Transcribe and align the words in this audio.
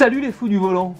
Salut 0.00 0.22
les 0.22 0.32
fous 0.32 0.48
du 0.48 0.56
volant 0.56 0.94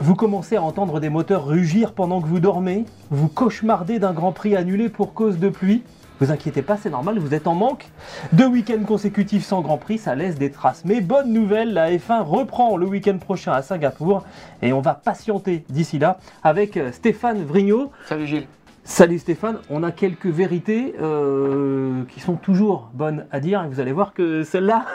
Vous 0.00 0.14
commencez 0.14 0.56
à 0.56 0.62
entendre 0.62 0.98
des 0.98 1.10
moteurs 1.10 1.44
rugir 1.44 1.92
pendant 1.92 2.22
que 2.22 2.26
vous 2.26 2.40
dormez 2.40 2.86
Vous 3.10 3.28
cauchemardez 3.28 3.98
d'un 3.98 4.14
Grand 4.14 4.32
Prix 4.32 4.56
annulé 4.56 4.88
pour 4.88 5.12
cause 5.12 5.38
de 5.38 5.50
pluie 5.50 5.82
vous 6.20 6.30
inquiétez 6.30 6.60
pas, 6.60 6.76
c'est 6.76 6.90
normal, 6.90 7.18
vous 7.18 7.32
êtes 7.32 7.46
en 7.46 7.54
manque. 7.54 7.86
Deux 8.34 8.46
week-ends 8.46 8.84
consécutifs 8.86 9.42
sans 9.42 9.62
Grand 9.62 9.78
Prix, 9.78 9.96
ça 9.96 10.14
laisse 10.14 10.36
des 10.36 10.50
traces. 10.50 10.82
Mais 10.84 11.00
bonne 11.00 11.32
nouvelle, 11.32 11.72
la 11.72 11.90
F1 11.92 12.20
reprend 12.20 12.76
le 12.76 12.84
week-end 12.84 13.16
prochain 13.16 13.52
à 13.52 13.62
Singapour 13.62 14.26
et 14.60 14.74
on 14.74 14.82
va 14.82 14.92
patienter 14.92 15.64
d'ici 15.70 15.98
là 15.98 16.18
avec 16.42 16.76
euh, 16.76 16.92
Stéphane 16.92 17.42
Vrignot. 17.42 17.90
Salut 18.04 18.26
Gilles. 18.26 18.46
Salut 18.82 19.18
Stéphane, 19.18 19.58
on 19.68 19.82
a 19.82 19.92
quelques 19.92 20.26
vérités 20.26 20.94
euh, 21.00 22.04
qui 22.06 22.18
sont 22.20 22.36
toujours 22.36 22.90
bonnes 22.94 23.26
à 23.30 23.38
dire 23.38 23.62
et 23.62 23.68
vous 23.68 23.78
allez 23.78 23.92
voir 23.92 24.14
que 24.14 24.42
celles-là, 24.42 24.86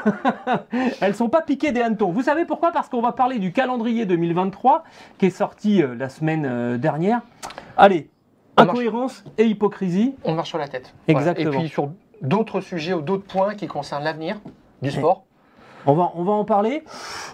elles 1.01 1.15
sont 1.15 1.29
pas 1.29 1.41
piquées 1.41 1.71
des 1.71 1.81
hannetons. 1.81 2.11
Vous 2.11 2.23
savez 2.23 2.45
pourquoi? 2.45 2.71
Parce 2.71 2.89
qu'on 2.89 3.01
va 3.01 3.11
parler 3.11 3.39
du 3.39 3.51
calendrier 3.53 4.05
2023 4.05 4.83
qui 5.17 5.27
est 5.27 5.29
sorti 5.29 5.83
euh, 5.83 5.95
la 5.95 6.09
semaine 6.09 6.77
dernière. 6.77 7.21
Allez, 7.77 8.09
Incohérence 8.57 9.23
et 9.37 9.45
hypocrisie. 9.45 10.15
On 10.23 10.33
marche 10.33 10.49
sur 10.49 10.57
la 10.57 10.67
tête. 10.67 10.93
Exactement. 11.07 11.51
Et 11.51 11.57
puis 11.57 11.69
sur 11.69 11.91
d'autres 12.21 12.61
sujets 12.61 12.93
ou 12.93 13.01
d'autres 13.01 13.25
points 13.25 13.55
qui 13.55 13.67
concernent 13.67 14.03
l'avenir 14.03 14.39
du 14.81 14.91
sport. 14.91 15.24
On 15.85 15.93
va, 15.93 16.11
on 16.15 16.23
va 16.23 16.31
en 16.31 16.45
parler. 16.45 16.83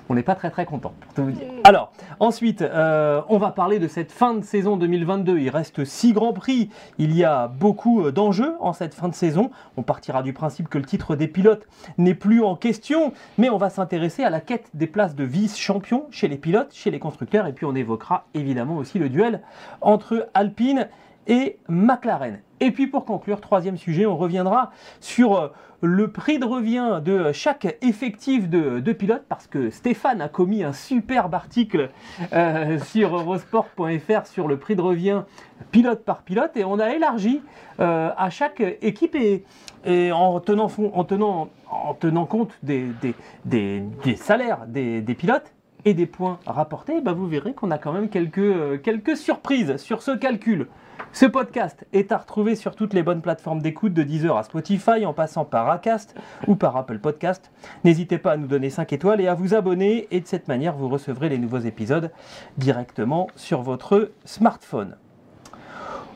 On 0.09 0.15
n'est 0.15 0.23
pas 0.23 0.35
très 0.35 0.49
très 0.49 0.65
content 0.65 0.93
pour 0.99 1.13
tout 1.13 1.23
vous 1.23 1.31
dire. 1.31 1.47
Alors, 1.63 1.91
ensuite, 2.19 2.61
euh, 2.61 3.21
on 3.29 3.37
va 3.37 3.51
parler 3.51 3.79
de 3.79 3.87
cette 3.87 4.11
fin 4.11 4.33
de 4.33 4.43
saison 4.43 4.75
2022. 4.75 5.39
Il 5.39 5.49
reste 5.49 5.85
six 5.85 6.11
grands 6.11 6.33
prix. 6.33 6.69
Il 6.97 7.15
y 7.15 7.23
a 7.23 7.47
beaucoup 7.47 8.05
euh, 8.05 8.11
d'enjeux 8.11 8.55
en 8.59 8.73
cette 8.73 8.93
fin 8.93 9.07
de 9.07 9.15
saison. 9.15 9.51
On 9.77 9.83
partira 9.83 10.21
du 10.21 10.33
principe 10.33 10.67
que 10.67 10.77
le 10.77 10.85
titre 10.85 11.15
des 11.15 11.27
pilotes 11.27 11.67
n'est 11.97 12.13
plus 12.13 12.43
en 12.43 12.55
question, 12.55 13.13
mais 13.37 13.49
on 13.49 13.57
va 13.57 13.69
s'intéresser 13.69 14.23
à 14.23 14.29
la 14.29 14.41
quête 14.41 14.69
des 14.73 14.87
places 14.87 15.15
de 15.15 15.23
vice-champion 15.23 16.07
chez 16.11 16.27
les 16.27 16.37
pilotes, 16.37 16.73
chez 16.73 16.91
les 16.91 16.99
constructeurs, 16.99 17.47
et 17.47 17.53
puis 17.53 17.65
on 17.65 17.75
évoquera 17.75 18.25
évidemment 18.33 18.77
aussi 18.77 18.99
le 18.99 19.09
duel 19.09 19.41
entre 19.81 20.29
Alpine 20.33 20.87
et 21.27 21.57
McLaren. 21.67 22.39
Et 22.61 22.69
puis 22.71 22.85
pour 22.85 23.05
conclure, 23.05 23.41
troisième 23.41 23.75
sujet, 23.75 24.05
on 24.05 24.15
reviendra 24.15 24.71
sur 24.99 25.35
euh, 25.35 25.47
le 25.81 26.11
prix 26.11 26.37
de 26.37 26.45
revient 26.45 27.01
de 27.03 27.31
chaque 27.31 27.75
effectif 27.81 28.47
de, 28.47 28.91
pilote, 28.93 29.23
parce 29.27 29.47
que 29.47 29.71
Stéphane 29.71 30.21
a 30.21 30.29
commis 30.29 30.63
un 30.63 30.71
superbe 30.71 31.33
article 31.33 31.89
euh, 32.33 32.77
sur 32.85 33.15
eurosport.fr 33.15 34.27
sur 34.27 34.47
le 34.47 34.57
prix 34.57 34.75
de 34.75 34.81
revient 34.81 35.23
pilote 35.71 36.05
par 36.05 36.21
pilote, 36.21 36.55
et 36.55 36.63
on 36.63 36.77
a 36.77 36.91
élargi 36.91 37.41
euh, 37.79 38.11
à 38.15 38.29
chaque 38.29 38.61
équipe 38.83 39.15
et, 39.15 40.11
en, 40.11 40.39
tenant, 40.39 40.69
en, 40.93 41.03
tenant, 41.03 41.49
en 41.71 41.95
tenant 41.95 42.25
compte 42.27 42.53
des, 42.61 42.89
des, 43.45 44.15
salaires 44.17 44.67
des, 44.67 45.01
pilotes 45.17 45.51
et 45.83 45.95
des 45.95 46.05
points 46.05 46.37
rapportés, 46.45 47.01
bah 47.01 47.13
vous 47.13 47.25
verrez 47.25 47.53
qu'on 47.53 47.71
a 47.71 47.79
quand 47.79 47.91
même 47.91 48.09
quelques, 48.09 48.83
quelques 48.83 49.17
surprises 49.17 49.77
sur 49.77 50.03
ce 50.03 50.11
calcul. 50.11 50.67
Ce 51.13 51.25
podcast 51.25 51.85
est 51.91 52.11
à 52.11 52.17
retrouver 52.17 52.55
sur 52.55 52.75
toutes 52.75 52.93
les 52.93 53.03
bonnes 53.03 53.21
plateformes 53.21 53.61
d'écoute 53.61 53.93
de 53.93 54.01
Deezer 54.01 54.37
à 54.37 54.43
Spotify 54.43 55.05
en 55.05 55.13
passant 55.13 55.43
par 55.43 55.69
Acast 55.69 56.15
ou 56.47 56.55
par 56.55 56.77
Apple 56.77 56.99
Podcast. 56.99 57.51
N'hésitez 57.83 58.17
pas 58.17 58.31
à 58.31 58.37
nous 58.37 58.47
donner 58.47 58.69
5 58.69 58.93
étoiles 58.93 59.21
et 59.21 59.27
à 59.27 59.33
vous 59.33 59.53
abonner 59.53 60.07
et 60.11 60.21
de 60.21 60.27
cette 60.27 60.47
manière 60.47 60.75
vous 60.75 60.89
recevrez 60.89 61.29
les 61.29 61.37
nouveaux 61.37 61.59
épisodes 61.59 62.11
directement 62.57 63.27
sur 63.35 63.61
votre 63.61 64.11
smartphone. 64.23 64.95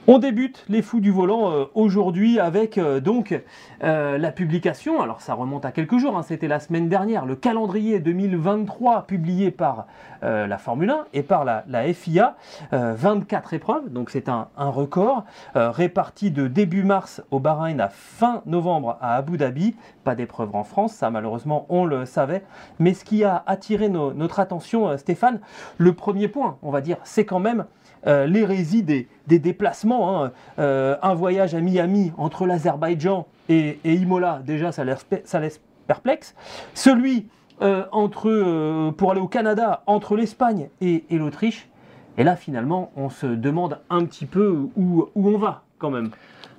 On 0.08 0.20
débute 0.20 0.64
les 0.70 0.84
fous 0.84 1.00
du 1.00 1.10
volant 1.10 1.52
euh, 1.52 1.66
aujourd'hui 1.74 2.40
avec 2.40 2.78
euh, 2.78 3.00
donc 3.00 3.42
euh, 3.84 4.20
la 4.20 4.32
publication, 4.32 5.02
alors 5.02 5.20
ça 5.20 5.34
remonte 5.34 5.66
à 5.66 5.72
quelques 5.72 5.98
jours, 5.98 6.16
hein, 6.16 6.22
c'était 6.22 6.48
la 6.48 6.60
semaine 6.60 6.90
dernière, 6.90 7.26
le 7.26 7.36
calendrier 7.36 8.00
2023 8.00 9.08
publié 9.08 9.50
par 9.50 9.88
la 10.22 10.58
Formule 10.58 10.90
1 10.90 11.06
et 11.14 11.22
par 11.22 11.46
la, 11.46 11.94
FIA, 11.94 12.36
24 12.72 13.54
épreuves, 13.54 13.92
donc 13.92 14.10
c'est 14.10 14.28
un, 14.28 14.48
record, 14.58 15.24
réparti 15.54 16.32
de 16.32 16.48
début 16.48 16.84
mars 16.84 17.22
au 17.30 17.40
Bahreïn 17.40 17.80
à 17.80 17.90
fin 17.90 18.42
novembre 18.48 18.98
à 19.02 19.18
Abu 19.18 19.38
Dhabi, 19.38 19.76
pas 20.04 20.16
d'épreuves 20.16 20.56
en 20.56 20.64
France, 20.64 20.94
ça 20.94 21.12
malheureusement 21.12 21.68
on 21.70 21.86
le 21.86 22.08
savait, 22.08 22.44
mais 22.80 22.96
ce 22.96 23.06
qui 23.06 23.24
a 23.24 23.44
attiré 23.46 23.88
notre 23.88 24.40
attention 24.40 24.98
Stéphane, 24.98 25.42
le 25.78 25.94
premier 25.94 26.28
point 26.28 26.58
on 26.64 26.72
va 26.72 26.82
dire, 26.82 26.98
c'est 27.04 27.26
quand 27.26 27.40
même 27.40 27.66
euh, 28.08 28.28
l'hérésie 28.28 28.84
des, 28.84 29.08
déplacements. 29.28 30.24
Hein. 30.24 30.32
Euh, 30.60 30.96
un 31.02 31.14
voyage 31.14 31.56
à 31.56 31.62
Miami 31.62 32.12
entre 32.18 32.46
l'Azerbaïdjan 32.46 33.28
et, 33.50 33.80
Imola, 33.84 34.42
déjà, 34.46 34.72
ça 34.72 34.84
laisse, 34.84 35.06
ça 35.24 35.40
laisse 35.40 35.62
perplexe. 35.88 36.36
Celui 36.74 37.28
euh, 37.62 37.86
entre, 37.92 38.92
pour 38.92 39.12
aller 39.12 39.22
au 39.22 39.28
Canada 39.28 39.84
entre 39.88 40.16
l'Espagne 40.16 40.70
et, 40.82 41.04
l'Autriche. 41.12 41.70
Et 42.18 42.24
là, 42.24 42.36
finalement, 42.36 42.92
on 42.96 43.10
se 43.10 43.26
demande 43.26 43.80
un 43.90 44.06
petit 44.06 44.26
peu 44.26 44.68
où, 44.78 45.10
on 45.16 45.38
va 45.38 45.64
quand 45.80 45.90
même. 45.90 46.12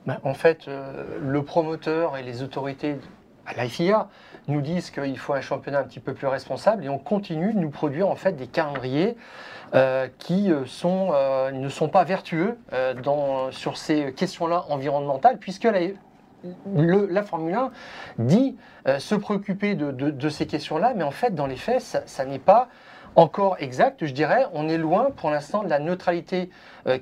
Ben, 0.07 0.19
en 0.23 0.35
fait, 0.35 0.69
le 1.21 1.43
promoteur 1.43 2.17
et 2.17 2.23
les 2.23 2.43
autorités 2.43 2.97
à 3.47 3.63
l'IFIA 3.63 4.09
nous 4.49 4.61
disent 4.61 4.91
qu'il 4.91 5.19
faut 5.19 5.35
un 5.35 5.41
championnat 5.41 5.81
un 5.81 5.85
petit 5.85 6.01
peu 6.01 6.15
plus 6.15 6.27
responsable 6.27 6.85
et 6.85 6.89
on 6.89 6.99
continue 6.99 7.53
de 7.53 7.59
nous 7.59 7.71
produire 7.71 8.09
en 8.09 8.17
fait 8.17 8.33
des 8.33 8.47
calendriers 8.47 9.17
euh, 9.75 10.07
qui 10.19 10.53
euh, 10.53 10.65
euh, 10.85 11.51
ne 11.51 11.69
sont 11.69 11.89
pas 11.89 12.05
vertueux 12.05 12.57
sur 13.51 13.77
ces 13.77 14.13
questions-là 14.13 14.65
environnementales, 14.69 15.39
puisque 15.39 15.65
la, 15.65 17.23
Formule 17.25 17.55
1 17.55 17.71
dit 18.19 18.57
se 18.99 19.17
préoccuper 19.17 19.75
de, 19.75 19.91
de, 19.91 20.29
ces 20.29 20.47
questions-là, 20.47 20.93
mais 20.95 21.03
en 21.03 21.11
fait, 21.11 21.35
dans 21.35 21.47
les 21.47 21.57
faits, 21.57 21.81
ça, 21.81 22.03
ça 22.07 22.25
n'est 22.25 22.39
pas 22.39 22.69
encore 23.17 23.57
exact. 23.59 24.07
Je 24.07 24.13
dirais, 24.13 24.47
on 24.53 24.69
est 24.69 24.79
loin 24.79 25.09
pour 25.17 25.31
l'instant 25.31 25.65
de 25.65 25.69
la 25.69 25.81
neutralité 25.81 26.51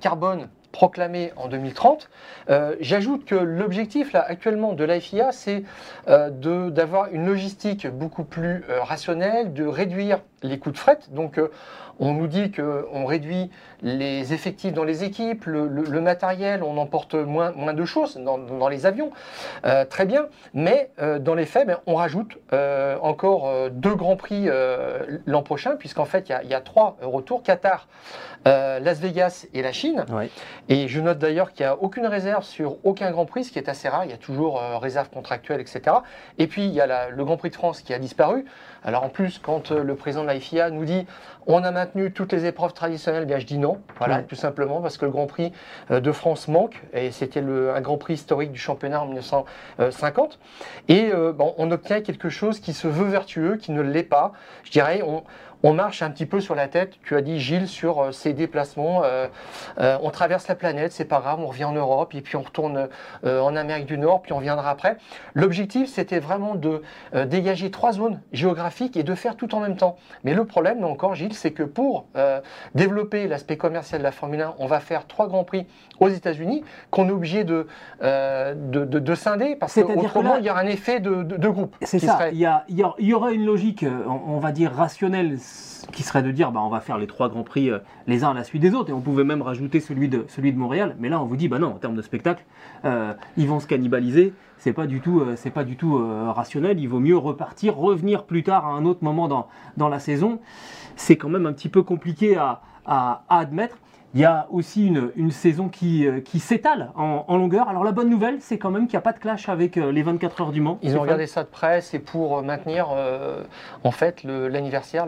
carbone 0.00 0.49
proclamé 0.75 1.33
en 1.37 1.47
2030. 1.47 2.11
Euh, 2.51 2.75
j'ajoute 2.81 3.25
que 3.25 3.37
l'objectif 3.37 4.12
actuellement 4.17 4.73
de 4.73 4.83
l'AFIA, 4.83 5.31
c'est 5.31 5.62
euh, 6.09 6.31
d'avoir 6.71 7.12
une 7.12 7.27
logistique 7.27 7.87
beaucoup 7.87 8.25
plus 8.25 8.65
euh, 8.69 8.83
rationnelle, 8.83 9.53
de 9.53 9.65
réduire 9.65 10.19
les 10.44 10.59
coûts 10.59 10.71
de 10.71 10.78
fret. 10.78 10.99
Donc 11.10 11.41
on 11.99 12.12
nous 12.12 12.27
dit 12.27 12.53
qu'on 12.53 13.05
réduit 13.05 13.50
les 13.82 14.32
effectifs 14.32 14.72
dans 14.72 14.84
les 14.84 15.05
équipes, 15.05 15.44
le, 15.47 16.00
matériel, 16.00 16.62
on 16.62 16.77
emporte 16.77 17.15
moins, 17.15 17.53
moins 17.53 17.75
de 17.75 17.84
choses 17.84 18.16
dans, 18.16 18.69
les 18.69 18.87
avions. 18.87 19.10
très 19.91 20.05
bien, 20.05 20.27
mais 20.55 20.91
dans 21.21 21.34
les 21.34 21.47
faits, 21.47 21.66
ben, 21.66 21.78
on 21.87 21.94
rajoute 21.94 22.38
encore 23.00 23.71
deux 23.71 23.94
grands 23.94 24.16
prix 24.16 24.49
l'an 25.27 25.43
prochain, 25.43 25.77
puisqu'en 25.77 26.05
fait, 26.05 26.28
il 26.28 26.47
y, 26.47 26.50
y, 26.50 26.55
a 26.55 26.61
trois 26.61 26.97
retours. 27.00 27.43
Qatar, 27.43 27.88
Las 28.44 28.99
Vegas 29.00 29.47
et 29.55 29.62
la 29.62 29.72
Chine. 29.72 30.05
Et 30.69 30.88
je 30.88 31.00
note 31.00 31.19
d'ailleurs 31.19 31.53
qu'il 31.53 31.65
n'y 31.65 31.71
a 31.71 31.76
aucune 31.76 32.06
réserve 32.06 32.44
sur 32.44 32.76
aucun 32.84 33.11
Grand 33.11 33.26
Prix, 33.26 33.44
ce 33.44 33.53
qui 33.53 33.59
est 33.59 33.69
assez 33.69 33.88
rare. 33.88 34.05
Il 34.05 34.11
y 34.11 34.14
a 34.14 34.19
toujours 34.19 34.61
euh, 34.61 34.79
réserve 34.79 35.11
contractuelle, 35.11 35.61
etc. 35.61 35.97
Et 36.38 36.47
puis, 36.47 36.67
il 36.67 36.73
y 36.73 36.81
a 36.81 37.11
le 37.11 37.25
Grand 37.25 37.37
Prix 37.37 37.50
de 37.50 37.55
France 37.55 37.82
qui 37.82 37.93
a 37.94 37.99
disparu. 37.99 38.44
Alors 38.85 39.03
en 39.05 39.09
plus, 39.09 39.39
quand 39.39 39.73
euh, 39.73 39.83
le 39.83 39.95
président 39.95 40.23
de 40.23 40.29
la 40.29 40.39
FIA 40.39 40.71
nous 40.71 40.85
dit 40.85 41.07
on 41.47 41.63
a 41.65 41.71
maintenu 41.71 42.13
toutes 42.13 42.33
les 42.33 42.47
épreuves 42.47 42.73
traditionnelles, 42.73 43.27
bien 43.27 43.39
je 43.39 43.47
dis 43.47 43.59
non. 43.59 43.81
Voilà, 43.99 44.23
tout 44.23 44.35
simplement 44.35 44.81
parce 44.81 44.99
que 44.99 45.05
le 45.05 45.11
Grand 45.11 45.27
Prix 45.27 45.53
euh, 45.91 46.01
de 46.01 46.13
France 46.13 46.49
manque. 46.49 46.83
Et 46.93 47.11
c'était 47.11 47.41
un 47.41 47.81
Grand 47.81 47.99
Prix 47.99 48.15
historique 48.15 48.53
du 48.53 48.59
championnat 48.59 49.01
en 49.01 49.07
1950. 49.07 50.39
Et 50.89 51.11
bon, 51.35 51.55
on 51.59 51.71
obtient 51.71 52.01
quelque 52.01 52.29
chose 52.29 52.61
qui 52.61 52.73
se 52.73 52.89
veut 52.89 53.09
vertueux, 53.09 53.57
qui 53.57 53.73
ne 53.73 53.83
l'est 53.83 54.03
pas. 54.03 54.33
Je 54.65 54.71
dirais, 54.71 55.03
on, 55.03 55.23
on 55.64 55.72
marche 55.72 56.02
un 56.02 56.11
petit 56.11 56.26
peu 56.26 56.40
sur 56.40 56.55
la 56.55 56.69
tête, 56.69 56.99
tu 57.02 57.16
as 57.16 57.22
dit 57.22 57.40
Gilles, 57.40 57.69
sur 57.69 58.12
ces 58.14 58.34
déplacements. 58.34 59.02
on 59.78 60.11
traverse 60.11 60.46
la 60.46 60.55
planète, 60.55 60.93
c'est 60.93 61.06
pas 61.06 61.20
grave, 61.20 61.40
on 61.40 61.46
revient 61.46 61.64
en 61.64 61.72
Europe, 61.72 62.14
et 62.14 62.20
puis 62.20 62.37
on 62.37 62.43
retourne 62.43 62.88
en 63.25 63.56
Amérique 63.56 63.87
du 63.87 63.96
Nord, 63.96 64.20
puis 64.22 64.34
on 64.34 64.40
viendra 64.40 64.70
après. 64.70 64.99
L'objectif, 65.32 65.88
c'était 65.88 66.19
vraiment 66.19 66.55
de 66.55 66.82
dégager 67.25 67.70
trois 67.70 67.93
zones 67.93 68.20
géographiques 68.32 68.96
et 68.96 69.02
de 69.02 69.14
faire 69.14 69.37
tout 69.37 69.55
en 69.55 69.61
même 69.61 69.76
temps. 69.76 69.96
Mais 70.22 70.34
le 70.34 70.44
problème, 70.44 70.84
encore 70.84 71.14
Gilles, 71.14 71.34
c'est 71.34 71.52
que 71.52 71.62
pour 71.62 72.06
développer 72.75 73.26
l'aspect 73.26 73.56
commercial 73.56 74.00
de 74.00 74.05
la 74.05 74.12
Formule 74.12 74.43
1, 74.43 74.55
on 74.58 74.66
va 74.66 74.81
faire 74.81 75.06
trois 75.06 75.28
grands 75.28 75.44
prix 75.44 75.66
aux 76.00 76.08
États-Unis 76.08 76.62
qu'on 76.90 77.08
est 77.08 77.12
obligé 77.12 77.44
de, 77.44 77.66
de, 78.02 78.84
de, 78.84 79.14
scinder 79.14 79.56
parce 79.56 79.75
qu'autrement, 79.75 80.37
il 80.37 80.44
y 80.44 80.49
a 80.49 80.56
un 80.56 80.66
effet 80.66 81.00
de, 81.00 81.22
de 81.22 81.49
groupe. 81.49 81.76
C'est 81.82 81.99
ça, 81.99 82.31
il, 82.31 82.38
y 82.38 82.46
a, 82.46 82.64
il, 82.69 82.84
y 82.99 83.14
aurait 83.14 83.34
une 83.34 83.44
logique, 83.44 83.84
on, 84.06 84.38
va 84.38 84.52
dire, 84.52 84.72
rationnelle 84.72 85.38
qui 85.93 86.03
serait 86.03 86.23
de 86.23 86.31
dire 86.31 86.51
bah, 86.51 86.61
on 86.62 86.69
va 86.69 86.81
faire 86.81 86.99
les 86.99 87.06
trois 87.06 87.29
grands 87.29 87.43
prix 87.43 87.71
les 88.06 88.25
uns 88.25 88.31
à 88.31 88.35
la 88.35 88.45
suite 88.45 88.62
des 88.62 88.75
autres 88.75 88.91
et 88.91 88.93
on 88.93 89.01
pouvait 89.01 89.25
même 89.25 89.43
rajouter 89.43 89.81
celui 89.81 90.09
de, 90.09 90.25
celui 90.29 90.53
de 90.53 90.59
Montréal. 90.59 90.97
Mais 90.99 91.09
là, 91.09 91.21
on 91.21 91.27
vous 91.27 91.37
dit 91.37 91.49
bah 91.49 91.59
non, 91.59 91.69
en 91.69 91.79
termes 91.79 91.97
de 91.97 92.03
spectacle, 92.03 92.45
ils 92.85 93.47
vont 93.47 93.61
se 93.61 93.67
cannibaliser. 93.67 94.33
C'est 94.59 94.73
pas 94.73 94.87
du 94.87 95.01
tout, 95.01 95.23
c'est 95.37 95.51
pas 95.51 95.65
du 95.65 95.77
tout 95.77 95.97
rationnel. 96.33 96.81
Il 96.81 96.89
vaut 96.89 97.01
mieux 97.01 97.17
repartir, 97.17 97.77
revenir 97.77 98.25
plus 98.25 98.43
tard 98.43 98.67
à 98.67 98.71
un 98.71 98.87
autre 98.87 99.05
moment 99.05 99.29
dans, 99.77 99.89
la 99.89 99.99
saison. 99.99 100.41
C'est 100.97 101.17
quand 101.17 101.29
même 101.29 101.47
un 101.47 101.53
petit 101.53 101.69
peu 101.69 101.83
compliqué 101.83 102.37
à 102.37 103.25
admettre. 103.29 103.77
Il 104.14 104.20
y 104.20 104.25
a 104.25 104.46
aussi 104.50 104.87
une, 104.87 105.11
une 105.16 105.32
saison 105.32 105.69
qui, 105.69 106.06
euh, 106.06 106.20
qui 106.20 106.38
s'étale 106.38 106.93
en, 106.94 107.25
en, 107.26 107.37
longueur. 107.37 107.69
Alors 107.69 107.82
la 107.82 107.90
bonne 107.90 108.08
nouvelle, 108.08 108.37
c'est 108.40 108.58
quand 108.58 108.70
même 108.70 108.87
qu'il 108.87 108.96
n'y 108.96 108.99
a 108.99 109.02
pas 109.02 109.12
de 109.12 109.19
clash 109.19 109.49
avec 109.49 109.76
euh, 109.76 109.90
les 109.90 110.05
24 110.05 110.40
heures 110.40 110.52
du 110.52 110.61
Mans. 110.61 110.78
Ils 110.82 110.96
ont 110.96 111.00
regardé 111.00 111.26
ça 111.26 111.43
de 111.43 111.49
près, 111.49 111.81
c'est 111.81 111.99
pour 111.99 112.38
euh, 112.38 112.43
maintenir 112.43 112.88
en 113.82 113.90
fait 113.90 114.22
l'anniversaire 114.22 115.06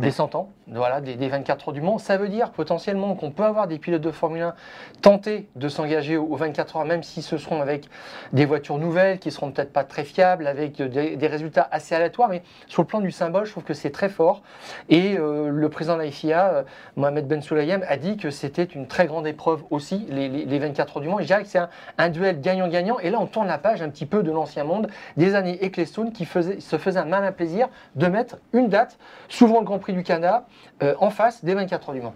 des 0.00 0.10
100 0.10 0.34
ans 0.34 0.48
voilà, 0.74 1.00
des, 1.00 1.14
des, 1.16 1.28
24 1.28 1.68
heures 1.68 1.74
du 1.74 1.80
Mans. 1.80 1.98
Ça 1.98 2.16
veut 2.16 2.28
dire 2.28 2.50
potentiellement 2.50 3.14
qu'on 3.14 3.30
peut 3.30 3.44
avoir 3.44 3.66
des 3.66 3.78
pilotes 3.78 4.02
de 4.02 4.10
Formule 4.10 4.42
1 4.42 4.54
tenter 5.00 5.48
de 5.56 5.68
s'engager 5.68 6.16
aux 6.16 6.36
24 6.36 6.76
heures, 6.76 6.84
même 6.84 7.02
si 7.02 7.22
ce 7.22 7.36
seront 7.36 7.60
avec 7.60 7.86
des 8.32 8.44
voitures 8.44 8.78
nouvelles 8.78 9.18
qui 9.18 9.30
seront 9.30 9.50
peut-être 9.50 9.72
pas 9.72 9.84
très 9.84 10.04
fiables, 10.04 10.46
avec 10.46 10.80
des, 10.80 11.26
résultats 11.26 11.68
assez 11.70 11.94
aléatoires. 11.94 12.28
Mais 12.28 12.42
sur 12.66 12.82
le 12.82 12.86
plan 12.86 13.00
du 13.00 13.10
symbole, 13.10 13.46
je 13.46 13.50
trouve 13.52 13.64
que 13.64 13.74
c'est 13.74 13.90
très 13.90 14.08
fort. 14.08 14.42
Et 14.88 15.16
le 15.16 15.68
président 15.68 15.96
de 15.96 16.02
la 16.02 16.10
FIA, 16.10 16.64
Mohamed 16.96 17.26
Ben 17.26 17.40
Sulayem, 17.40 17.84
a 17.88 17.96
dit 17.96 18.16
que 18.16 18.30
c'était 18.30 18.64
une 18.64 18.86
très 18.86 19.06
grande 19.06 19.26
épreuve 19.26 19.62
aussi, 19.70 20.06
les, 20.08 20.58
24 20.58 20.96
heures 20.96 21.02
du 21.02 21.08
Mans. 21.08 21.18
je 21.20 21.26
dirais 21.26 21.42
que 21.42 21.48
c'est 21.48 21.60
un, 21.98 22.08
duel 22.08 22.40
gagnant-gagnant. 22.40 22.98
Et 23.00 23.10
là, 23.10 23.18
on 23.20 23.26
tourne 23.26 23.46
la 23.46 23.58
page 23.58 23.82
un 23.82 23.88
petit 23.88 24.06
peu 24.06 24.22
de 24.22 24.30
l'ancien 24.30 24.64
monde, 24.64 24.88
des 25.16 25.34
années 25.34 25.64
Ecclestone, 25.64 26.12
qui 26.12 26.24
faisait, 26.24 26.60
se 26.60 26.78
faisait 26.78 27.00
un 27.00 27.04
malin 27.04 27.32
plaisir 27.32 27.68
de 27.96 28.06
mettre 28.06 28.36
une 28.52 28.68
date, 28.68 28.98
souvent 29.28 29.60
le 29.60 29.64
Grand 29.64 29.78
Prix 29.78 29.92
du 29.92 30.02
Canada, 30.02 30.46
euh, 30.82 30.94
en 30.98 31.10
face 31.10 31.44
des 31.44 31.54
24 31.54 31.88
heures 31.88 31.94
du 31.94 32.00
Mans. 32.00 32.14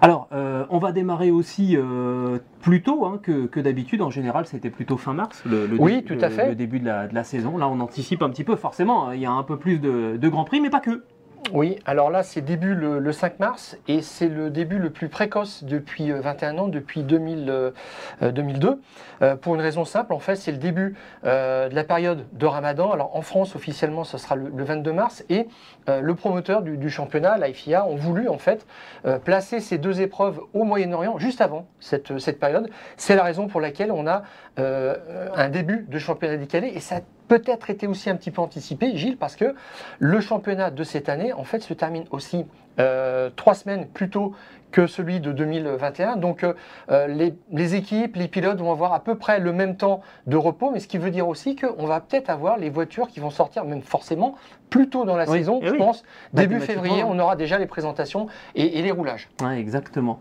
Alors, 0.00 0.26
euh, 0.32 0.66
on 0.68 0.78
va 0.78 0.90
démarrer 0.90 1.30
aussi 1.30 1.76
euh, 1.76 2.38
plus 2.60 2.82
tôt 2.82 3.06
hein, 3.06 3.20
que, 3.22 3.60
d'habitude. 3.60 4.02
En 4.02 4.10
général, 4.10 4.46
c'était 4.46 4.70
plutôt 4.70 4.96
fin 4.96 5.12
mars, 5.12 5.44
le, 5.46 5.68
oui, 5.78 6.02
tout 6.02 6.18
à 6.20 6.28
fait. 6.28 6.48
le 6.48 6.54
début 6.56 6.80
de 6.80 6.86
la, 6.86 7.24
saison. 7.24 7.56
Là, 7.56 7.68
on 7.68 7.78
anticipe 7.78 8.20
un 8.20 8.30
petit 8.30 8.42
peu, 8.42 8.56
forcément. 8.56 9.08
Hein. 9.08 9.14
il 9.14 9.20
y 9.20 9.26
a 9.26 9.30
un 9.30 9.44
peu 9.44 9.58
plus 9.58 9.78
de, 9.78 10.16
de 10.16 10.28
Grands 10.28 10.44
Prix, 10.44 10.60
mais 10.60 10.70
pas 10.70 10.80
que. 10.80 11.04
Oui, 11.50 11.78
alors 11.86 12.10
là, 12.10 12.22
c'est 12.22 12.40
début 12.40 12.74
le, 12.74 13.12
5 13.12 13.40
mars 13.40 13.76
et 13.88 14.00
c'est 14.00 14.28
le 14.28 14.48
début 14.48 14.78
le 14.78 14.90
plus 14.90 15.08
précoce 15.08 15.64
depuis 15.64 16.10
21 16.10 16.56
euh, 16.56 16.60
ans, 16.60 16.68
depuis 16.68 17.02
2000, 17.02 17.72
2002. 18.22 18.68
Euh, 18.68 18.76
euh, 19.22 19.36
pour 19.36 19.54
une 19.56 19.60
raison 19.60 19.84
simple, 19.84 20.12
en 20.12 20.20
fait, 20.20 20.36
c'est 20.36 20.52
le 20.52 20.58
début 20.58 20.94
de 21.24 21.74
la 21.74 21.84
période 21.84 22.26
de 22.32 22.46
Ramadan. 22.46 22.92
Alors 22.92 23.16
en 23.16 23.22
France, 23.22 23.56
officiellement, 23.56 24.04
ce 24.04 24.18
sera 24.18 24.36
le, 24.36 24.50
22 24.62 24.92
mars 24.92 25.24
et 25.28 25.48
le 25.88 26.14
promoteur 26.14 26.62
du, 26.62 26.90
championnat, 26.90 27.36
la 27.38 27.52
FIA, 27.52 27.86
ont 27.86 27.96
voulu 27.96 28.28
en 28.28 28.38
fait 28.38 28.66
placer 29.24 29.60
ces 29.60 29.78
deux 29.78 30.00
épreuves 30.00 30.40
au 30.54 30.64
Moyen-Orient 30.64 31.18
juste 31.18 31.40
avant 31.40 31.66
cette, 31.80 32.18
cette 32.18 32.38
période. 32.38 32.70
C'est 32.96 33.16
la 33.16 33.24
raison 33.24 33.48
pour 33.48 33.60
laquelle 33.60 33.92
on 33.92 34.06
a 34.06 34.22
un 34.56 35.48
début 35.48 35.86
de 35.88 35.98
championnat 35.98 36.36
décalé 36.36 36.68
et 36.68 36.80
ça 36.80 37.00
peut-être 37.32 37.70
été 37.70 37.86
aussi 37.86 38.10
un 38.10 38.16
petit 38.16 38.30
peu 38.30 38.42
anticipé, 38.42 38.94
Gilles, 38.94 39.16
parce 39.16 39.36
que 39.36 39.54
le 39.98 40.20
championnat 40.20 40.70
de 40.70 40.84
cette 40.84 41.08
année, 41.08 41.32
en 41.32 41.44
fait, 41.44 41.60
se 41.60 41.72
termine 41.72 42.04
aussi 42.10 42.44
euh, 42.78 43.30
trois 43.34 43.54
semaines 43.54 43.86
plus 43.86 44.10
tôt 44.10 44.34
que 44.70 44.86
celui 44.86 45.18
de 45.18 45.32
2021. 45.32 46.16
Donc 46.16 46.44
euh, 46.44 46.52
euh, 46.90 47.06
les, 47.50 47.74
équipes, 47.74 48.16
les 48.16 48.28
pilotes 48.28 48.58
vont 48.58 48.70
avoir 48.70 48.92
à 48.92 49.00
peu 49.00 49.14
près 49.14 49.38
le 49.38 49.50
même 49.52 49.78
temps 49.78 50.02
de 50.26 50.36
repos, 50.36 50.70
mais 50.70 50.80
ce 50.80 50.88
qui 50.88 50.98
veut 50.98 51.10
dire 51.10 51.26
aussi 51.26 51.56
qu'on 51.56 51.86
va 51.86 52.00
peut-être 52.00 52.28
avoir 52.28 52.58
les 52.58 52.68
voitures 52.68 53.08
qui 53.08 53.20
vont 53.20 53.30
sortir, 53.30 53.64
même 53.64 53.82
forcément, 53.82 54.34
plus 54.68 54.90
tôt 54.90 55.06
dans 55.06 55.16
la 55.16 55.24
saison, 55.24 55.60
eh 55.62 55.68
je 55.68 55.74
pense. 55.74 56.02
Bah, 56.34 56.42
début 56.42 56.60
février, 56.60 57.02
on 57.02 57.18
aura 57.18 57.36
déjà 57.36 57.58
les 57.58 57.66
présentations 57.66 58.26
et, 58.54 58.82
les 58.82 58.90
roulages. 58.90 59.30
Ouais, 59.42 59.58
exactement. 59.58 60.20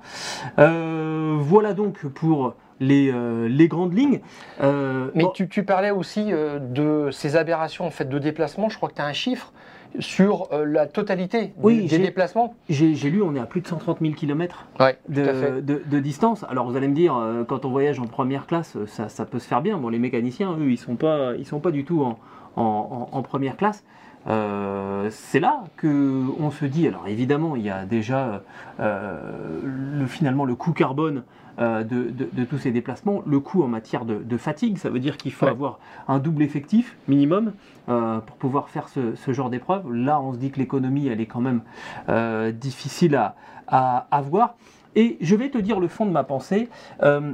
voilà 0.57 1.73
donc 1.73 2.05
pour 2.07 2.55
les, 2.81 3.11
euh, 3.13 3.47
les 3.47 3.67
grandes 3.69 3.93
lignes. 3.93 4.19
Euh, 4.61 5.09
Mais 5.15 5.23
tu, 5.33 5.47
tu, 5.47 5.63
parlais 5.63 5.91
aussi 5.91 6.25
euh, 6.29 6.59
de 6.59 7.09
ces 7.11 7.37
aberrations 7.37 7.85
en 7.85 7.91
fait, 7.91 8.09
de 8.09 8.19
déplacement. 8.19 8.67
Je 8.67 8.75
crois 8.75 8.89
que 8.89 8.95
tu 8.95 9.01
as 9.01 9.05
un 9.05 9.13
chiffre 9.13 9.53
sur 9.99 10.47
la 10.65 10.87
totalité 10.87 11.53
des 11.61 11.97
déplacements 11.97 12.55
J'ai 12.69 13.09
lu, 13.09 13.21
on 13.21 13.35
est 13.35 13.41
à 13.41 13.45
plus 13.45 13.59
de 13.59 13.67
130 13.67 13.99
000 13.99 14.13
km 14.13 14.65
de, 15.09 15.59
de, 15.59 15.99
distance. 15.99 16.45
Alors 16.49 16.65
vous 16.65 16.77
allez 16.77 16.87
me 16.87 16.95
dire, 16.95 17.13
quand 17.49 17.65
on 17.65 17.69
voyage 17.71 17.99
en 17.99 18.05
première 18.05 18.47
classe, 18.47 18.77
ça, 18.85 19.09
ça, 19.09 19.25
peut 19.25 19.37
se 19.37 19.49
faire 19.49 19.61
bien. 19.61 19.77
Bon, 19.77 19.89
les 19.89 19.99
mécaniciens, 19.99 20.53
eux, 20.53 20.67
ils 20.67 20.71
ne 20.71 20.75
sont, 20.77 20.95
pas, 20.95 21.33
ils 21.37 21.45
sont 21.45 21.59
pas 21.59 21.71
du 21.71 21.83
tout 21.83 22.03
en, 22.05 22.17
en, 22.55 23.09
en 23.11 23.21
première 23.21 23.57
classe. 23.57 23.83
c'est 24.25 25.41
là 25.41 25.65
que 25.75 26.23
on 26.39 26.51
se 26.51 26.63
dit, 26.63 26.87
alors 26.87 27.09
évidemment, 27.09 27.57
il 27.57 27.63
y 27.63 27.69
a 27.69 27.83
déjà 27.83 28.43
le, 28.79 30.05
finalement 30.05 30.45
le 30.45 30.55
coût 30.55 30.71
carbone 30.71 31.23
euh, 31.61 31.83
de, 31.83 32.43
tous 32.45 32.57
ces 32.57 32.71
déplacements. 32.71 33.21
Le 33.27 33.39
coût 33.39 33.61
en 33.61 33.67
matière 33.67 34.03
de, 34.03 34.37
fatigue, 34.37 34.79
ça 34.79 34.89
veut 34.89 34.99
dire 34.99 35.17
qu'il 35.17 35.31
faut 35.31 35.45
avoir 35.45 35.79
un 36.07 36.17
double 36.17 36.41
effectif 36.41 36.97
minimum 37.07 37.53
euh, 37.87 38.19
pour 38.19 38.35
pouvoir 38.37 38.69
faire 38.69 38.87
ce, 38.89 39.31
genre 39.31 39.51
d'épreuve. 39.51 39.93
Là, 39.93 40.19
on 40.19 40.33
se 40.33 40.39
dit 40.39 40.49
que 40.49 40.57
l'économie, 40.57 41.07
elle 41.07 41.21
est 41.21 41.27
quand 41.27 41.41
même 41.41 41.61
euh, 42.09 42.51
difficile 42.51 43.15
à, 43.15 43.35
à, 43.67 44.21
voir. 44.21 44.55
Et 44.95 45.17
je 45.21 45.35
vais 45.35 45.49
te 45.49 45.59
dire 45.59 45.79
le 45.79 45.87
fond 45.87 46.07
de 46.07 46.11
ma 46.11 46.23
pensée. 46.23 46.67
je 47.01 47.33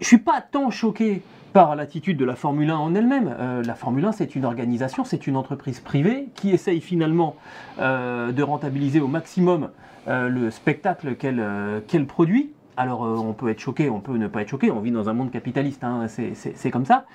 suis 0.00 0.18
pas 0.18 0.40
tant 0.40 0.70
choqué 0.70 1.20
par 1.52 1.76
l'attitude 1.76 2.16
de 2.16 2.24
la 2.24 2.36
Formule 2.36 2.70
1 2.70 2.76
en 2.76 2.94
elle-même. 2.94 3.36
la 3.64 3.74
Formule 3.74 4.06
1, 4.06 4.12
c'est 4.12 4.34
une 4.34 4.46
organisation, 4.46 5.04
c'est 5.04 5.26
une 5.26 5.36
entreprise 5.36 5.80
privée 5.80 6.28
qui 6.34 6.50
essaye 6.50 6.80
finalement 6.80 7.36
de 7.78 8.42
rentabiliser 8.42 9.00
au 9.00 9.08
maximum 9.08 9.70
le 10.06 10.50
spectacle 10.50 11.16
qu'elle 11.16 12.06
produit. 12.06 12.54
Alors 12.76 13.04
euh, 13.04 13.16
on 13.16 13.32
peut 13.32 13.50
être 13.50 13.60
choqué, 13.60 13.88
on 13.90 14.00
peut 14.00 14.16
ne 14.16 14.26
pas 14.26 14.42
être 14.42 14.48
choqué, 14.48 14.70
on 14.70 14.80
vit 14.80 14.90
dans 14.90 15.08
un 15.08 15.12
monde 15.12 15.30
capitaliste, 15.30 15.84
hein, 15.84 16.06
c'est 16.08 16.70
comme 16.70 16.86
ça. 16.86 17.06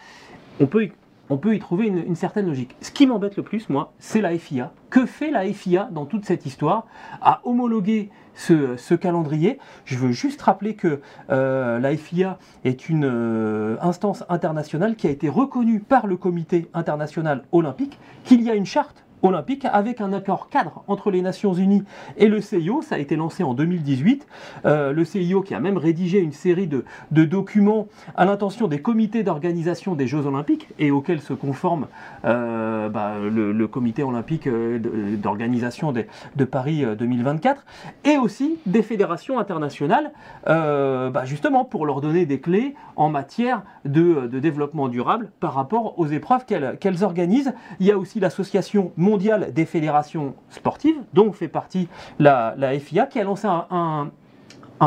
On 0.62 0.68
peut, 0.68 1.56
y, 1.56 1.60
trouver 1.60 1.88
une, 1.88 2.16
certaine 2.16 2.48
logique. 2.48 2.76
Ce 2.82 2.92
qui 2.92 3.06
m'embête 3.08 3.38
le 3.38 3.44
plus, 3.44 3.70
moi, 3.70 3.94
c'est 4.00 4.20
la 4.20 4.38
FIA. 4.38 4.74
Que 4.90 5.06
fait 5.06 5.32
la 5.32 5.46
FIA 5.46 5.90
dans 5.92 6.06
toute 6.06 6.26
cette 6.26 6.46
histoire 6.46 6.88
à 7.22 7.42
homologuer 7.44 8.10
ce, 8.34 8.96
calendrier? 8.96 9.60
Je 9.86 9.98
veux 9.98 10.12
juste 10.12 10.42
rappeler 10.42 10.76
que 10.76 11.02
euh, 11.30 11.80
la 11.80 11.96
FIA 11.96 12.40
est 12.66 12.90
une 12.90 13.06
euh, 13.06 13.78
instance 13.82 14.24
internationale 14.28 14.96
qui 14.96 15.08
a 15.08 15.12
été 15.12 15.30
reconnue 15.30 15.80
par 15.80 16.08
le 16.08 16.18
Comité 16.18 16.68
international 16.74 17.44
olympique, 17.52 18.00
qu'il 18.26 18.42
y 18.42 18.50
a 18.50 18.56
une 18.56 18.66
charte 18.66 19.06
olympique 19.22 19.66
avec 19.66 20.02
un 20.02 20.14
accord 20.14 20.50
cadre 20.50 20.84
entre 20.88 21.12
les 21.12 21.22
Nations 21.22 21.54
Unies 21.54 21.84
et 22.18 22.28
le 22.28 22.42
CIO. 22.42 22.82
Ça 22.82 22.96
a 22.96 22.98
été 22.98 23.16
lancé 23.16 23.44
en 23.44 23.54
2018. 23.54 24.28
Euh, 24.66 24.94
le 24.94 25.06
CIO 25.06 25.42
qui 25.42 25.54
a 25.54 25.60
même 25.60 25.78
rédigé 25.78 26.20
une 26.20 26.32
série 26.32 26.68
de, 26.68 26.84
documents 27.12 27.88
à 28.16 28.26
l'intention 28.26 28.68
des 28.68 28.82
comités 28.82 29.24
d'organisation 29.24 29.96
des 29.96 30.08
Jeux 30.08 30.26
Olympiques 30.26 30.68
et 30.80 30.92
auxquels 30.92 31.22
se 31.22 31.34
conforme 31.34 31.88
euh, 32.26 32.90
bah, 32.90 33.16
le, 33.20 33.68
comité 33.68 34.04
olympique 34.04 34.48
euh, 34.48 34.80
d'organisation 35.18 35.92
de, 35.92 36.06
Paris 36.46 36.84
2024 36.98 37.66
et 38.06 38.18
aussi 38.18 38.58
des 38.66 38.82
fédérations 38.82 39.38
internationales 39.38 40.12
bah, 40.46 41.26
justement 41.26 41.64
pour 41.64 41.86
leur 41.86 42.02
donner 42.02 42.26
des 42.26 42.40
clés 42.40 42.76
en 42.96 43.10
matière 43.10 43.64
de, 43.86 44.28
développement 44.40 44.88
durable 44.88 45.32
par 45.40 45.54
rapport 45.54 46.00
aux 46.00 46.08
épreuves 46.08 46.46
qu'elles 46.46 47.04
organisent. 47.04 47.54
Il 47.80 47.86
y 47.86 47.92
a 47.92 47.98
aussi 47.98 48.20
l'association 48.20 48.92
des 49.18 49.66
fédérations 49.66 50.36
sportives, 50.50 50.98
dont 51.14 51.32
fait 51.32 51.48
partie 51.48 51.88
la, 52.20 52.56
FIA, 52.80 53.06
qui 53.06 53.20
a 53.20 53.24
lancé 53.24 53.48
un, 53.48 54.10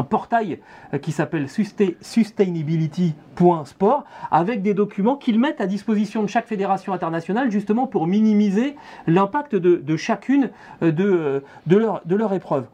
portail 0.09 0.59
qui 1.03 1.13
s'appelle 1.13 1.51
sustainability.sport 1.51 4.05
avec 4.31 4.63
des 4.63 4.73
documents 4.73 5.17
qu'ils 5.17 5.39
mettent 5.39 5.61
à 5.61 5.67
disposition 5.67 6.23
de 6.23 6.29
chaque 6.29 6.47
fédération 6.47 6.95
internationale 6.95 7.51
justement 7.51 7.87
pour 7.87 8.07
minimiser 8.07 8.75
l'impact 9.07 9.55
de, 9.55 9.97
chacune 9.97 10.49
de, 10.81 11.45
de, 11.67 11.77
leur, 11.77 12.01
de 12.07 12.17
leur 12.17 12.33
épreuve. 12.33 12.65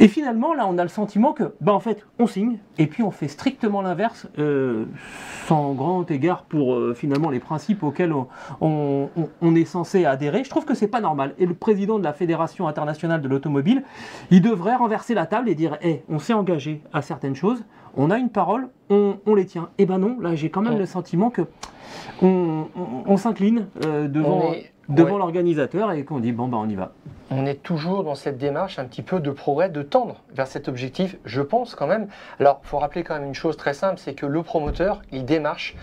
Et 0.00 0.06
finalement, 0.06 0.54
là, 0.54 0.66
on 0.68 0.78
a 0.78 0.82
le 0.84 0.88
sentiment 0.88 1.32
que, 1.32 1.54
bah, 1.60 1.72
en 1.74 1.80
fait, 1.80 2.06
on 2.20 2.26
signe, 2.28 2.58
et 2.78 2.86
puis 2.86 3.02
on 3.02 3.10
fait 3.10 3.26
strictement 3.26 3.82
l'inverse, 3.82 4.28
euh, 4.38 4.84
sans 5.46 5.72
grand 5.74 6.08
égard 6.10 6.44
pour 6.44 6.74
euh, 6.74 6.94
finalement 6.94 7.30
les 7.30 7.40
principes 7.40 7.82
auxquels 7.82 8.12
on, 8.12 8.28
on- 8.60 9.08
on- 9.16 9.28
on 9.42 9.54
est 9.56 9.64
censé 9.64 10.04
adhérer. 10.04 10.44
Je 10.44 10.50
trouve 10.50 10.64
que 10.64 10.74
c'est 10.74 10.86
pas 10.88 11.00
normal. 11.00 11.34
Et 11.38 11.46
le 11.46 11.54
président 11.54 11.98
de 11.98 12.04
la 12.04 12.12
Fédération 12.12 12.68
internationale 12.68 13.20
de 13.20 13.28
l'automobile, 13.28 13.82
il 14.30 14.40
devrait 14.40 14.76
renverser 14.76 15.14
la 15.14 15.26
table 15.26 15.48
et 15.48 15.54
dire, 15.56 15.76
hé, 15.82 16.04
on 16.08 16.18
s'est 16.20 16.32
engagé 16.34 16.80
à 16.92 17.02
certaines 17.02 17.34
choses, 17.34 17.64
on 17.96 18.10
a 18.12 18.18
une 18.18 18.30
parole, 18.30 18.68
on, 18.90 19.16
on 19.26 19.34
les 19.34 19.46
tient. 19.46 19.70
Et 19.78 19.86
ben 19.86 19.98
non, 19.98 20.18
là, 20.20 20.36
j'ai 20.36 20.48
quand 20.50 20.62
même 20.62 20.74
Ouais. 20.74 20.78
le 20.78 20.86
sentiment 20.86 21.30
que 21.30 21.42
on, 22.22 23.16
s'incline 23.16 23.66
euh, 23.84 24.06
devant, 24.08 24.52
est- 24.52 24.70
devant 24.88 25.12
ouais. 25.12 25.18
l'organisateur 25.18 25.92
et 25.92 26.04
qu'on 26.04 26.18
dit, 26.18 26.32
bon, 26.32 26.48
bah, 26.48 26.58
on 26.60 26.68
y 26.68 26.74
va. 26.74 26.92
on 27.30 27.46
est 27.46 27.62
toujours 27.62 28.04
dans 28.04 28.14
cette 28.14 28.38
démarche 28.38 28.78
un 28.78 28.84
petit 28.84 29.02
peu 29.02 29.20
de 29.20 29.30
progrès, 29.30 29.68
de 29.68 29.82
tendre 29.82 30.22
vers 30.34 30.46
cet 30.46 30.68
objectif, 30.68 31.16
je 31.24 31.42
pense 31.42 31.74
quand 31.74 31.86
même. 31.86 32.08
Alors, 32.40 32.60
il 32.64 32.68
faut 32.68 32.78
rappeler 32.78 33.02
quand 33.04 33.14
même 33.14 33.26
une 33.26 33.34
chose 33.34 33.56
très 33.56 33.74
simple, 33.74 33.98
c'est 33.98 34.14
que 34.14 34.26
le 34.26 34.42
promoteur, 34.42 35.02
il 35.12 35.24
démarche 35.24 35.76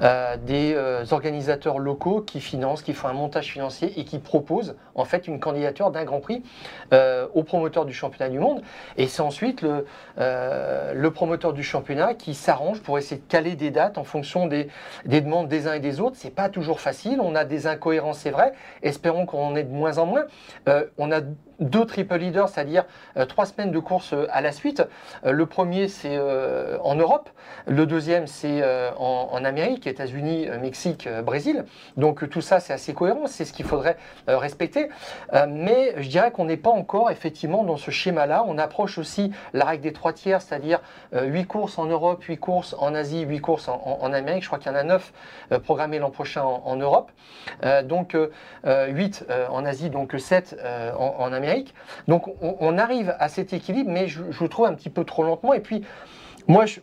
euh, 0.00 0.36
des 0.36 0.74
euh, 0.74 1.04
organisateurs 1.10 1.78
locaux 1.78 2.20
qui 2.20 2.40
financent, 2.40 2.82
qui 2.82 2.92
font 2.92 3.08
un 3.08 3.12
montage 3.12 3.52
financier 3.52 3.92
et 3.98 4.04
qui 4.04 4.18
proposent 4.18 4.76
en 4.94 5.04
fait 5.04 5.26
une 5.26 5.40
candidature 5.40 5.90
d'un 5.90 6.04
Grand 6.04 6.20
Prix 6.20 6.42
euh, 6.92 7.26
au 7.34 7.42
promoteur 7.42 7.84
du 7.84 7.92
championnat 7.92 8.30
du 8.30 8.38
monde. 8.38 8.62
Et 8.96 9.06
c'est 9.06 9.22
ensuite 9.22 9.62
le, 9.62 11.10
promoteur 11.10 11.52
du 11.52 11.62
championnat 11.62 12.14
qui 12.14 12.34
s'arrange 12.34 12.80
pour 12.80 12.98
essayer 12.98 13.20
de 13.20 13.26
caler 13.26 13.54
des 13.54 13.70
dates 13.70 13.98
en 13.98 14.04
fonction 14.04 14.46
des, 14.46 14.68
des 15.04 15.20
demandes 15.20 15.48
des 15.48 15.66
uns 15.66 15.74
et 15.74 15.80
des 15.80 16.00
autres. 16.00 16.16
C'est 16.18 16.34
pas 16.34 16.48
toujours 16.48 16.80
facile. 16.80 17.20
On 17.20 17.34
a 17.34 17.44
des 17.44 17.66
incohérences, 17.66 18.20
c'est 18.20 18.30
vrai. 18.30 18.52
Espérons 18.82 19.26
qu'on 19.26 19.44
en 19.44 19.56
ait 19.56 19.64
de 19.64 19.72
moins 19.72 19.98
en 19.98 20.06
moins. 20.06 20.24
Deux 21.62 21.84
triple 21.84 22.16
leaders, 22.16 22.48
c'est-à-dire 22.48 22.84
euh, 23.16 23.26
trois 23.26 23.46
semaines 23.46 23.70
de 23.70 23.78
course 23.78 24.12
euh, 24.12 24.26
à 24.30 24.40
la 24.40 24.52
suite. 24.52 24.82
Euh, 25.24 25.32
le 25.32 25.46
premier, 25.46 25.88
c'est 25.88 26.18
en 26.82 26.94
Europe. 26.94 27.30
Le 27.66 27.86
deuxième, 27.86 28.26
c'est 28.26 28.62
en, 28.98 29.44
Amérique, 29.44 29.86
États-Unis, 29.86 30.48
Mexique, 30.60 31.08
Brésil. 31.24 31.64
Donc 31.96 32.28
tout 32.28 32.40
ça, 32.40 32.60
c'est 32.60 32.72
assez 32.72 32.94
cohérent. 32.94 33.26
C'est 33.26 33.44
ce 33.44 33.52
qu'il 33.52 33.64
faudrait 33.64 33.96
respecter. 34.26 34.88
Mais 35.48 35.94
je 35.98 36.08
dirais 36.08 36.30
qu'on 36.30 36.44
n'est 36.44 36.56
pas 36.56 36.70
encore 36.70 37.10
effectivement 37.10 37.64
dans 37.64 37.76
ce 37.76 37.90
schéma-là. 37.90 38.44
On 38.46 38.58
approche 38.58 38.98
aussi 38.98 39.32
la 39.52 39.64
règle 39.64 39.82
des 39.82 39.92
trois 39.92 40.12
tiers, 40.12 40.42
c'est-à-dire 40.42 40.80
euh, 41.14 41.24
huit 41.24 41.46
courses 41.46 41.78
en 41.78 41.86
Europe, 41.86 42.22
huit 42.24 42.38
courses 42.38 42.74
en 42.78 42.94
Asie, 42.94 43.22
huit 43.22 43.40
courses 43.40 43.68
en, 43.68 44.12
Amérique. 44.12 44.42
Je 44.42 44.48
crois 44.48 44.58
qu'il 44.58 44.72
y 44.72 44.74
en 44.74 44.78
a 44.78 44.84
neuf 44.84 45.12
euh, 45.52 45.58
programmées 45.58 45.98
l'an 45.98 46.10
prochain 46.10 46.42
en, 46.42 46.76
Europe. 46.76 47.10
Donc 47.84 48.14
euh, 48.14 48.30
euh, 48.66 48.86
8 48.88 49.26
euh, 49.28 49.46
en 49.48 49.64
Asie, 49.64 49.90
donc 49.90 50.14
7 50.18 50.56
euh, 50.58 50.92
en, 50.94 51.16
en 51.18 51.32
Amérique. 51.32 51.51
Donc 52.08 52.28
on, 52.40 52.78
arrive 52.78 53.14
à 53.18 53.28
cet 53.28 53.52
équilibre, 53.52 53.90
mais 53.90 54.08
je, 54.08 54.44
trouve 54.46 54.66
un 54.66 54.74
petit 54.74 54.90
peu 54.90 55.04
trop 55.04 55.22
lentement. 55.22 55.54
Et 55.54 55.60
puis, 55.60 55.82
moi, 56.48 56.66
je- 56.66 56.80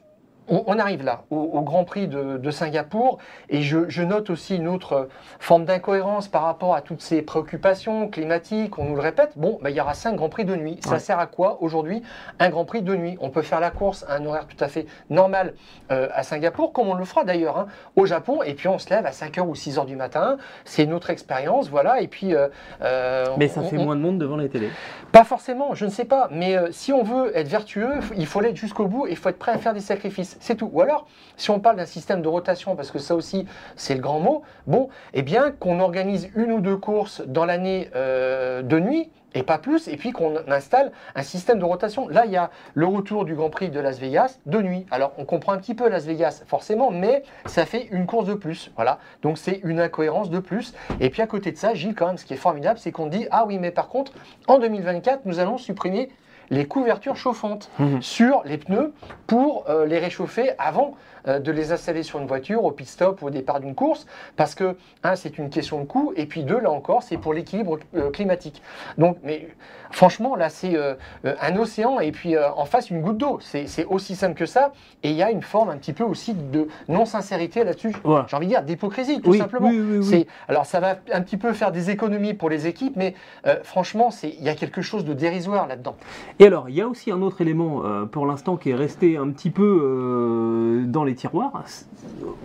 on, 0.50 0.64
on 0.68 0.80
arrive 0.80 1.04
là, 1.04 1.24
au, 1.32 1.38
au 1.38 1.62
Grand 1.62 1.84
Prix 1.84 2.08
de, 2.08 2.38
de 2.38 2.52
Singapour, 2.52 3.18
et 3.50 3.62
je, 3.62 3.90
je 3.90 4.04
note 4.04 4.30
aussi 4.30 4.56
une 4.56 4.68
autre 4.68 4.94
euh, 4.94 5.06
forme 5.40 5.66
d'incohérence 5.66 6.28
par 6.28 6.44
rapport 6.44 6.76
à 6.76 6.82
toutes 6.82 7.02
ces 7.02 7.22
préoccupations 7.22 8.08
climatiques, 8.10 8.78
on 8.80 8.86
nous 8.86 8.96
le 8.96 9.02
répète. 9.02 9.32
Bon, 9.36 9.60
bah, 9.62 9.70
il 9.70 9.76
y 9.76 9.82
aura 9.82 9.94
5 9.94 10.16
Grands 10.16 10.30
Prix 10.30 10.46
de 10.46 10.56
nuit. 10.56 10.80
Ça 10.84 10.92
Ouais. 10.94 11.00
sert 11.00 11.20
à 11.20 11.28
quoi 11.28 11.58
aujourd'hui 11.62 12.02
un 12.40 12.50
Grand 12.50 12.66
Prix 12.66 12.82
de 12.82 12.96
nuit? 12.96 13.18
On 13.22 13.30
peut 13.30 13.42
faire 13.42 13.60
la 13.60 13.72
course 13.72 14.06
à 14.10 14.16
un 14.16 14.26
horaire 14.26 14.48
tout 14.48 14.62
à 14.64 14.68
fait 14.68 14.86
normal 15.10 15.54
euh, 15.92 16.08
à 16.14 16.24
Singapour, 16.24 16.74
comme 16.74 16.88
on 16.88 16.94
le 16.96 17.06
fera 17.06 17.24
d'ailleurs 17.24 17.58
hein, 17.58 17.68
au 17.96 18.06
Japon, 18.06 18.42
et 18.44 18.54
puis 18.54 18.68
on 18.68 18.80
se 18.80 18.90
lève 18.90 19.06
à 19.06 19.12
5h 19.12 19.42
ou 19.42 19.54
6h 19.54 19.86
du 19.86 19.96
matin. 19.96 20.38
C'est 20.66 20.84
une 20.84 20.94
autre 20.94 21.10
expérience, 21.10 21.70
voilà, 21.70 22.02
et 22.02 22.08
puis... 22.08 22.34
euh, 22.36 22.48
euh, 22.82 23.26
Mais 23.38 23.48
ça 23.48 23.62
on- 23.62 23.64
fait 23.70 23.78
on- 23.78 23.86
moins 23.86 23.96
de 23.96 24.02
monde 24.02 24.18
devant 24.20 24.38
les 24.38 24.50
télés. 24.50 24.70
pas 25.12 25.24
forcément, 25.24 25.74
je 25.76 25.86
ne 25.86 25.90
sais 25.90 26.06
pas, 26.06 26.28
mais 26.32 26.56
si 26.72 26.92
on 26.94 27.04
veut 27.04 27.36
être 27.38 27.48
vertueux, 27.48 27.94
il 28.18 28.26
faut 28.26 28.40
l'être 28.42 28.56
jusqu'au 28.56 28.86
bout 28.88 29.08
et 29.08 29.12
il 29.12 29.18
faut 29.18 29.30
être 29.30 29.40
prêt 29.40 29.52
à 29.52 29.58
faire 29.58 29.74
des 29.74 29.80
sacrifices, 29.80 30.38
c'est 30.40 30.56
tout. 30.56 30.70
Ou 30.74 30.82
alors, 30.82 31.08
si 31.38 31.50
on 31.50 31.60
parle 31.60 31.78
d'un 31.78 31.86
système 31.86 32.22
de 32.22 32.28
rotation, 32.28 32.76
parce 32.76 32.92
que 32.92 33.00
ça 33.00 33.16
aussi 33.16 33.46
c'est 33.76 33.96
le 33.96 34.02
grand 34.02 34.20
mot, 34.20 34.44
bon, 34.68 34.90
eh 35.14 35.22
bien 35.22 35.52
qu'on 35.52 35.80
organise 35.80 36.30
une 36.36 36.52
ou 36.52 36.62
deux 36.62 36.78
courses 36.78 37.22
dans 37.26 37.46
l'année 37.46 37.90
euh, 37.96 38.62
de 38.62 38.80
nuit, 38.80 39.10
et 39.36 39.44
pas 39.44 39.58
plus, 39.58 39.88
et 39.88 39.98
puis 39.98 40.12
qu'on 40.12 40.36
installe 40.48 40.92
un 41.16 41.24
système 41.24 41.60
de 41.60 41.66
rotation. 41.66 42.08
Là, 42.08 42.26
il 42.26 42.32
y 42.32 42.38
a 42.38 42.50
le 42.74 42.86
retour 42.86 43.26
du 43.26 43.36
Grand 43.36 43.50
Prix 43.50 43.70
de 43.70 43.80
Las 43.80 44.00
Vegas 44.00 44.40
de 44.46 44.62
nuit. 44.62 44.86
Alors, 44.92 45.14
on 45.18 45.26
comprend 45.26 45.54
un 45.54 45.58
petit 45.58 45.76
peu 45.76 45.88
Las 45.88 46.06
Vegas, 46.06 46.44
forcément, 46.48 46.92
mais 46.92 47.24
ça 47.46 47.66
fait 47.66 47.88
une 47.92 48.06
course 48.06 48.26
de 48.26 48.34
plus. 48.34 48.72
Voilà. 48.76 49.00
Donc, 49.22 49.38
c'est 49.38 49.60
une 49.64 49.80
incohérence 49.80 50.30
de 50.30 50.40
plus. 50.40 50.74
Et 51.00 51.10
puis, 51.10 51.22
à 51.22 51.28
côté 51.28 51.52
de 51.52 51.58
ça, 51.58 51.74
Gilles, 51.74 51.96
quand 51.96 52.08
même, 52.08 52.18
ce 52.18 52.26
qui 52.26 52.34
est 52.34 52.38
formidable, 52.38 52.80
c'est 52.80 52.92
qu'on 52.92 53.08
dit 53.08 53.28
Ah 53.32 53.46
oui, 53.46 53.60
mais 53.60 53.72
par 53.72 53.90
contre, 53.90 54.14
en 54.48 54.60
2024, 54.60 55.26
nous 55.26 55.40
allons 55.40 55.58
supprimer 55.58 56.10
les 56.52 56.66
couvertures 56.66 57.16
chauffantes 57.16 57.70
Mhm. 57.80 58.02
sur 58.02 58.42
les 58.46 58.58
pneus 58.58 58.94
pour 59.28 59.66
euh, 59.70 59.86
les 59.86 60.00
réchauffer 60.00 60.52
avant 60.58 60.96
euh, 61.28 61.40
de 61.40 61.52
les 61.52 61.72
installer 61.72 62.04
sur 62.04 62.20
une 62.20 62.28
voiture 62.28 62.64
au 62.64 62.72
pit 62.72 62.88
stop 62.88 63.22
ou 63.22 63.28
au 63.28 63.30
départ 63.30 63.60
d'une 63.60 63.76
course 63.76 64.06
parce 64.36 64.56
que 64.56 64.76
un 65.04 65.16
c'est 65.16 65.38
une 65.38 65.50
question 65.50 65.80
de 65.82 65.86
coût 65.86 66.14
et 66.16 66.26
puis 66.26 66.44
deux 66.44 66.60
là 66.60 66.72
encore 66.72 67.04
c'est 67.04 67.18
pour 67.18 67.34
l'équilibre 67.34 67.80
euh, 67.96 68.10
climatique. 68.10 68.62
Donc 68.98 69.18
mais 69.24 69.48
franchement 69.92 70.36
là 70.36 70.50
c'est 70.50 70.76
euh, 70.76 70.96
un 71.24 71.56
océan 71.58 72.00
et 72.00 72.12
puis 72.12 72.36
en 72.38 72.66
face 72.66 72.90
une 72.90 73.02
goutte 73.02 73.18
d'eau. 73.18 73.40
C'est 73.42 73.86
aussi 73.86 74.16
simple 74.16 74.36
que 74.36 74.46
ça 74.46 74.72
et 75.04 75.10
il 75.10 75.16
y 75.16 75.24
a 75.24 75.32
une 75.32 75.42
forme 75.42 75.70
un 75.70 75.78
petit 75.78 75.94
peu 75.94 76.04
aussi 76.04 76.34
de 76.34 76.68
non 76.88 77.06
sincérité 77.06 77.64
là-dessus 77.64 77.94
j'ai 78.28 78.36
envie 78.36 78.46
de 78.48 78.52
dire 78.52 78.64
d'hypocrisie 78.64 79.22
tout 79.22 79.32
Oui, 79.32 79.38
simplement. 79.38 79.70
oui, 79.70 79.80
oui, 79.80 79.98
oui. 80.00 80.06
c'est 80.06 80.28
alors 80.48 80.66
ça 80.66 80.80
va 80.80 80.96
un 81.12 81.22
petit 81.22 81.38
peu 81.38 81.54
faire 81.54 81.72
des 81.72 81.90
économies 81.90 82.34
pour 82.34 82.50
les 82.50 82.68
équipes 82.68 82.96
mais 82.96 83.16
franchement 83.64 84.12
c'est 84.12 84.30
il 84.30 84.44
y 84.44 84.50
a 84.50 84.56
quelque 84.56 84.82
chose 84.82 85.06
de 85.06 85.14
dérisoire 85.14 85.68
là-dedans. 85.68 85.96
Et 86.40 86.46
alors, 86.46 86.70
il 86.70 86.76
y 86.76 86.82
a 86.82 86.88
aussi 86.88 87.12
un 87.12 87.22
autre 87.22 87.42
élément 87.42 87.84
pour 88.12 88.26
l'instant 88.26 88.58
qui 88.58 88.70
est 88.72 88.76
resté 88.76 89.18
un 89.18 89.30
petit 89.30 89.50
peu 89.50 90.84
dans 90.88 91.04
les 91.04 91.09
tiroirs. 91.16 91.64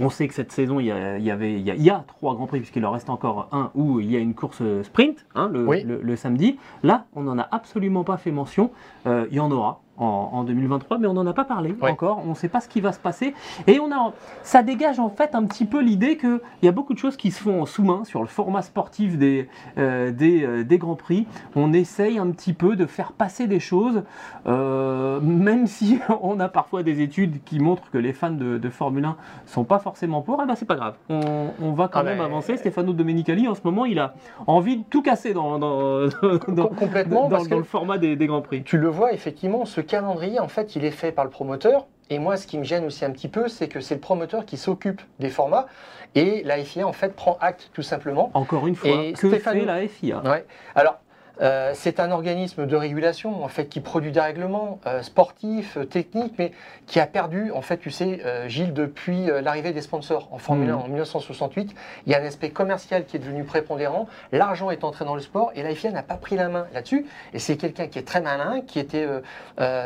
On 0.00 0.10
sait 0.10 0.26
que 0.28 0.34
cette 0.34 0.52
saison, 0.52 0.80
il 0.80 0.86
y, 0.86 0.90
a, 0.92 1.18
il 1.18 1.24
y 1.24 1.30
avait, 1.30 1.52
il 1.54 1.62
y 1.62 1.70
a, 1.70 1.74
il 1.74 1.82
y 1.82 1.90
a 1.90 2.04
trois 2.06 2.34
grands 2.34 2.46
prix 2.46 2.58
puisqu'il 2.60 2.84
en 2.86 2.90
reste 2.90 3.10
encore 3.10 3.48
un 3.52 3.70
où 3.74 4.00
il 4.00 4.10
y 4.10 4.16
a 4.16 4.18
une 4.18 4.34
course 4.34 4.62
sprint 4.82 5.24
hein, 5.34 5.48
le, 5.52 5.66
Oui. 5.66 5.82
le- 5.84 6.00
le 6.02 6.16
samedi. 6.16 6.58
Là, 6.82 7.04
on 7.14 7.22
n'en 7.22 7.38
a 7.38 7.48
absolument 7.50 8.04
pas 8.04 8.16
fait 8.16 8.30
mention. 8.32 8.70
Euh, 9.06 9.26
il 9.30 9.36
y 9.36 9.40
en 9.40 9.50
aura. 9.50 9.80
En, 9.96 10.30
en 10.32 10.42
2023, 10.42 10.98
mais 10.98 11.06
on 11.06 11.12
n'en 11.12 11.24
a 11.28 11.32
pas 11.32 11.44
parlé 11.44 11.72
Ouais. 11.80 11.88
encore. 11.92 12.20
On 12.26 12.30
ne 12.30 12.34
sait 12.34 12.48
pas 12.48 12.60
ce 12.60 12.68
qui 12.68 12.80
va 12.80 12.90
se 12.90 12.98
passer. 12.98 13.32
Et 13.68 13.78
on 13.78 13.92
a, 13.92 14.12
ça 14.42 14.64
dégage 14.64 14.98
en 14.98 15.08
fait 15.08 15.36
un 15.36 15.44
petit 15.44 15.66
peu 15.66 15.80
l'idée 15.80 16.16
qu'il 16.16 16.40
y 16.64 16.68
a 16.68 16.72
beaucoup 16.72 16.94
de 16.94 16.98
choses 16.98 17.16
qui 17.16 17.30
se 17.30 17.40
font 17.40 17.62
en 17.62 17.64
sous-main 17.66 18.02
sur 18.02 18.20
le 18.20 18.26
format 18.26 18.62
sportif 18.62 19.16
des, 19.16 19.48
euh, 19.78 20.10
des, 20.10 20.42
euh, 20.44 20.64
des 20.64 20.78
grands 20.78 20.96
prix. 20.96 21.28
On 21.54 21.72
essaye 21.72 22.18
un 22.18 22.28
petit 22.32 22.54
peu 22.54 22.74
de 22.74 22.86
faire 22.86 23.12
passer 23.12 23.46
des 23.46 23.60
choses, 23.60 24.02
euh, 24.46 25.20
même 25.20 25.66
si 25.66 25.98
on 26.22 26.40
a 26.40 26.48
parfois 26.48 26.82
des 26.82 27.00
études 27.00 27.42
qui 27.44 27.58
montrent 27.60 27.90
que 27.90 27.98
les 27.98 28.12
fans 28.12 28.30
de, 28.30 28.58
de 28.58 28.70
Formule 28.70 29.04
1 29.04 29.16
sont 29.46 29.64
pas 29.64 29.78
forcément 29.78 30.22
pour, 30.22 30.40
eh 30.42 30.46
ben 30.46 30.54
c'est 30.56 30.64
pas 30.66 30.74
grave. 30.76 30.94
On, 31.08 31.20
on 31.62 31.72
va 31.72 31.88
quand 31.88 32.00
Ah 32.00 32.04
même 32.04 32.18
ben, 32.18 32.24
avancer. 32.24 32.56
Stefano 32.56 32.92
Domenicali, 32.92 33.46
en 33.48 33.54
ce 33.54 33.60
moment, 33.64 33.84
il 33.84 33.98
a 33.98 34.14
envie 34.46 34.78
de 34.78 34.84
tout 34.90 35.02
casser 35.02 35.34
dans, 35.34 35.58
dans, 35.58 36.06
dans, 36.48 36.66
Com- 36.66 36.76
complètement 36.76 37.22
dans- 37.24 37.28
parce 37.28 37.44
dans 37.44 37.50
que 37.50 37.54
le 37.60 37.62
format 37.64 37.98
des, 37.98 38.16
des 38.16 38.26
grands 38.26 38.42
prix. 38.42 38.62
Tu 38.64 38.76
le 38.78 38.88
vois 38.88 39.12
effectivement, 39.12 39.64
ce 39.64 39.80
calendrier, 39.84 40.40
en 40.40 40.48
fait, 40.48 40.76
il 40.76 40.84
est 40.84 40.90
fait 40.90 41.12
par 41.12 41.24
le 41.24 41.30
promoteur. 41.30 41.86
Et 42.10 42.18
moi, 42.18 42.36
ce 42.36 42.46
qui 42.46 42.58
me 42.58 42.64
gêne 42.64 42.84
aussi 42.84 43.04
un 43.04 43.10
petit 43.10 43.28
peu, 43.28 43.48
c'est 43.48 43.66
que 43.68 43.80
c'est 43.80 43.94
le 43.94 44.00
promoteur 44.00 44.44
qui 44.44 44.56
s'occupe 44.58 45.00
des 45.20 45.30
formats 45.30 45.66
et 46.14 46.42
la 46.44 46.62
FIA, 46.62 46.86
en 46.86 46.92
fait, 46.92 47.14
prend 47.16 47.38
acte 47.40 47.70
tout 47.72 47.82
simplement. 47.82 48.30
Encore 48.34 48.66
une 48.66 48.76
fois, 48.76 48.90
Et 48.90 49.12
que 49.14 49.28
Stéphano- 49.30 49.60
fait 49.60 49.64
la 49.64 49.88
FIA 49.88 50.22
Ouais. 50.22 50.44
Alors, 50.74 50.98
euh, 51.40 51.72
c'est 51.74 51.98
un 52.00 52.10
organisme 52.10 52.66
de 52.66 52.76
régulation 52.76 53.42
en 53.42 53.48
fait 53.48 53.66
qui 53.66 53.80
produit 53.80 54.12
des 54.12 54.20
règlements 54.20 54.78
euh, 54.86 55.02
sportifs, 55.02 55.76
euh, 55.76 55.84
techniques, 55.84 56.34
mais 56.38 56.52
qui 56.86 57.00
a 57.00 57.06
perdu 57.06 57.50
en 57.50 57.60
fait, 57.62 57.78
tu 57.78 57.90
sais, 57.90 58.20
Gilles, 58.46 58.74
depuis 58.74 59.26
l'arrivée 59.42 59.72
des 59.72 59.80
sponsors 59.80 60.28
en 60.32 60.38
Formule 60.38 60.70
1 60.70 60.76
Mhm. 60.76 60.82
en 60.82 60.86
1968, 60.88 61.74
il 62.06 62.12
y 62.12 62.14
a 62.14 62.20
un 62.20 62.24
aspect 62.24 62.50
commercial 62.50 63.04
qui 63.06 63.16
est 63.16 63.20
devenu 63.20 63.44
prépondérant. 63.44 64.06
L'argent 64.32 64.70
est 64.70 64.84
entré 64.84 65.04
dans 65.04 65.14
le 65.14 65.20
sport 65.22 65.50
et 65.54 65.62
la 65.62 65.74
FIA 65.74 65.90
n'a 65.90 66.02
pas 66.02 66.16
pris 66.16 66.36
la 66.36 66.48
main 66.48 66.66
là-dessus. 66.74 67.06
Et 67.32 67.38
c'est 67.38 67.56
quelqu'un 67.56 67.86
qui 67.86 67.98
est 67.98 68.06
très 68.06 68.20
malin, 68.20 68.60
qui 68.66 68.78
était 68.78 69.06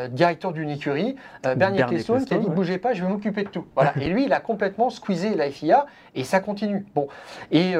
directeur 0.09 0.51
d'une 0.51 0.69
écurie, 0.69 1.15
Bernier 1.55 1.85
Clestone, 1.87 2.25
qui 2.25 2.33
a 2.33 2.37
dit 2.37 2.47
ouais. 2.47 2.53
bougez 2.53 2.77
pas, 2.77 2.93
je 2.93 3.03
vais 3.03 3.09
m'occuper 3.09 3.43
de 3.43 3.49
tout. 3.49 3.65
Voilà. 3.75 3.93
et 4.01 4.09
lui, 4.09 4.25
il 4.25 4.33
a 4.33 4.39
complètement 4.41 4.89
squeezé 4.89 5.35
la 5.35 5.49
FIA 5.49 5.85
et 6.15 6.23
ça 6.25 6.41
continue. 6.41 6.85
Bon. 6.93 7.07
Et 7.51 7.75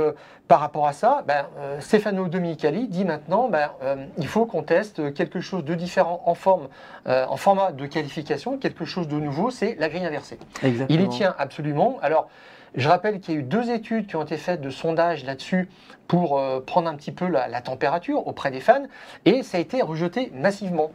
par 0.50 0.62
rapport 0.62 0.88
à 0.88 0.94
ça, 0.94 1.24
ben, 1.28 1.46
euh, 1.60 1.80
Stefano 1.80 2.28
Dominicali 2.28 2.88
dit 2.88 3.06
maintenant 3.06 3.50
ben, 3.50 3.70
euh, 3.84 4.04
il 4.18 4.28
faut 4.28 4.48
qu'on 4.48 4.64
teste 4.64 5.14
quelque 5.14 5.42
chose 5.42 5.64
de 5.64 5.76
différent 5.76 6.24
en, 6.26 6.34
forme, 6.34 6.70
euh, 7.08 7.24
en 7.28 7.38
format 7.38 7.72
de 7.72 7.86
qualification, 7.86 8.58
quelque 8.58 8.84
chose 8.84 9.08
de 9.08 9.16
nouveau, 9.16 9.52
c'est 9.52 9.76
la 9.80 9.90
grille 9.90 10.06
inversée. 10.06 10.40
Exactement. 10.64 11.00
Il 11.00 11.06
y 11.06 11.10
tient 11.10 11.36
absolument. 11.38 12.00
Alors, 12.02 12.30
je 12.74 12.90
rappelle 12.90 13.20
qu'il 13.20 13.36
y 13.36 13.38
a 13.38 13.42
eu 13.42 13.44
deux 13.44 13.70
études 13.70 14.08
qui 14.08 14.16
ont 14.16 14.24
été 14.24 14.38
faites 14.38 14.60
de 14.60 14.72
sondage 14.72 15.24
là-dessus 15.24 15.70
pour 16.08 16.40
euh, 16.40 16.62
prendre 16.62 16.90
un 16.90 16.96
petit 16.96 17.12
peu 17.12 17.28
la, 17.28 17.48
la 17.48 17.62
température 17.62 18.26
auprès 18.26 18.50
des 18.50 18.60
fans, 18.60 18.86
et 19.26 19.44
ça 19.44 19.60
a 19.60 19.62
été 19.62 19.84
rejeté 19.84 20.32
massivement, 20.34 20.92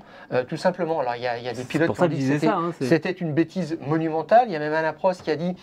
tout 0.49 0.57
simplement. 0.57 0.99
Alors, 0.99 1.15
il 1.15 1.23
y 1.23 1.29
a, 1.29 1.39
il 1.39 1.45
y 1.45 1.49
a 1.49 1.53
des 1.53 1.63
pilotes 1.63 1.95
qui 1.95 2.03
ont 2.03 2.07
dit 2.09 2.19
que 2.19 2.25
c'était 2.25 2.49
hein, 2.49 2.73
c'était 2.81 3.13
une 3.13 3.33
bêtise 3.33 3.79
monumentale. 3.87 4.47
Il 4.49 4.53
y 4.53 4.57
a 4.57 4.59
même 4.59 4.75
Alain 4.75 4.93
Prost 4.93 5.23
qui 5.23 5.31
a 5.31 5.37
dit 5.37 5.55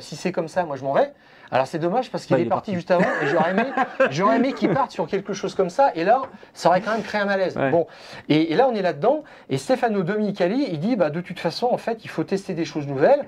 si 0.00 0.16
c'est 0.16 0.30
comme 0.30 0.48
ça, 0.48 0.64
moi 0.64 0.76
je 0.76 0.84
m'en 0.84 0.92
vais. 0.92 1.10
Alors 1.52 1.66
c'est 1.66 1.78
dommage 1.78 2.10
parce 2.10 2.26
qu'il 2.26 2.36
Bah, 2.36 2.42
est, 2.42 2.46
parti 2.46 2.70
parti. 2.70 2.74
juste 2.74 2.90
avant 2.90 3.04
et 3.22 3.26
j'aurais 3.26 3.50
aimé, 3.50 3.64
j'aurais 4.10 4.36
aimé 4.36 4.52
qu'il 4.52 4.70
parte 4.72 4.90
sur 4.92 5.06
quelque 5.06 5.32
chose 5.32 5.54
comme 5.54 5.70
ça. 5.70 5.90
Et 5.94 6.04
là, 6.04 6.22
ça 6.54 6.68
aurait 6.68 6.80
quand 6.80 6.92
même 6.92 7.02
créé 7.02 7.20
un 7.20 7.24
malaise. 7.26 7.56
Ouais. 7.56 7.70
Bon, 7.70 7.86
et, 8.28 8.52
et 8.52 8.56
là 8.56 8.68
on 8.70 8.74
est 8.74 8.82
là-dedans. 8.82 9.24
Et 9.48 9.58
Stefano 9.58 10.02
Dominicali, 10.02 10.66
il 10.70 10.78
dit, 10.78 10.96
bah 10.96 11.10
de 11.10 11.20
toute 11.20 11.38
façon, 11.40 11.68
en 11.70 11.76
fait, 11.76 12.04
il 12.04 12.08
faut 12.10 12.24
tester 12.24 12.54
des 12.54 12.64
choses 12.64 12.86
nouvelles. 12.86 13.24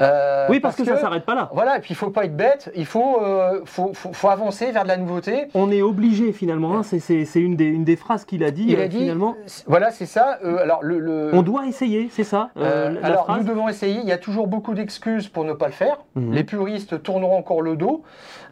Euh, 0.00 0.46
oui, 0.48 0.60
parce, 0.60 0.76
que, 0.76 0.84
ça 0.84 0.96
s'arrête 0.96 1.24
pas 1.24 1.34
là. 1.34 1.50
Voilà, 1.52 1.76
et 1.76 1.80
puis 1.80 1.92
il 1.92 1.96
faut 1.96 2.10
pas 2.10 2.24
être 2.24 2.36
bête. 2.36 2.70
Il 2.74 2.86
faut, 2.86 3.20
euh, 3.22 3.60
faut, 3.64 3.92
faut, 3.94 4.12
faut 4.12 4.28
avancer 4.28 4.70
vers 4.72 4.82
de 4.84 4.88
la 4.88 4.96
nouveauté. 4.96 5.48
On 5.54 5.70
est 5.70 5.82
obligé 5.82 6.32
finalement, 6.32 6.78
hein, 6.78 6.82
c'est- 6.82 6.98
une 7.36 7.56
des, 7.56 7.66
une 7.66 7.84
des 7.84 7.96
phrases 7.96 8.24
qu'il 8.24 8.42
a 8.44 8.50
dit 8.50 8.64
Il 8.68 8.78
euh, 8.80 8.84
a 8.84 8.88
dit, 8.88 8.98
finalement. 9.00 9.34
voilà, 9.66 9.90
c'est 9.90 10.06
ça. 10.06 10.38
Euh, 10.44 10.58
alors 10.58 10.82
le, 10.82 10.98
le- 10.98 11.30
On 11.34 11.42
doit 11.42 11.66
essayer, 11.66 12.08
c'est 12.10 12.24
ça 12.24 12.50
euh, 12.56 12.88
Euh, 12.88 13.00
la 13.00 13.06
alors, 13.06 13.24
phrase? 13.24 13.38
nous 13.40 13.44
devons 13.48 13.68
essayer. 13.68 14.00
Il 14.00 14.08
y 14.08 14.12
a 14.12 14.18
toujours 14.18 14.46
beaucoup 14.46 14.74
d'excuses 14.74 15.28
pour 15.28 15.44
ne 15.44 15.52
pas 15.52 15.66
le 15.66 15.72
faire. 15.72 15.98
Mhm. 16.14 16.32
Les 16.32 16.44
puristes 16.44 17.02
tourneront 17.02 17.36
encore 17.38 17.62
le 17.66 17.76
dos 17.76 18.02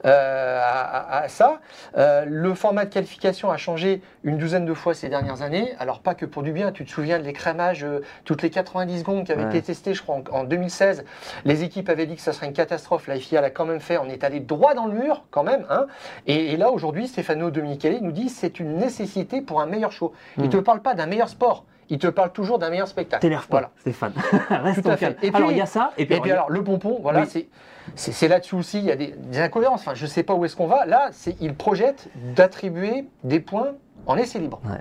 euh, 0.04 0.60
à, 0.62 1.18
à- 1.18 1.22
à 1.22 1.28
ça. 1.28 1.60
Euh, 1.96 2.24
le 2.28 2.54
format 2.54 2.84
de 2.84 2.92
qualification 2.92 3.50
a 3.50 3.56
changé 3.56 4.02
une 4.22 4.36
douzaine 4.36 4.66
de 4.66 4.74
fois 4.74 4.92
ces 4.94 5.08
dernières 5.08 5.40
années. 5.42 5.74
Alors, 5.78 6.00
pas 6.00 6.14
que 6.14 6.26
pour 6.26 6.42
du 6.42 6.52
bien. 6.52 6.72
Tu 6.72 6.84
te 6.84 6.90
souviens 6.90 7.18
de 7.18 7.24
l'écrémage 7.24 7.84
euh, 7.84 8.02
toutes 8.24 8.42
les 8.42 8.50
90 8.50 8.98
secondes 8.98 9.24
qui 9.24 9.32
avait 9.32 9.44
Ouais. 9.44 9.48
été 9.50 9.62
testé, 9.62 9.94
je 9.94 10.02
crois, 10.02 10.16
en, 10.32 10.40
en 10.40 10.44
2016. 10.44 11.04
Les 11.46 11.62
équipes 11.62 11.88
avaient 11.88 12.06
dit 12.06 12.16
que 12.16 12.22
ça 12.22 12.32
serait 12.34 12.46
une 12.46 12.52
catastrophe. 12.52 13.06
La 13.06 13.16
FIA 13.16 13.40
l'a 13.40 13.50
quand 13.50 13.64
même 13.64 13.80
fait. 13.80 13.96
On 13.98 14.08
est 14.08 14.24
allé 14.24 14.40
droit 14.40 14.74
dans 14.74 14.86
le 14.86 14.92
mur, 14.94 15.24
quand 15.30 15.42
même. 15.42 15.64
hein. 15.70 15.86
Et, 16.26 16.52
et 16.52 16.56
là, 16.58 16.70
aujourd'hui, 16.70 17.08
Stefano 17.08 17.50
Dominicali 17.50 18.02
nous 18.02 18.12
dit 18.12 18.28
c'est 18.28 18.60
une 18.60 18.76
nécessité 18.76 19.40
pour 19.40 19.60
un 19.62 19.66
meilleur 19.66 19.92
show. 19.92 20.12
Il 20.36 20.42
ne 20.42 20.46
Mhm. 20.48 20.52
te 20.52 20.56
parle 20.58 20.80
pas 20.82 20.94
d'un 20.94 21.06
meilleur 21.06 21.28
sport. 21.28 21.64
Il 21.90 21.98
te 21.98 22.06
parle 22.06 22.32
toujours 22.32 22.58
d'un 22.58 22.70
meilleur 22.70 22.88
spectacle. 22.88 23.20
T'énerve 23.20 23.46
pas, 23.46 23.56
Voilà. 23.58 23.70
Stéphane. 23.80 24.12
Reste 24.50 24.82
Tout 24.82 24.88
à 24.90 24.96
fait. 24.96 25.10
Et 25.22 25.30
puis- 25.30 25.36
alors 25.36 25.52
il 25.52 25.58
y 25.58 25.60
a 25.60 25.66
ça, 25.66 25.92
et 25.98 26.06
puis, 26.06 26.14
Et 26.16 26.20
puis 26.20 26.32
alors, 26.32 26.48
le 26.50 26.64
pompon, 26.64 26.98
voilà, 27.02 27.20
Oui. 27.20 27.26
c'est- 27.28 27.46
c'est 27.96 28.28
là-dessus 28.28 28.54
aussi, 28.54 28.78
il 28.78 28.84
y 28.84 28.90
a 28.90 28.96
des, 28.96 29.14
des 29.16 29.40
incohérences. 29.40 29.80
Enfin, 29.80 29.94
je 29.94 30.04
ne 30.04 30.08
sais 30.10 30.22
pas 30.22 30.34
où 30.34 30.44
est-ce 30.44 30.56
qu'on 30.56 30.66
va. 30.66 30.86
Là, 30.86 31.08
c'est- 31.12 31.36
il 31.40 31.54
projette 31.54 32.08
d'attribuer 32.34 33.06
des 33.24 33.40
points 33.40 33.72
en 34.06 34.16
essai 34.16 34.38
libre. 34.38 34.60
Ouais. 34.64 34.80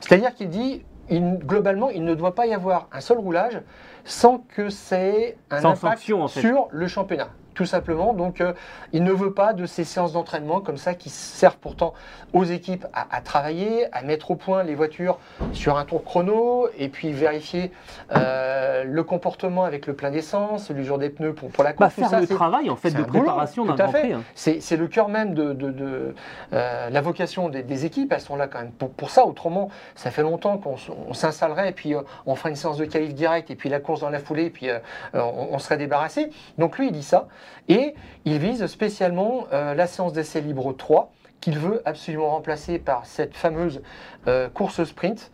C'est-à-dire 0.00 0.34
qu'il 0.34 0.48
dit, 0.48 0.84
il- 1.10 1.38
globalement, 1.38 1.90
il 1.90 2.04
ne 2.04 2.14
doit 2.14 2.34
pas 2.34 2.46
y 2.46 2.54
avoir 2.54 2.88
un 2.92 3.00
seul 3.00 3.18
roulage 3.18 3.60
sans 4.04 4.38
que 4.38 4.68
c'est 4.68 5.36
un 5.50 5.60
Sans 5.60 5.70
impact 5.70 5.98
sanction, 5.98 6.22
en 6.22 6.28
fait. 6.28 6.40
sur 6.40 6.68
le 6.70 6.86
championnat. 6.88 7.28
Tout 7.54 7.66
simplement, 7.66 8.14
donc 8.14 8.40
euh, 8.40 8.54
il 8.94 9.04
ne 9.04 9.12
veut 9.12 9.32
pas 9.34 9.52
de 9.52 9.66
ces 9.66 9.84
séances 9.84 10.14
d'entraînement 10.14 10.60
comme 10.60 10.78
ça 10.78 10.94
qui 10.94 11.10
servent 11.10 11.58
pourtant 11.58 11.92
aux 12.32 12.44
équipes 12.44 12.86
à, 12.94 13.06
à 13.14 13.20
travailler, 13.20 13.86
à 13.94 14.00
mettre 14.02 14.30
au 14.30 14.36
point 14.36 14.62
les 14.62 14.74
voitures 14.74 15.18
sur 15.52 15.76
un 15.76 15.84
tour 15.84 16.02
chrono 16.02 16.68
et 16.78 16.88
puis 16.88 17.12
vérifier 17.12 17.70
euh, 18.16 18.84
le 18.84 19.02
comportement 19.04 19.64
avec 19.64 19.86
le 19.86 19.94
plein 19.94 20.10
d'essence, 20.10 20.70
l'usure 20.70 20.96
des 20.98 21.10
pneus 21.10 21.34
pour, 21.34 21.50
pour 21.50 21.62
la 21.62 21.72
bah, 21.74 21.86
course. 21.86 21.94
tout 21.94 22.00
faire 22.00 22.10
ça, 22.10 22.20
le 22.20 22.26
travail 22.26 22.70
en 22.70 22.76
fait 22.76 22.90
de 22.90 23.02
préparation 23.02 23.64
d'un 23.66 23.74
tout 23.74 23.82
à 23.82 23.84
Grand 23.84 23.92
fait. 23.92 24.00
Prix. 24.00 24.12
hein. 24.14 24.22
c'est 24.34 24.76
le 24.76 24.88
cœur 24.88 25.08
même 25.08 25.34
de, 25.34 25.52
de- 25.52 25.70
de, 25.70 26.14
euh, 26.54 26.88
la 26.90 27.00
vocation 27.02 27.48
des, 27.50 27.62
des 27.62 27.84
équipes. 27.84 28.12
Elles 28.12 28.20
sont 28.20 28.36
là 28.36 28.48
quand 28.48 28.60
même 28.60 28.72
pour, 28.72 28.90
pour 28.90 29.10
ça. 29.10 29.26
Autrement, 29.26 29.68
ça 29.94 30.10
fait 30.10 30.22
longtemps 30.22 30.56
qu'on 30.58 30.76
s'installerait 31.12 31.68
et 31.68 31.72
puis 31.72 31.94
on 32.26 32.34
ferait 32.34 32.48
une 32.50 32.56
séance 32.56 32.78
de 32.78 32.84
qualif 32.86 33.14
direct 33.14 33.50
et 33.50 33.56
puis 33.56 33.68
la 33.68 33.78
course 33.80 34.00
dans 34.00 34.10
la 34.10 34.18
foulée 34.20 34.46
et 34.46 34.50
puis 34.50 34.68
on, 35.12 35.48
on 35.52 35.58
serait 35.58 35.76
débarrassé. 35.76 36.30
Donc 36.58 36.78
lui, 36.78 36.86
il 36.86 36.92
dit 36.92 37.02
ça. 37.02 37.28
Et 37.68 37.94
il 38.24 38.38
vise 38.38 38.66
spécialement 38.66 39.46
euh, 39.52 39.74
la 39.74 39.86
séance 39.86 40.12
d'essai 40.12 40.40
libre 40.40 40.72
3 40.72 41.12
qu'il 41.40 41.58
veut 41.58 41.82
absolument 41.84 42.30
remplacer 42.30 42.78
par 42.78 43.04
cette 43.04 43.34
fameuse 43.34 43.82
euh, 44.28 44.48
course 44.48 44.84
sprint. 44.84 45.32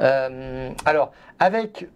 Euh, 0.00 0.70
alors, 0.86 1.12
avec 1.38 1.86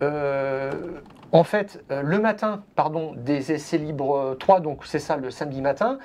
en 1.33 1.45
fait 1.45 1.83
le 1.91 2.19
matin, 2.19 2.63
pardon, 2.77 3.15
des 3.17 3.53
essais 3.53 3.79
libres 3.79 4.37
3, 4.39 4.61
donc 4.61 4.87
c'est 4.87 4.99
ça 4.99 5.17
le 5.17 5.31
samedi 5.31 5.61
matin, 5.61 5.99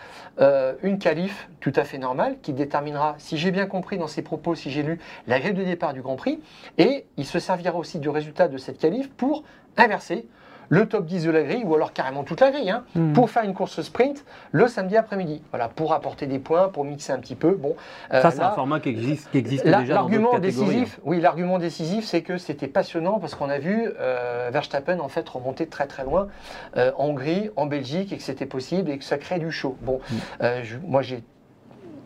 une 0.84 1.00
qualif 1.00 1.50
tout 1.62 1.72
à 1.76 1.86
fait 1.86 1.98
normale 1.98 2.38
qui 2.42 2.52
déterminera, 2.52 3.16
si 3.18 3.38
j'ai 3.38 3.52
bien 3.52 3.66
compris 3.66 3.98
dans 3.98 4.08
ses 4.08 4.24
propos, 4.24 4.56
si 4.56 4.72
j'ai 4.72 4.84
lu, 4.84 5.00
la 5.28 5.40
grille 5.40 5.54
de 5.54 5.64
départ 5.64 5.94
du 5.94 6.02
Grand 6.02 6.18
Prix, 6.18 6.42
et 6.78 7.06
il 7.16 7.26
se 7.26 7.40
servira 7.40 7.78
aussi 7.78 8.00
du 8.00 8.10
résultat 8.10 8.50
de 8.50 8.58
cette 8.58 8.78
qualif 8.78 9.10
pour 9.12 9.44
inverser 9.78 10.28
le 10.70 10.86
top 10.88 11.06
10 11.06 11.26
de 11.26 11.32
la 11.32 11.44
grille, 11.44 11.64
ou 11.66 11.76
alors 11.76 11.94
carrément 11.94 12.24
toute 12.24 12.40
la 12.42 12.52
grille, 12.52 12.70
hein, 12.70 12.84
Mhm. 12.96 13.14
pour 13.14 13.30
faire 13.30 13.44
une 13.44 13.54
course 13.54 13.82
sprint 13.82 14.24
le 14.52 14.68
samedi 14.68 14.96
après-midi. 14.98 15.42
Voilà, 15.52 15.68
pour 15.68 15.94
apporter 15.94 16.28
des 16.28 16.40
points, 16.40 16.70
pour 16.70 16.86
mixer 16.86 17.12
un 17.12 17.20
petit 17.20 17.36
peu. 17.36 17.52
Bon, 17.52 17.76
euh, 18.14 18.22
Ça, 18.22 18.32
c'est 18.32 18.42
un 18.42 18.52
format 18.52 18.80
qui 18.80 18.90
existe, 18.90 19.30
qui 19.32 19.38
existe 19.38 19.66
la- 19.66 19.80
déjà 19.82 19.96
L'argument 19.96 20.36
hein. 20.36 20.40
décisif, 20.40 21.00
oui, 21.04 21.20
l'argument 21.20 21.58
décisif, 21.60 22.06
c'est 22.06 22.22
que 22.22 22.38
c'était 22.38 22.68
passionnant 22.68 23.20
parce 23.20 23.36
qu'on 23.36 23.50
a 23.50 23.60
vu 23.60 23.92
euh, 24.00 24.50
Verstappen 24.54 25.00
en 25.00 25.10
fait 25.10 25.28
remonter 25.28 25.68
très 25.68 25.88
très 25.88 26.04
loin 26.04 26.28
euh, 26.78 26.92
en 26.98 27.08
Hongrie, 27.10 27.50
en 27.56 27.66
Belgique, 27.66 28.14
et 28.14 28.18
que 28.18 28.24
c'était 28.24 28.46
possible 28.46 28.92
et 28.92 28.98
que 29.00 29.04
ça 29.04 29.18
crée 29.18 29.40
du 29.40 29.52
show. 29.52 29.76
Bon, 29.82 30.00
Mm. 30.10 30.16
euh, 30.44 30.62
je- 30.64 30.78
moi 30.86 31.02
j'ai 31.02 31.24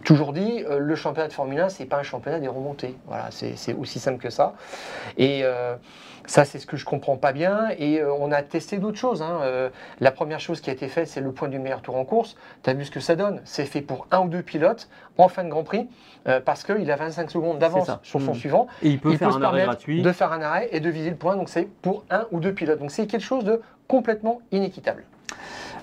toujours 0.03 0.33
dit, 0.33 0.63
euh, 0.69 0.79
le 0.79 0.95
championnat 0.95 1.27
de 1.27 1.33
Formule 1.33 1.59
1, 1.59 1.69
c'est 1.69 1.85
pas 1.85 1.97
un 1.97 2.03
championnat 2.03 2.39
des 2.39 2.47
remontées. 2.47 2.95
Voilà, 3.07 3.29
c'est 3.31 3.73
aussi 3.73 3.99
simple 3.99 4.21
que 4.21 4.29
ça. 4.29 4.53
Et 5.17 5.41
euh, 5.43 5.75
ça, 6.25 6.45
c'est 6.45 6.59
ce 6.59 6.65
que 6.65 6.77
je 6.77 6.85
comprends 6.85 7.17
pas 7.17 7.33
bien. 7.33 7.69
Et 7.77 7.99
euh, 7.99 8.13
on 8.13 8.31
a 8.31 8.41
testé 8.43 8.77
d'autres 8.77 8.97
choses. 8.97 9.21
hein. 9.21 9.39
Euh, 9.41 9.69
la 9.99 10.11
première 10.11 10.39
chose 10.39 10.61
qui 10.61 10.69
a 10.69 10.73
été 10.73 10.87
faite, 10.87 11.07
c'est 11.07 11.21
le 11.21 11.31
point 11.31 11.47
du 11.49 11.59
meilleur 11.59 11.81
tour 11.81 11.95
en 11.97 12.05
course. 12.05 12.35
Tu 12.63 12.69
as 12.69 12.73
vu 12.73 12.85
ce 12.85 12.91
que 12.91 12.99
ça 12.99 13.15
donne? 13.15 13.41
C'est 13.45 13.65
fait 13.65 13.81
pour 13.81 14.07
un 14.11 14.19
ou 14.21 14.27
deux 14.29 14.41
pilotes 14.43 14.89
en 15.17 15.27
fin 15.27 15.43
de 15.43 15.49
Grand 15.49 15.63
Prix 15.63 15.87
euh, 16.27 16.39
parce 16.39 16.63
qu'il 16.63 16.89
a 16.89 16.95
25 16.95 17.29
secondes 17.29 17.59
d'avance 17.59 17.91
sur 18.03 18.21
son 18.21 18.31
Mm. 18.31 18.35
suivant. 18.35 18.67
Et 18.81 18.89
il 18.89 18.99
peut 18.99 19.11
il 19.11 19.17
faire 19.17 19.29
peut 19.29 19.35
un 19.35 19.41
arrêt 19.43 19.63
gratuit. 19.65 20.01
de 20.01 20.11
faire 20.11 20.31
un 20.31 20.41
arrêt 20.41 20.69
et 20.71 20.79
de 20.79 20.89
viser 20.89 21.09
le 21.09 21.15
point. 21.17 21.35
Donc 21.35 21.49
c'est 21.49 21.67
pour 21.81 22.03
un 22.09 22.25
ou 22.31 22.39
deux 22.39 22.53
pilotes. 22.53 22.79
Donc 22.79 22.91
c'est 22.91 23.05
quelque 23.07 23.21
chose 23.21 23.43
de 23.43 23.61
complètement 23.87 24.39
inéquitable. 24.51 25.03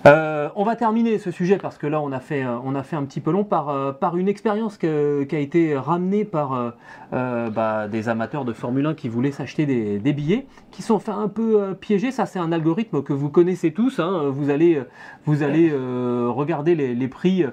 Euh, 0.07 0.49
on 0.57 0.65
va 0.65 0.77
terminer 0.77 1.19
ce 1.19 1.31
sujet 1.31 1.59
parce 1.59 1.77
que 1.77 1.87
là 1.87 2.01
on 2.01 2.11
a 2.11 2.21
fait, 2.21 2.43
euh, 2.43 2.57
on 2.65 2.75
a 2.75 2.83
fait 2.83 2.97
un 2.97 3.05
petit 3.05 3.21
peu 3.21 3.31
long 3.31 3.45
par, 3.45 3.69
euh, 3.69 3.93
par 3.93 4.17
une 4.17 4.29
expérience 4.29 4.79
qui 4.79 4.87
a 4.87 5.39
été 5.39 5.77
ramenée 5.77 6.25
par 6.25 6.73
euh, 7.13 7.51
bah, 7.51 7.87
des 7.87 8.09
amateurs 8.09 8.47
de 8.47 8.55
Formule 8.55 8.87
1 8.87 8.95
qui 8.95 9.11
voulaient 9.11 9.31
s'acheter 9.31 9.67
des, 9.67 9.99
des 9.99 10.13
billets, 10.15 10.47
qui 10.71 10.81
sont 10.81 10.99
fait 11.01 11.11
un 11.11 11.29
peu 11.29 11.61
euh, 11.61 11.75
piéger. 11.75 12.13
Ça 12.13 12.25
c'est 12.25 12.39
un 12.39 12.51
algorithme 12.51 13.03
que 13.03 13.13
vous 13.13 13.29
connaissez 13.29 13.73
tous. 13.73 14.01
hein. 14.01 14.31
Vous 14.31 14.49
allez, 14.49 14.83
vous 15.27 15.43
allez 15.43 15.71
regarder 15.71 16.75
les, 16.75 16.95
les 16.95 17.09
prix 17.09 17.45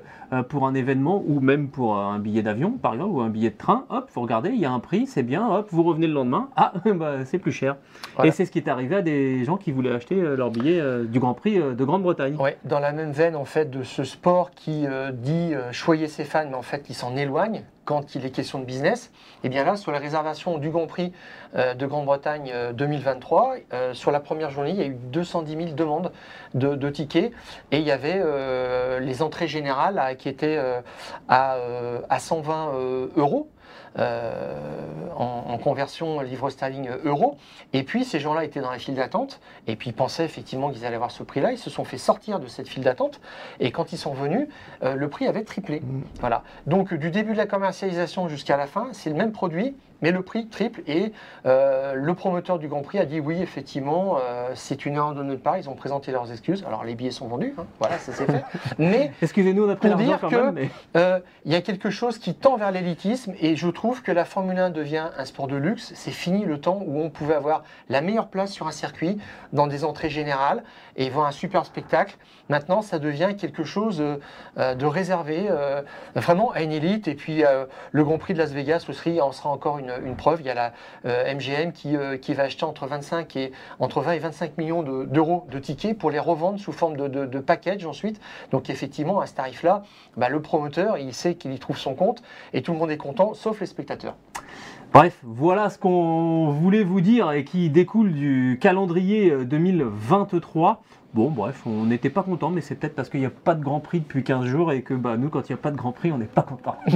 pour 0.49 0.67
un 0.67 0.73
événement 0.73 1.23
ou 1.27 1.39
même 1.41 1.67
pour 1.67 1.97
un 1.97 2.19
billet 2.19 2.43
d'avion 2.43 2.71
par 2.71 2.93
exemple 2.93 3.11
ou 3.11 3.21
un 3.21 3.29
billet 3.29 3.49
de 3.49 3.57
train. 3.57 3.85
Hop, 3.89 4.09
vous 4.13 4.21
regardez, 4.21 4.51
il 4.51 4.59
y 4.59 4.65
a 4.65 4.71
un 4.71 4.79
prix, 4.79 5.05
c'est 5.05 5.23
bien. 5.23 5.45
Hop, 5.49 5.67
vous 5.71 5.83
revenez 5.83 6.07
le 6.07 6.13
lendemain. 6.13 6.47
Ah, 6.55 6.71
bah, 6.95 7.25
c'est 7.25 7.39
plus 7.39 7.51
cher. 7.51 7.75
Voilà. 8.15 8.29
Et 8.29 8.31
c'est 8.31 8.45
ce 8.45 8.51
qui 8.51 8.59
est 8.59 8.69
arrivé 8.69 8.95
à 8.95 9.01
des 9.01 9.43
gens 9.43 9.57
qui 9.57 9.73
voulaient 9.73 9.91
acheter 9.91 10.15
leur 10.15 10.49
billet 10.49 10.81
du 11.09 11.19
Grand 11.19 11.33
Prix 11.33 11.59
de 11.77 11.85
Grande-Bretagne. 11.85 12.35
Ouais, 12.35 12.57
dans 12.65 12.79
la 12.79 12.91
même 12.91 13.11
veine 13.11 13.35
en 13.35 13.45
fait 13.45 13.69
de 13.69 13.83
ce 13.83 14.03
sport 14.03 14.51
qui 14.51 14.85
euh, 14.85 15.11
dit 15.11 15.53
euh, 15.53 15.71
choyer 15.71 16.07
ses 16.07 16.25
fans, 16.25 16.47
mais 16.49 16.55
en 16.55 16.61
fait 16.61 16.83
qui 16.83 16.93
s'en 16.93 17.15
éloigne 17.15 17.63
quand 17.87 18.15
il 18.15 18.25
est 18.25 18.31
question 18.31 18.59
de 18.59 18.65
business. 18.65 19.11
Et 19.45 19.49
bien 19.49 19.63
là, 19.63 19.77
sur 19.77 19.93
la 19.93 19.99
réservation 19.99 20.57
du 20.57 20.69
Grand 20.69 20.87
Prix 20.87 21.13
euh, 21.55 21.73
de 21.73 21.85
Grande-Bretagne 21.85 22.51
euh, 22.53 22.73
2023, 22.73 23.55
euh, 23.73 23.93
sur 23.93 24.11
la 24.11 24.19
première 24.19 24.49
journée, 24.49 24.71
il 24.71 24.75
y 24.75 24.81
a 24.81 24.87
eu 24.87 24.93
210 24.95 25.55
000 25.55 25.71
demandes 25.71 26.11
de, 26.53 26.89
tickets 26.89 27.31
et 27.71 27.77
il 27.77 27.83
y 27.83 27.91
avait 27.91 28.21
les 28.99 29.21
entrées 29.21 29.47
générales 29.47 30.15
qui 30.17 30.29
étaient 30.29 30.59
à, 31.27 31.55
euh, 31.55 32.01
à 32.09 32.19
120 32.19 32.73
euh, 32.73 33.07
euros. 33.15 33.49
Euh, 33.97 34.55
en, 35.15 35.43
en 35.47 35.57
conversion 35.57 36.21
livre 36.21 36.49
sterling 36.49 36.87
euh, 36.87 36.97
euro. 37.03 37.37
Et 37.73 37.83
puis 37.83 38.05
ces 38.05 38.19
gens-là 38.19 38.43
étaient 38.43 38.61
dans 38.61 38.71
la 38.71 38.79
file 38.79 38.95
d'attente 38.95 39.39
et 39.67 39.75
puis 39.75 39.89
ils 39.89 39.93
pensaient 39.93 40.25
effectivement 40.25 40.69
qu'ils 40.71 40.85
allaient 40.85 40.95
avoir 40.95 41.11
ce 41.11 41.23
prix-là. 41.23 41.51
Ils 41.51 41.57
se 41.57 41.69
sont 41.69 41.83
fait 41.83 41.97
sortir 41.97 42.39
de 42.39 42.47
cette 42.47 42.67
file 42.67 42.83
d'attente 42.83 43.19
et 43.59 43.71
quand 43.71 43.91
ils 43.91 43.97
sont 43.97 44.13
venus, 44.13 44.47
euh, 44.83 44.95
le 44.95 45.09
prix 45.09 45.27
avait 45.27 45.43
triplé. 45.43 45.79
Mm. 45.79 46.01
Voilà. 46.19 46.43
Donc 46.65 46.93
du 46.93 47.11
début 47.11 47.33
de 47.33 47.37
la 47.37 47.47
commercialisation 47.47 48.27
jusqu'à 48.27 48.57
la 48.57 48.67
fin, 48.67 48.89
c'est 48.91 49.09
le 49.09 49.15
même 49.15 49.31
produit, 49.31 49.75
mais 50.01 50.11
le 50.11 50.21
prix 50.21 50.47
triple. 50.47 50.81
Et 50.87 51.11
euh, 51.45 51.93
le 51.93 52.13
promoteur 52.13 52.59
du 52.59 52.67
Grand 52.67 52.81
Prix 52.81 52.99
a 52.99 53.05
dit 53.05 53.19
oui, 53.19 53.41
effectivement, 53.41 54.17
euh, 54.21 54.51
c'est 54.55 54.85
une 54.85 54.95
erreur 54.95 55.13
de 55.15 55.23
notre 55.23 55.41
part. 55.41 55.57
Ils 55.57 55.69
ont 55.69 55.75
présenté 55.75 56.11
leurs 56.11 56.31
excuses. 56.31 56.63
Alors 56.67 56.83
les 56.83 56.95
billets 56.95 57.11
sont 57.11 57.27
vendus, 57.27 57.53
hein. 57.57 57.65
voilà, 57.79 57.97
ça 57.97 58.11
s'est 58.13 58.25
fait. 58.25 58.43
Mais 58.77 59.11
Excusez-nous, 59.21 59.65
on 59.65 59.69
a 59.69 59.75
pris 59.75 59.89
Pour 59.89 59.97
dire 59.97 60.19
quand 60.19 60.29
que- 60.29 60.51
mais- 60.51 60.69
euh, 60.95 61.19
il 61.45 61.51
y 61.51 61.55
a 61.55 61.61
quelque 61.61 61.89
chose 61.89 62.17
qui 62.17 62.33
tend 62.33 62.57
vers 62.57 62.71
l'élitisme 62.71 63.33
et 63.39 63.55
je 63.55 63.67
trouve 63.69 64.01
que 64.01 64.11
la 64.11 64.25
Formule 64.25 64.57
1 64.59 64.69
devient 64.69 65.07
un 65.17 65.25
sport 65.25 65.47
de 65.47 65.55
luxe. 65.55 65.91
C'est 65.95 66.11
fini 66.11 66.45
le 66.45 66.59
temps 66.59 66.81
où 66.85 66.99
on 67.01 67.09
pouvait 67.09 67.35
avoir 67.35 67.63
la 67.89 68.01
meilleure 68.01 68.27
place 68.27 68.51
sur 68.51 68.67
un 68.67 68.71
circuit 68.71 69.17
dans 69.53 69.67
des 69.67 69.83
entrées 69.83 70.09
générales 70.09 70.63
et 70.95 71.09
voir 71.09 71.27
un 71.27 71.31
super 71.31 71.65
spectacle. 71.65 72.17
Maintenant, 72.49 72.81
ça 72.81 72.99
devient 72.99 73.35
quelque 73.37 73.63
chose 73.63 73.99
euh, 73.99 74.17
euh, 74.57 74.73
de 74.73 74.85
réservé 74.85 75.47
euh, 75.49 75.81
vraiment 76.15 76.51
à 76.51 76.61
une 76.61 76.71
élite. 76.71 77.07
Et 77.07 77.15
puis 77.15 77.43
le 77.91 78.03
Grand 78.03 78.17
Prix 78.17 78.33
de 78.33 78.39
Las 78.39 78.51
Vegas 78.51 78.85
aussi 78.89 79.19
en 79.21 79.31
sera 79.31 79.49
encore 79.49 79.79
une, 79.79 80.15
preuve. 80.15 80.41
Il 80.41 80.47
y 80.47 80.49
a 80.49 80.53
la 80.53 80.73
MGM 81.03 81.71
qui, 81.71 81.95
qui 82.21 82.33
va 82.33 82.43
acheter 82.43 82.63
entre 82.63 82.87
25 82.87 83.35
et 83.35 83.51
entre 83.79 84.01
20 84.01 84.13
et 84.13 84.19
25 84.19 84.57
millions 84.57 84.83
de- 84.83 85.05
d'euros 85.05 85.45
de, 85.51 85.59
tickets 85.59 85.97
pour 85.97 86.11
les 86.11 86.19
revendre 86.19 86.59
sous 86.59 86.71
forme 86.71 86.97
de, 86.97 87.39
package 87.39 87.85
ensuite. 87.85 88.19
Donc 88.51 88.69
effectivement, 88.69 89.19
à 89.19 89.27
ce 89.27 89.33
tarif-là, 89.35 89.83
bah, 90.15 90.29
le 90.29 90.41
promoteur, 90.41 90.97
il 90.97 91.13
sait 91.13 91.35
qu'il 91.35 91.53
y 91.53 91.59
trouve 91.59 91.77
son 91.77 91.93
compte 91.93 92.21
et 92.53 92.61
tout 92.61 92.73
le 92.73 92.79
monde 92.79 92.91
est 92.91 92.97
content, 92.97 93.33
sauf 93.33 93.59
les 93.59 93.67
spectateurs. 93.67 94.15
Bref, 94.93 95.19
voilà 95.23 95.69
ce 95.69 95.77
qu'on 95.77 96.49
voulait 96.49 96.83
vous 96.83 97.01
dire 97.01 97.31
et 97.31 97.43
qui 97.43 97.69
découle 97.69 98.13
du 98.13 98.57
calendrier 98.59 99.31
euh, 99.31 99.45
2023. 99.45 100.81
Bon, 101.13 101.31
bref, 101.31 101.63
on 101.65 101.85
n'était 101.85 102.09
pas 102.09 102.23
content, 102.23 102.49
mais 102.49 102.61
c'est 102.61 102.75
peut-être 102.75 102.95
parce 102.95 103.09
qu'il 103.09 103.19
n'y 103.19 103.25
a 103.25 103.31
pas 103.31 103.55
de 103.55 103.63
Grand 103.63 103.79
Prix 103.79 104.01
depuis 104.01 104.23
15 104.23 104.45
jours 104.45 104.71
et 104.71 104.81
que 104.81 104.93
bah, 104.93 105.17
nous, 105.17 105.29
quand 105.29 105.49
il 105.49 105.53
n'y 105.53 105.59
a 105.59 105.61
pas 105.61 105.71
de 105.71 105.77
Grand 105.77 105.91
Prix, 105.91 106.11
on 106.11 106.17
n'est 106.17 106.25
pas 106.25 106.43
content. 106.43 106.75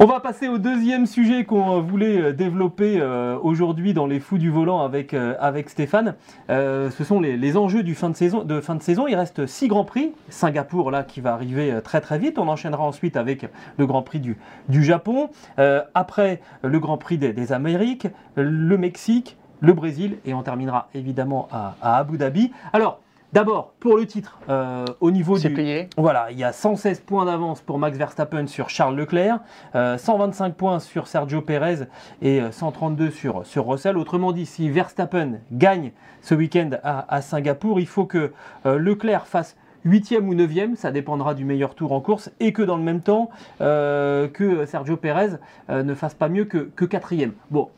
On 0.00 0.06
va 0.06 0.20
passer 0.20 0.46
au 0.46 0.58
deuxième 0.58 1.06
sujet 1.06 1.44
qu'on 1.44 1.80
voulait 1.80 2.20
euh, 2.20 2.32
développer 2.32 3.00
euh, 3.00 3.36
aujourd'hui 3.42 3.94
dans 3.94 4.06
les 4.06 4.20
fous 4.20 4.38
du 4.38 4.48
volant 4.48 4.80
avec, 4.80 5.12
euh, 5.12 5.34
avec 5.40 5.68
Stéphane. 5.68 6.14
ce 6.48 7.04
sont 7.04 7.20
les, 7.20 7.56
enjeux 7.56 7.82
du 7.82 7.96
fin 7.96 8.08
de, 8.08 8.14
saison, 8.14 8.44
de 8.44 8.60
fin 8.60 8.76
de 8.76 8.82
saison. 8.82 9.08
Il 9.08 9.16
reste 9.16 9.46
six 9.46 9.66
grands 9.66 9.84
prix. 9.84 10.12
Singapour 10.28 10.92
là 10.92 11.02
qui 11.02 11.20
va 11.20 11.32
arriver 11.32 11.80
très 11.82 12.00
très 12.00 12.20
vite. 12.20 12.38
On 12.38 12.46
enchaînera 12.46 12.84
ensuite 12.84 13.16
avec 13.16 13.48
le 13.76 13.86
Grand 13.86 14.02
Prix 14.02 14.20
du, 14.20 14.36
du 14.68 14.84
Japon. 14.84 15.30
après 15.94 16.40
le 16.62 16.78
Grand 16.78 16.98
Prix 16.98 17.18
des, 17.18 17.52
Amériques, 17.52 18.06
le 18.36 18.78
Mexique, 18.78 19.36
le 19.60 19.72
Brésil 19.72 20.18
et 20.24 20.34
on 20.34 20.42
terminera 20.42 20.88
évidemment 20.94 21.48
à, 21.52 21.76
à 21.82 21.96
Abu 21.98 22.18
Dhabi. 22.18 22.52
Alors 22.72 23.00
D'abord, 23.34 23.74
pour 23.78 23.98
le 23.98 24.06
titre, 24.06 24.38
euh, 24.48 24.86
au 25.00 25.10
niveau 25.10 25.38
du. 25.38 25.52
payé. 25.52 25.90
Voilà, 25.98 26.28
il 26.30 26.38
y 26.38 26.44
a 26.44 26.52
116 26.52 27.00
points 27.00 27.26
d'avance 27.26 27.60
pour 27.60 27.78
Max 27.78 27.98
Verstappen 27.98 28.46
sur 28.46 28.70
Charles 28.70 28.96
Leclerc, 28.96 29.40
125 29.74 30.46
euh, 30.46 30.50
points 30.54 30.78
sur 30.78 31.06
Sergio 31.06 31.42
Perez 31.42 31.88
et 32.22 32.40
132 32.50 33.04
euh, 33.04 33.10
sur, 33.10 33.44
sur 33.44 33.66
Russell. 33.66 33.98
Autrement 33.98 34.32
dit, 34.32 34.46
si 34.46 34.70
Verstappen 34.70 35.40
gagne 35.52 35.92
ce 36.22 36.34
week-end 36.34 36.70
à, 36.82 37.20
Singapour, 37.20 37.80
il 37.80 37.86
faut 37.86 38.06
que 38.06 38.32
Leclerc 38.64 39.26
fasse 39.26 39.56
8e 39.86 40.26
ou 40.26 40.34
9e, 40.34 40.74
ça 40.74 40.90
dépendra 40.90 41.34
du 41.34 41.44
meilleur 41.44 41.74
tour 41.74 41.92
en 41.92 42.00
course, 42.00 42.30
et 42.40 42.52
que 42.52 42.62
dans 42.62 42.76
le 42.76 42.82
même 42.82 43.00
temps, 43.00 43.30
que 43.60 44.64
Sergio 44.66 44.96
Perez 44.96 45.36
ne 45.68 45.94
fasse 45.94 46.14
pas 46.14 46.28
mieux 46.28 46.44
que, 46.44 46.70
que 46.74 46.84
4e. 46.84 47.30
Bon, 47.50 47.68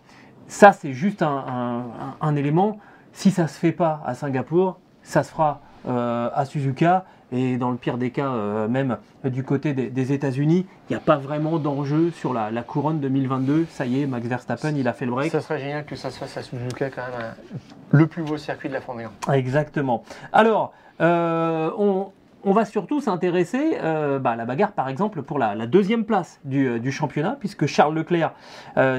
ça 0.50 0.72
c'est 0.72 0.92
juste 0.92 1.22
un, 1.22 1.84
un 2.20 2.36
élément. 2.36 2.78
Si 3.12 3.30
ça 3.30 3.44
ne 3.44 3.48
se 3.48 3.58
fait 3.58 3.72
pas 3.72 4.02
à 4.04 4.14
Singapour, 4.14 4.78
ça 5.02 5.22
se 5.22 5.30
fera 5.30 5.60
euh, 5.88 6.28
à 6.34 6.44
Suzuka 6.44 7.06
et 7.32 7.56
dans 7.56 7.70
le 7.70 7.76
pire 7.76 7.96
des 7.96 8.10
cas, 8.10 8.32
euh, 8.32 8.68
même 8.68 8.98
du 9.24 9.44
côté 9.44 9.72
des, 9.72 10.12
États-Unis, 10.12 10.66
il 10.88 10.92
n'y 10.92 10.96
a 10.96 11.00
pas 11.00 11.16
vraiment 11.16 11.58
d'enjeu 11.58 12.10
sur 12.10 12.34
la, 12.34 12.50
couronne 12.62 13.00
2022. 13.00 13.66
Ça 13.70 13.86
y 13.86 14.02
est, 14.02 14.06
Max 14.06 14.26
Verstappen, 14.26 14.74
il 14.76 14.88
a 14.88 14.92
fait 14.92 15.06
le 15.06 15.12
break. 15.12 15.30
Ça 15.30 15.40
serait 15.40 15.60
génial 15.60 15.84
que 15.84 15.96
ça 15.96 16.10
se 16.10 16.18
fasse 16.18 16.36
à 16.36 16.42
Suzuka, 16.42 16.90
quand 16.90 17.02
même, 17.02 17.34
le 17.92 18.06
plus 18.06 18.22
beau 18.22 18.36
circuit 18.36 18.68
de 18.68 18.74
la 18.74 18.80
Formule 18.80 19.08
1. 19.28 19.32
Exactement. 19.32 20.02
Alors, 20.32 20.72
euh, 21.00 21.70
on, 21.78 22.10
va 22.44 22.64
surtout 22.64 23.00
s'intéresser 23.00 23.78
bah, 23.80 24.30
à 24.30 24.36
la 24.36 24.44
bagarre, 24.44 24.72
par 24.72 24.88
exemple, 24.88 25.22
pour 25.22 25.38
la, 25.38 25.66
deuxième 25.66 26.04
place 26.04 26.40
du, 26.44 26.80
du, 26.80 26.92
championnat, 26.92 27.36
puisque 27.38 27.66
Charles 27.66 27.94
Leclerc 27.94 28.32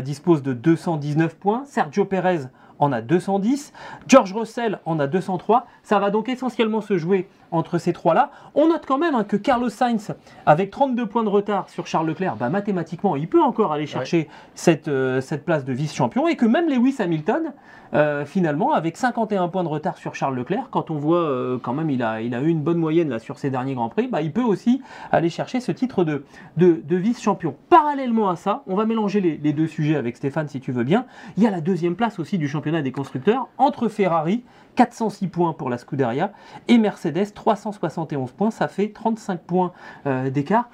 dispose 0.04 0.44
de 0.44 0.54
219 0.54 1.36
points, 1.36 1.64
Sergio 1.66 2.06
Perez 2.06 2.48
en 2.82 2.92
a 2.92 3.02
210, 3.02 3.72
George 4.08 4.34
Russell 4.34 4.80
en 4.86 5.00
a 5.00 5.08
203. 5.08 5.66
Ça 5.84 6.00
va 6.00 6.10
donc 6.10 6.28
essentiellement 6.28 6.82
se 6.82 6.98
jouer 6.98 7.30
entre 7.52 7.78
ces 7.78 7.94
trois-là. 7.94 8.32
On 8.56 8.70
note 8.70 8.86
quand 8.88 8.98
même 8.98 9.16
hein, 9.16 9.24
que 9.24 9.38
Carlos 9.38 9.70
Sainz, 9.70 10.14
avec 10.46 10.72
32 10.72 11.06
points 11.06 11.24
de 11.24 11.30
retard 11.30 11.70
sur 11.70 11.88
Charles 11.88 12.08
Leclerc, 12.08 12.36
bah, 12.38 12.50
mathématiquement, 12.50 13.16
il 13.16 13.28
peut 13.28 13.42
encore 13.42 13.74
aller 13.74 13.86
chercher 13.86 14.30
cette, 14.56 14.88
euh, 14.88 15.22
cette, 15.22 15.46
place 15.46 15.66
de 15.66 15.74
vice-champion 15.74 16.28
et 16.28 16.36
que 16.36 16.46
même 16.46 16.70
Lewis 16.70 16.96
Hamilton, 17.00 17.54
euh, 17.94 18.26
finalement, 18.26 18.72
avec 18.72 18.96
51 18.96 19.50
points 19.50 19.64
de 19.64 19.68
retard 19.68 19.98
sur 19.98 20.16
Charles 20.16 20.36
Leclerc, 20.36 20.70
quand 20.72 20.92
on 20.92 20.96
voit 20.96 21.18
euh, 21.18 21.58
quand 21.62 21.74
même 21.74 21.90
il 21.90 22.02
a, 22.04 22.22
il 22.22 22.34
a 22.34 22.42
eu 22.42 22.48
une 22.48 22.62
bonne 22.62 22.78
moyenne 22.78 23.10
là, 23.10 23.20
sur 23.20 23.38
ses 23.38 23.50
derniers 23.50 23.74
Grands 23.74 23.90
Prix, 23.90 24.08
bah, 24.08 24.22
il 24.22 24.32
peut 24.32 24.44
aussi 24.44 24.82
aller 25.12 25.30
chercher 25.30 25.60
ce 25.60 25.72
titre 25.72 26.04
de, 26.04 26.24
de, 26.58 26.96
vice-champion. 26.96 27.56
Parallèlement 27.70 28.30
à 28.30 28.36
ça, 28.36 28.64
on 28.68 28.76
va 28.76 28.86
mélanger 28.86 29.20
les, 29.20 29.38
les 29.38 29.54
deux 29.54 29.68
sujets 29.68 29.96
avec 29.96 30.16
Stéphane 30.16 30.48
si 30.48 30.62
tu 30.62 30.72
veux 30.72 30.84
bien. 30.84 31.06
Il 31.36 31.44
y 31.44 31.48
a 31.48 31.52
la 31.52 31.62
deuxième 31.62 31.96
place 31.96 32.20
aussi 32.20 32.38
du 32.38 32.48
championnat 32.48 32.82
des 32.82 32.92
constructeurs 32.92 33.50
entre 33.58 33.90
Ferrari 33.90 34.44
406 34.76 35.28
points 35.28 35.54
pour 35.54 35.70
la 35.70 35.78
Scuderia 35.78 36.32
et 36.68 36.78
Mercedes 36.78 37.34
371 37.34 38.32
points, 38.32 38.52
ça 38.52 38.68
fait 38.68 38.90
35 38.90 39.42
points 39.42 39.72
euh, 40.06 40.30
d'écart. 40.30 40.70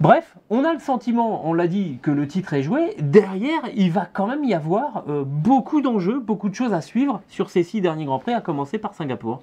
Bref, 0.00 0.36
on 0.50 0.64
a 0.64 0.72
le 0.72 0.78
sentiment, 0.78 1.48
on 1.48 1.54
l'a 1.54 1.66
dit, 1.66 1.98
que 2.02 2.10
le 2.10 2.28
titre 2.28 2.52
est 2.54 2.62
joué. 2.62 2.94
Derrière, 2.98 3.62
il 3.74 3.90
va 3.90 4.06
quand 4.12 4.26
même 4.26 4.44
y 4.44 4.54
avoir 4.54 5.04
euh, 5.08 5.24
beaucoup 5.24 5.80
d'enjeux, 5.80 6.20
beaucoup 6.20 6.48
de 6.48 6.54
choses 6.54 6.74
à 6.74 6.80
suivre 6.80 7.22
sur 7.28 7.50
ces 7.50 7.62
six 7.62 7.80
derniers 7.80 8.04
Grands 8.04 8.18
Prix, 8.18 8.34
à 8.34 8.40
commencer 8.40 8.78
par 8.78 8.94
Singapour. 8.94 9.42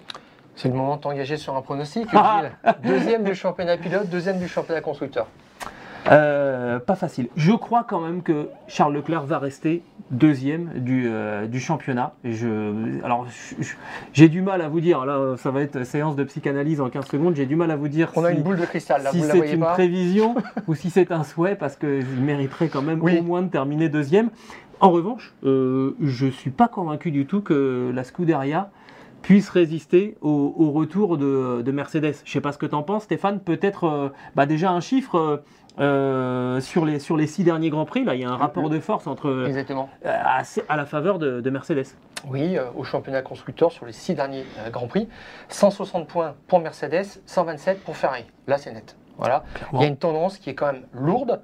C'est 0.55 0.69
le 0.69 0.75
moment 0.75 0.97
de 0.97 1.01
t'engager 1.01 1.37
sur 1.37 1.55
un 1.55 1.61
pronostic. 1.61 2.07
deuxième 2.83 3.23
du 3.23 3.33
championnat 3.33 3.77
pilote, 3.77 4.09
deuxième 4.09 4.37
du 4.37 4.47
championnat 4.47 4.81
constructeur. 4.81 5.27
Euh, 6.11 6.79
pas 6.79 6.95
facile. 6.95 7.29
Je 7.35 7.51
crois 7.51 7.85
quand 7.87 8.01
même 8.01 8.23
que 8.23 8.47
Charles 8.67 8.93
Leclerc 8.93 9.23
va 9.23 9.39
rester 9.39 9.83
deuxième 10.11 10.69
du, 10.75 11.05
euh, 11.07 11.47
du 11.47 11.59
championnat. 11.59 12.13
Je, 12.23 13.01
alors, 13.03 13.25
j'ai 14.13 14.29
du 14.29 14.41
mal 14.41 14.61
à 14.61 14.67
vous 14.67 14.81
dire, 14.81 15.05
là, 15.05 15.35
ça 15.37 15.51
va 15.51 15.61
être 15.61 15.83
séance 15.85 16.15
de 16.15 16.23
psychanalyse 16.23 16.81
en 16.81 16.89
15 16.89 17.05
secondes, 17.07 17.35
j'ai 17.35 17.45
du 17.45 17.55
mal 17.55 17.71
à 17.71 17.75
vous 17.75 17.87
dire 17.87 18.11
On 18.15 18.21
si, 18.21 18.27
a 18.27 18.31
une 18.31 18.43
boule 18.43 18.59
de 18.59 18.65
cristal, 18.65 19.01
si 19.11 19.21
c'est 19.21 19.53
une 19.53 19.61
prévision 19.61 20.35
ou 20.67 20.75
si 20.75 20.89
c'est 20.89 21.11
un 21.11 21.23
souhait, 21.23 21.55
parce 21.55 21.75
qu'il 21.75 22.21
mériterait 22.21 22.67
quand 22.67 22.81
même 22.81 23.01
au 23.01 23.21
moins 23.23 23.41
de 23.41 23.49
terminer 23.49 23.89
deuxième. 23.89 24.29
En 24.79 24.91
revanche, 24.91 25.33
euh, 25.45 25.95
je 26.01 26.25
ne 26.25 26.31
suis 26.31 26.51
pas 26.51 26.67
convaincu 26.67 27.11
du 27.11 27.25
tout 27.25 27.41
que 27.41 27.91
la 27.93 28.03
Scuderia 28.03 28.69
puisse 29.23 29.49
résister 29.49 30.15
au, 30.21 30.71
retour 30.71 31.17
de, 31.17 31.71
Mercedes. 31.71 32.13
Je 32.23 32.29
ne 32.29 32.33
sais 32.33 32.41
pas 32.41 32.51
ce 32.51 32.59
que 32.59 32.67
tu 32.67 32.75
en 32.75 32.83
penses, 32.83 33.03
Stéphane. 33.03 33.39
Peut-être 33.39 34.12
bah 34.36 34.45
déjà 34.45 34.71
un 34.71 34.81
chiffre. 34.81 35.41
Euh, 35.79 36.62
sur, 36.62 36.86
les, 36.86 36.99
sur 36.99 37.17
les 37.17 37.25
six 37.25 37.43
derniers 37.43 37.69
Grands 37.69 37.86
Prix, 37.86 38.03
là, 38.03 38.13
il 38.13 38.21
y 38.21 38.25
a 38.25 38.29
un 38.29 38.38
rapport 38.38 38.69
de 38.69 38.79
force 38.79 39.07
entre, 39.07 39.45
Exactement. 39.47 39.89
Euh, 40.05 40.15
à, 40.69 40.77
la 40.77 40.86
faveur 40.86 41.17
de, 41.17 41.49
Mercedes. 41.49 41.88
Oui, 42.27 42.57
euh, 42.57 42.65
au 42.75 42.83
championnat 42.83 43.21
constructeur, 43.21 43.71
sur 43.71 43.86
les 43.86 43.91
six 43.91 44.13
derniers 44.13 44.45
Grands 44.71 44.88
Prix, 44.88 45.09
160 45.49 46.07
points 46.07 46.36
pour 46.47 46.59
Mercedes, 46.59 47.05
127 47.25 47.83
pour 47.83 47.97
Ferrari. 47.97 48.25
Là, 48.47 48.57
c'est 48.57 48.71
net. 48.71 48.95
Voilà. 49.17 49.43
Il 49.73 49.82
y 49.82 49.84
a 49.84 49.88
une 49.88 49.97
tendance 49.97 50.38
qui 50.38 50.49
est 50.49 50.56
quand 50.56 50.71
même 50.71 50.84
lourde. 50.93 51.41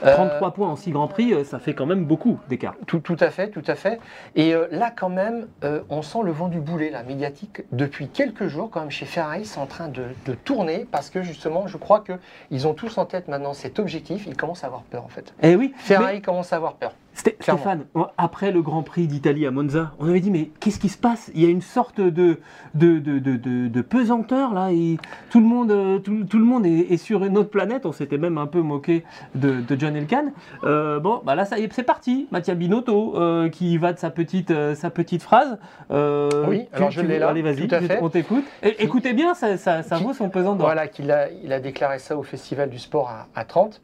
33 0.00 0.48
euh, 0.48 0.50
points 0.50 0.68
en 0.68 0.76
6 0.76 0.90
Grands 0.90 1.08
Prix, 1.08 1.32
euh, 1.32 1.44
ça 1.44 1.58
fait 1.58 1.74
quand 1.74 1.86
même 1.86 2.04
beaucoup 2.04 2.38
d'écart. 2.48 2.74
Tout, 2.86 3.00
tout, 3.00 3.16
à 3.20 3.30
fait, 3.30 3.48
tout 3.48 3.62
à 3.66 3.74
fait. 3.74 4.00
Et 4.34 4.54
euh, 4.54 4.66
là, 4.70 4.92
quand 4.94 5.08
même, 5.08 5.46
on 5.88 6.02
sent 6.02 6.18
le 6.24 6.32
vent 6.32 6.48
du 6.48 6.60
boulet, 6.60 6.90
la 6.90 7.02
médiatique. 7.02 7.62
Depuis 7.72 8.08
quelques 8.08 8.48
jours, 8.48 8.70
quand 8.70 8.80
même, 8.80 8.90
chez 8.90 9.06
Ferrari, 9.06 9.44
c'est 9.44 9.60
en 9.60 9.66
train 9.66 9.88
de, 9.88 10.04
tourner 10.44 10.86
parce 10.90 11.10
que 11.10 11.22
justement, 11.22 11.66
je 11.66 11.76
crois 11.76 12.02
qu'ils 12.04 12.66
ont 12.66 12.74
tous 12.74 12.98
en 12.98 13.06
tête 13.06 13.28
maintenant 13.28 13.54
cet 13.54 13.78
objectif. 13.78 14.26
Ils 14.26 14.36
commencent 14.36 14.64
à 14.64 14.66
avoir 14.66 14.82
peur, 14.82 15.04
en 15.04 15.08
fait. 15.08 15.32
Eh 15.42 15.56
oui. 15.56 15.72
Ferrari 15.76 16.20
commence 16.20 16.52
à 16.52 16.56
avoir 16.56 16.74
peur. 16.74 16.92
Stéphane, 17.14 17.84
après 18.18 18.50
le 18.50 18.60
Grand 18.60 18.82
Prix 18.82 19.06
d'Italie 19.06 19.46
à 19.46 19.52
Monza, 19.52 19.92
on 20.00 20.08
avait 20.08 20.20
dit 20.20 20.30
mais 20.30 20.50
qu'est-ce 20.58 20.80
qui 20.80 20.88
se 20.88 20.98
passe? 20.98 21.30
Il 21.34 21.42
y 21.42 21.46
a 21.46 21.48
une 21.48 21.62
sorte 21.62 22.00
de, 22.00 22.40
de, 22.74 22.98
de, 22.98 23.18
de, 23.18 23.82
pesanteur 23.82 24.52
là, 24.52 24.72
et 24.72 24.96
tout 25.30 25.40
le 25.40 25.46
monde, 25.46 25.70
euh, 25.70 25.98
tout, 25.98 26.38
le 26.38 26.44
monde 26.44 26.66
est, 26.66 26.96
sur 26.96 27.24
une 27.24 27.38
autre 27.38 27.50
planète. 27.50 27.86
On 27.86 27.92
s'était 27.92 28.18
même 28.18 28.36
un 28.36 28.46
peu 28.46 28.60
moqué 28.60 29.04
de, 29.34 29.62
John 29.78 29.94
Elkan. 29.94 30.32
Euh, 30.64 30.98
bon, 30.98 31.22
bah 31.24 31.34
là 31.34 31.44
ça 31.44 31.58
y 31.58 31.64
est, 31.64 31.72
c'est 31.72 31.84
parti. 31.84 32.26
Mattia 32.32 32.54
Binotto 32.54 33.14
euh, 33.16 33.48
qui 33.48 33.78
va 33.78 33.92
de 33.92 33.98
sa 33.98 34.10
petite, 34.10 34.52
sa 34.74 34.90
petite 34.90 35.22
phrase. 35.22 35.58
oui, 35.90 36.66
alors 36.72 36.90
je 36.90 37.00
l'ai 37.00 37.18
là. 37.18 37.28
Allez, 37.28 37.42
vas-y, 37.42 37.68
on 38.00 38.08
t'écoute. 38.08 38.44
Écoutez 38.62 39.12
bien, 39.12 39.34
ça, 39.34 39.56
ça, 39.56 39.82
vaut 39.98 40.12
son 40.14 40.28
pesant 40.30 40.56
d'or. 40.56 40.66
Voilà, 40.66 40.88
qu'il 40.88 41.10
a, 41.12 41.28
il 41.30 41.52
a 41.52 41.60
déclaré 41.60 41.98
ça 42.00 42.16
au 42.16 42.22
Festival 42.22 42.70
du 42.70 42.78
Sport 42.78 43.08
à, 43.08 43.28
à 43.40 43.44
30. 43.44 43.80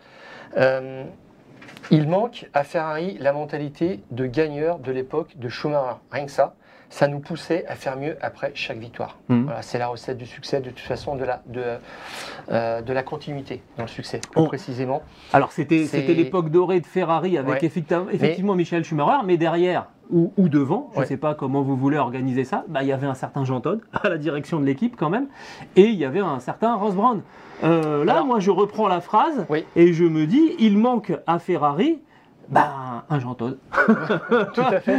Il 1.90 2.08
manque 2.08 2.48
à 2.54 2.64
Ferrari 2.64 3.16
la 3.20 3.32
mentalité 3.32 4.00
de 4.10 4.26
gagneur 4.26 4.78
de 4.78 4.92
l'époque 4.92 5.36
de 5.36 5.48
Schumacher. 5.48 5.96
Rien 6.10 6.26
que 6.26 6.30
ça, 6.30 6.54
ça 6.90 7.06
nous 7.06 7.20
poussait 7.20 7.64
à 7.66 7.76
faire 7.76 7.96
mieux 7.96 8.16
après 8.20 8.50
chaque 8.54 8.78
victoire. 8.78 9.18
Hmm. 9.28 9.44
Voilà, 9.44 9.62
c'est 9.62 9.78
la 9.78 9.86
recette 9.86 10.18
du 10.18 10.26
succès, 10.26 10.60
de 10.60 10.70
toute 10.70 10.80
façon, 10.80 11.16
de 11.16 11.24
la, 11.24 11.42
de, 11.46 11.62
euh, 12.50 12.82
de 12.82 12.92
la 12.92 13.02
continuité 13.02 13.62
dans 13.76 13.84
le 13.84 13.88
succès, 13.88 14.20
plus 14.30 14.44
précisément. 14.46 15.02
Alors, 15.32 15.52
c'était 15.52 15.86
l'époque 16.08 16.50
dorée 16.50 16.80
de 16.80 16.86
Ferrari 16.86 17.38
avec 17.38 17.62
effectivement, 17.62 18.54
Michel 18.54 18.84
Schumacher, 18.84 19.24
mais 19.24 19.36
derrière, 19.36 19.86
ou, 20.12 20.48
devant, 20.48 20.90
je 20.94 21.00
ne 21.00 21.04
sais 21.04 21.16
pas 21.16 21.34
comment 21.34 21.62
vous 21.62 21.76
voulez 21.76 21.98
organiser 21.98 22.44
ça, 22.44 22.64
bah, 22.68 22.82
il 22.82 22.88
y 22.88 22.92
avait 22.92 23.06
un 23.06 23.14
certain 23.14 23.44
Jean 23.44 23.60
Todt 23.60 23.80
à 24.02 24.08
la 24.08 24.18
direction 24.18 24.60
de 24.60 24.64
l'équipe 24.64 24.96
quand 24.96 25.10
même, 25.10 25.28
et 25.76 25.84
il 25.84 25.94
y 25.94 26.04
avait 26.04 26.20
un 26.20 26.40
certain 26.40 26.74
Ross 26.74 26.94
Brown. 26.94 27.22
Euh, 27.62 28.04
là, 28.04 28.24
moi, 28.24 28.40
je 28.40 28.50
reprends 28.50 28.88
la 28.88 29.00
phrase 29.00 29.46
et 29.76 29.92
je 29.92 30.04
me 30.04 30.26
dis, 30.26 30.54
il 30.58 30.78
manque 30.78 31.12
à 31.26 31.38
Ferrari 31.38 32.00
bah, 32.50 33.04
un 33.08 33.20
Jean 33.20 33.34
Todt. 33.34 33.58
Tout 34.54 34.60
à 34.60 34.80
fait. 34.80 34.98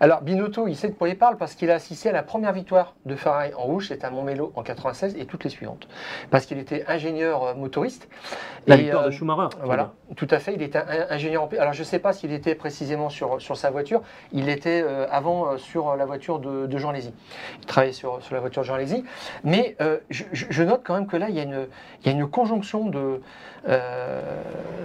Alors, 0.00 0.22
Binotto, 0.22 0.68
il 0.68 0.74
sait 0.76 0.88
de 0.88 0.94
quoi 0.94 1.10
il 1.10 1.18
parle 1.18 1.36
parce 1.36 1.54
qu'il 1.54 1.70
a 1.70 1.74
assisté 1.74 2.08
à 2.08 2.12
la 2.12 2.22
première 2.22 2.52
victoire 2.52 2.94
de 3.04 3.14
Ferrari 3.14 3.52
en 3.56 3.64
rouge, 3.64 3.88
c'était 3.88 4.06
à 4.06 4.10
Montmelo 4.10 4.52
en 4.56 4.62
96 4.62 5.14
et 5.18 5.26
toutes 5.26 5.44
les 5.44 5.50
suivantes. 5.50 5.86
Parce 6.30 6.46
qu'il 6.46 6.58
était 6.58 6.86
ingénieur 6.88 7.42
euh, 7.42 7.54
motoriste. 7.54 8.08
La 8.66 8.76
victoire 8.76 9.02
de 9.02 9.08
euh, 9.08 9.12
Schumacher. 9.12 9.48
Voilà, 9.62 9.92
tout 10.16 10.28
à 10.30 10.38
fait. 10.38 10.54
Il 10.54 10.62
était 10.62 10.78
ingénieur 11.10 11.42
en... 11.42 11.48
Alors, 11.58 11.74
je 11.74 11.80
ne 11.80 11.84
sais 11.84 11.98
pas 11.98 12.14
s'il 12.14 12.32
était 12.32 12.54
précisément 12.54 13.10
sur, 13.10 13.40
sur 13.40 13.58
sa 13.58 13.70
voiture. 13.70 14.00
Il 14.32 14.48
était 14.48 14.82
euh, 14.82 15.06
avant 15.10 15.58
sur 15.58 15.94
la 15.94 16.06
voiture 16.06 16.38
de, 16.38 16.78
Jean 16.78 16.92
Lézy. 16.92 17.12
Il 17.60 17.66
travaillait 17.66 17.92
sur, 17.92 18.22
sur 18.22 18.34
la 18.34 18.40
voiture 18.40 18.62
de 18.62 18.66
Jean 18.66 18.76
Lézy. 18.76 19.04
Mais 19.44 19.76
je, 20.10 20.62
note 20.62 20.82
quand 20.84 20.94
même 20.94 21.06
que 21.06 21.16
là, 21.16 21.28
il 21.28 21.34
y 21.34 21.40
a 21.40 21.42
une, 21.42 21.66
il 22.00 22.06
y 22.06 22.08
a 22.08 22.12
une 22.12 22.28
conjonction 22.28 22.90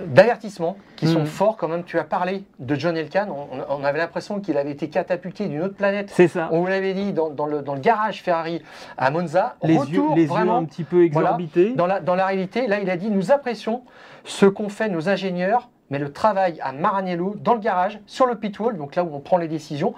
d'avertissements 0.08 0.78
qui 0.96 1.08
sont 1.08 1.22
hmm. 1.22 1.28
forts 1.28 1.58
quand 1.58 1.68
même 1.68 1.84
tu 1.94 2.00
as 2.00 2.04
parlé 2.04 2.44
de 2.58 2.74
John 2.74 2.98
Elkann, 2.98 3.30
on, 3.30 3.48
on 3.70 3.84
avait 3.84 4.00
l'impression 4.00 4.40
qu'il 4.40 4.58
avait 4.58 4.72
été 4.72 4.90
catapulté 4.90 5.48
d'une 5.48 5.62
autre 5.62 5.76
planète. 5.76 6.10
C'est 6.12 6.28
ça. 6.28 6.50
On 6.52 6.62
vous 6.62 6.66
l'avait 6.66 6.96
dit 6.96 7.14
dans, 7.14 7.30
dans 7.30 7.46
le, 7.46 7.62
dans 7.62 7.76
le 7.76 7.82
garage 7.82 8.24
Ferrari 8.24 8.64
à 8.98 9.12
Monza. 9.12 9.58
Les 9.62 9.78
Retour 9.78 9.94
yeux, 9.94 10.16
les 10.16 10.22
yeux 10.24 10.28
vraiment 10.28 10.58
un 10.58 10.66
petit 10.66 10.84
peu 10.84 11.08
voilà, 11.12 11.30
exorbités. 11.30 11.74
dans 11.76 11.86
la, 11.86 12.00
dans 12.00 12.16
la 12.16 12.26
réalité, 12.26 12.66
là, 12.66 12.80
il 12.80 12.90
a 12.90 12.98
dit 12.98 13.12
nous 13.12 13.32
apprécions 13.32 13.84
ce 14.24 14.48
qu'ont 14.48 14.70
fait 14.70 14.90
nos 14.90 15.08
ingénieurs, 15.08 15.70
mais 15.92 16.00
le 16.00 16.12
travail 16.12 16.60
à 16.64 16.72
Maranello, 16.72 17.36
dans 17.40 17.54
le 17.54 17.60
garage, 17.60 18.00
sur 18.08 18.26
le 18.26 18.40
pit 18.40 18.60
wall, 18.60 18.76
donc 18.76 18.96
là 18.96 19.04
où 19.04 19.14
on 19.14 19.20
prend 19.20 19.38
les 19.38 19.48
décisions, 19.48 19.94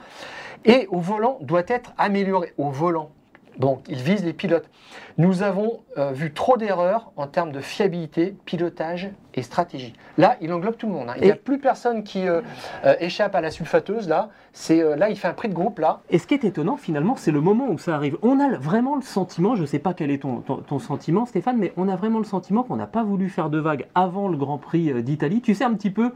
et 0.65 0.87
au 0.91 0.99
volant 0.99 1.37
doit 1.39 1.63
être 1.65 1.93
amélioré. 1.97 2.51
Au 2.57 2.71
volant. 2.71 3.09
Donc, 3.57 3.85
il 3.87 3.99
vise 3.99 4.25
les 4.25 4.33
pilotes. 4.33 4.69
Nous 5.17 5.43
avons 5.43 5.79
euh, 5.97 6.11
vu 6.11 6.33
trop 6.33 6.57
d'erreurs 6.57 7.11
en 7.15 7.27
termes 7.27 7.51
de 7.53 7.61
fiabilité, 7.61 8.35
pilotage 8.45 9.09
et 9.33 9.41
stratégie. 9.43 9.93
Là, 10.17 10.35
il 10.41 10.51
englobe 10.53 10.75
tout 10.77 10.87
le 10.87 10.93
monde. 10.93 11.09
hein. 11.09 11.13
Il 11.17 11.23
n'y 11.25 11.31
a 11.31 11.35
plus 11.35 11.57
personne 11.59 12.03
qui 12.03 12.27
euh, 12.27 12.41
euh, 12.85 12.95
échappe 12.99 13.33
à 13.35 13.41
la 13.41 13.49
sulfateuse. 13.51 14.07
Là, 14.09 14.29
c'est 14.53 14.81
là, 14.97 15.09
il 15.09 15.17
fait 15.17 15.27
un 15.27 15.33
prix 15.33 15.49
de 15.49 15.53
groupe 15.53 15.79
là. 15.79 15.99
Et 16.09 16.17
ce 16.17 16.27
qui 16.27 16.33
est 16.33 16.43
étonnant, 16.45 16.77
finalement, 16.77 17.15
c'est 17.17 17.31
le 17.31 17.41
moment 17.41 17.67
où 17.69 17.77
ça 17.77 17.95
arrive. 17.95 18.17
On 18.21 18.39
a 18.39 18.57
vraiment 18.57 18.95
le 18.95 19.01
sentiment, 19.01 19.55
je 19.55 19.61
ne 19.61 19.65
sais 19.65 19.79
pas 19.79 19.93
quel 19.93 20.11
est 20.11 20.19
ton, 20.21 20.37
ton- 20.37 20.57
ton 20.57 20.79
sentiment, 20.79 21.25
Stéphane, 21.25 21.57
mais 21.57 21.73
on 21.75 21.89
a 21.89 21.95
vraiment 21.97 22.19
le 22.19 22.25
sentiment 22.25 22.63
qu'on 22.63 22.77
n'a 22.77 22.87
pas 22.87 23.03
voulu 23.03 23.27
faire 23.29 23.49
de 23.49 23.57
vagues 23.59 23.87
avant 23.95 24.29
le 24.29 24.37
Grand 24.37 24.57
Prix 24.57 25.01
d'Italie. 25.03 25.41
Tu 25.41 25.53
sais, 25.55 25.65
un 25.65 25.73
petit 25.73 25.89
peu 25.91 26.11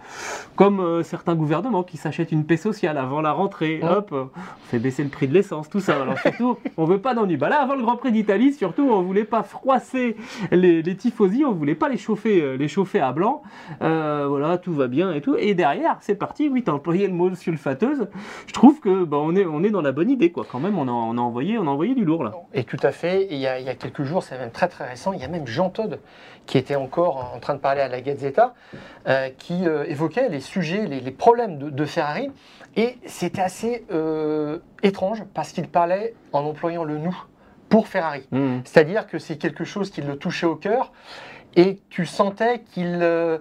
comme 0.56 1.04
certains 1.04 1.36
gouvernements 1.36 1.84
qui 1.84 1.98
s'achètent 1.98 2.32
une 2.32 2.46
paix 2.46 2.58
sociale 2.58 2.98
avant 2.98 3.20
la 3.22 3.32
rentrée. 3.34 3.80
Ouais. 3.84 3.90
Hop, 3.90 4.10
on 4.14 4.30
fait 4.70 4.80
baisser 4.80 5.04
le 5.04 5.10
prix 5.10 5.28
de 5.28 5.34
l'essence, 5.34 5.68
tout 5.70 5.82
ça. 5.82 6.02
Alors 6.02 6.18
surtout, 6.20 6.58
on 6.78 6.86
veut 6.86 7.00
pas 7.02 7.14
d'ennui. 7.14 7.36
Bah 7.38 7.50
là, 7.50 7.62
avant 7.62 7.76
le 7.76 7.82
Grand 7.84 7.98
Prix 7.98 8.14
d'Italie, 8.14 8.54
surtout, 8.54 8.88
on 8.89 9.02
voulait 9.02 9.25
pas 9.25 9.43
froisser 9.43 10.15
les, 10.52 10.82
les 10.82 10.95
tifosi, 10.95 11.45
on 11.45 11.52
voulait 11.54 11.75
pas 11.75 11.89
les 11.89 11.97
chauffer, 11.97 12.41
euh, 12.41 12.56
les 12.56 12.67
chauffer 12.67 12.99
à 12.99 13.12
blanc. 13.12 13.41
Euh, 13.82 14.25
voilà, 14.28 14.58
tout 14.58 14.73
va 14.73 14.88
bien 14.88 15.13
et 15.13 15.21
tout. 15.21 15.36
Et 15.38 15.54
derrière, 15.54 15.97
c'est 16.02 16.15
parti. 16.15 16.49
Oui, 16.49 16.63
t'as 16.63 16.71
employé 16.71 17.08
le 17.08 17.13
mot 17.13 17.34
sulfateuse. 17.34 18.08
Je 18.47 18.54
trouve 18.54 18.80
que 18.80 19.04
bah, 19.04 19.17
on 19.17 19.36
est, 19.36 19.69
dans 19.69 19.82
la 19.82 19.91
bonne 19.91 20.10
idée. 20.10 20.32
Quand 20.32 20.60
même, 20.60 20.78
on 20.78 20.88
a, 20.88 20.91
envoyé, 21.21 21.95
du 21.95 22.06
lourd 22.06 22.23
là. 22.23 22.34
Et 22.54 22.63
tout 22.63 22.78
à 22.84 22.91
fait. 22.91 23.28
Il, 23.30 23.38
y 23.38 23.47
a, 23.47 23.75
quelques 23.75 24.04
jours, 24.04 24.23
c'est 24.23 24.38
même 24.38 24.52
très 24.52 24.67
très 24.67 24.88
récent, 24.88 25.13
il 25.13 25.19
y 25.19 25.23
a 25.23 25.28
même 25.28 25.47
Jean 25.47 25.69
Todt 25.69 25.99
qui 26.45 26.58
était 26.58 26.75
encore 26.75 27.32
en 27.36 27.39
train 27.39 27.54
de 27.54 27.60
parler 27.60 27.82
à 27.82 27.88
la 27.88 28.02
Gazzetta, 28.02 28.56
euh, 29.08 29.30
qui 29.38 29.65
évoquait 29.65 30.30
les 30.30 30.39
sujets, 30.39 30.88
les, 30.88 31.12
problèmes 31.12 31.58
de, 31.60 31.86
Ferrari. 31.86 32.32
Et 32.75 32.97
c'était 33.06 33.41
assez 33.41 33.86
étrange 34.82 35.23
parce 35.34 35.52
qu'il 35.52 35.67
parlait 35.67 36.15
en 36.34 36.39
employant 36.39 36.84
le 36.84 36.97
nous 36.97 37.15
pour 37.70 37.88
Ferrari. 37.88 38.28
Mmh. 38.32 38.60
C'est-à-dire 38.66 39.08
que 39.08 39.20
c'est 39.20 39.38
quelque 39.38 39.64
chose 39.64 39.92
qui 39.92 40.02
le 40.02 40.18
touchait 40.18 40.46
au 40.46 40.56
cœur 40.56 40.92
et 41.56 41.80
tu 41.90 42.06
sentais 42.06 42.60
qu'il 42.60 43.00
euh, 43.02 43.38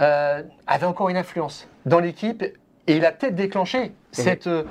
euh, 0.00 0.42
avait 0.66 0.86
encore 0.86 1.08
une 1.08 1.16
influence 1.16 1.68
dans 1.84 2.00
l'équipe 2.00 2.44
et 2.86 2.96
il 2.96 3.04
a 3.04 3.12
peut-être 3.12 3.36
déclenché 3.36 3.92
cette, 4.10 4.48
euh, 4.48 4.64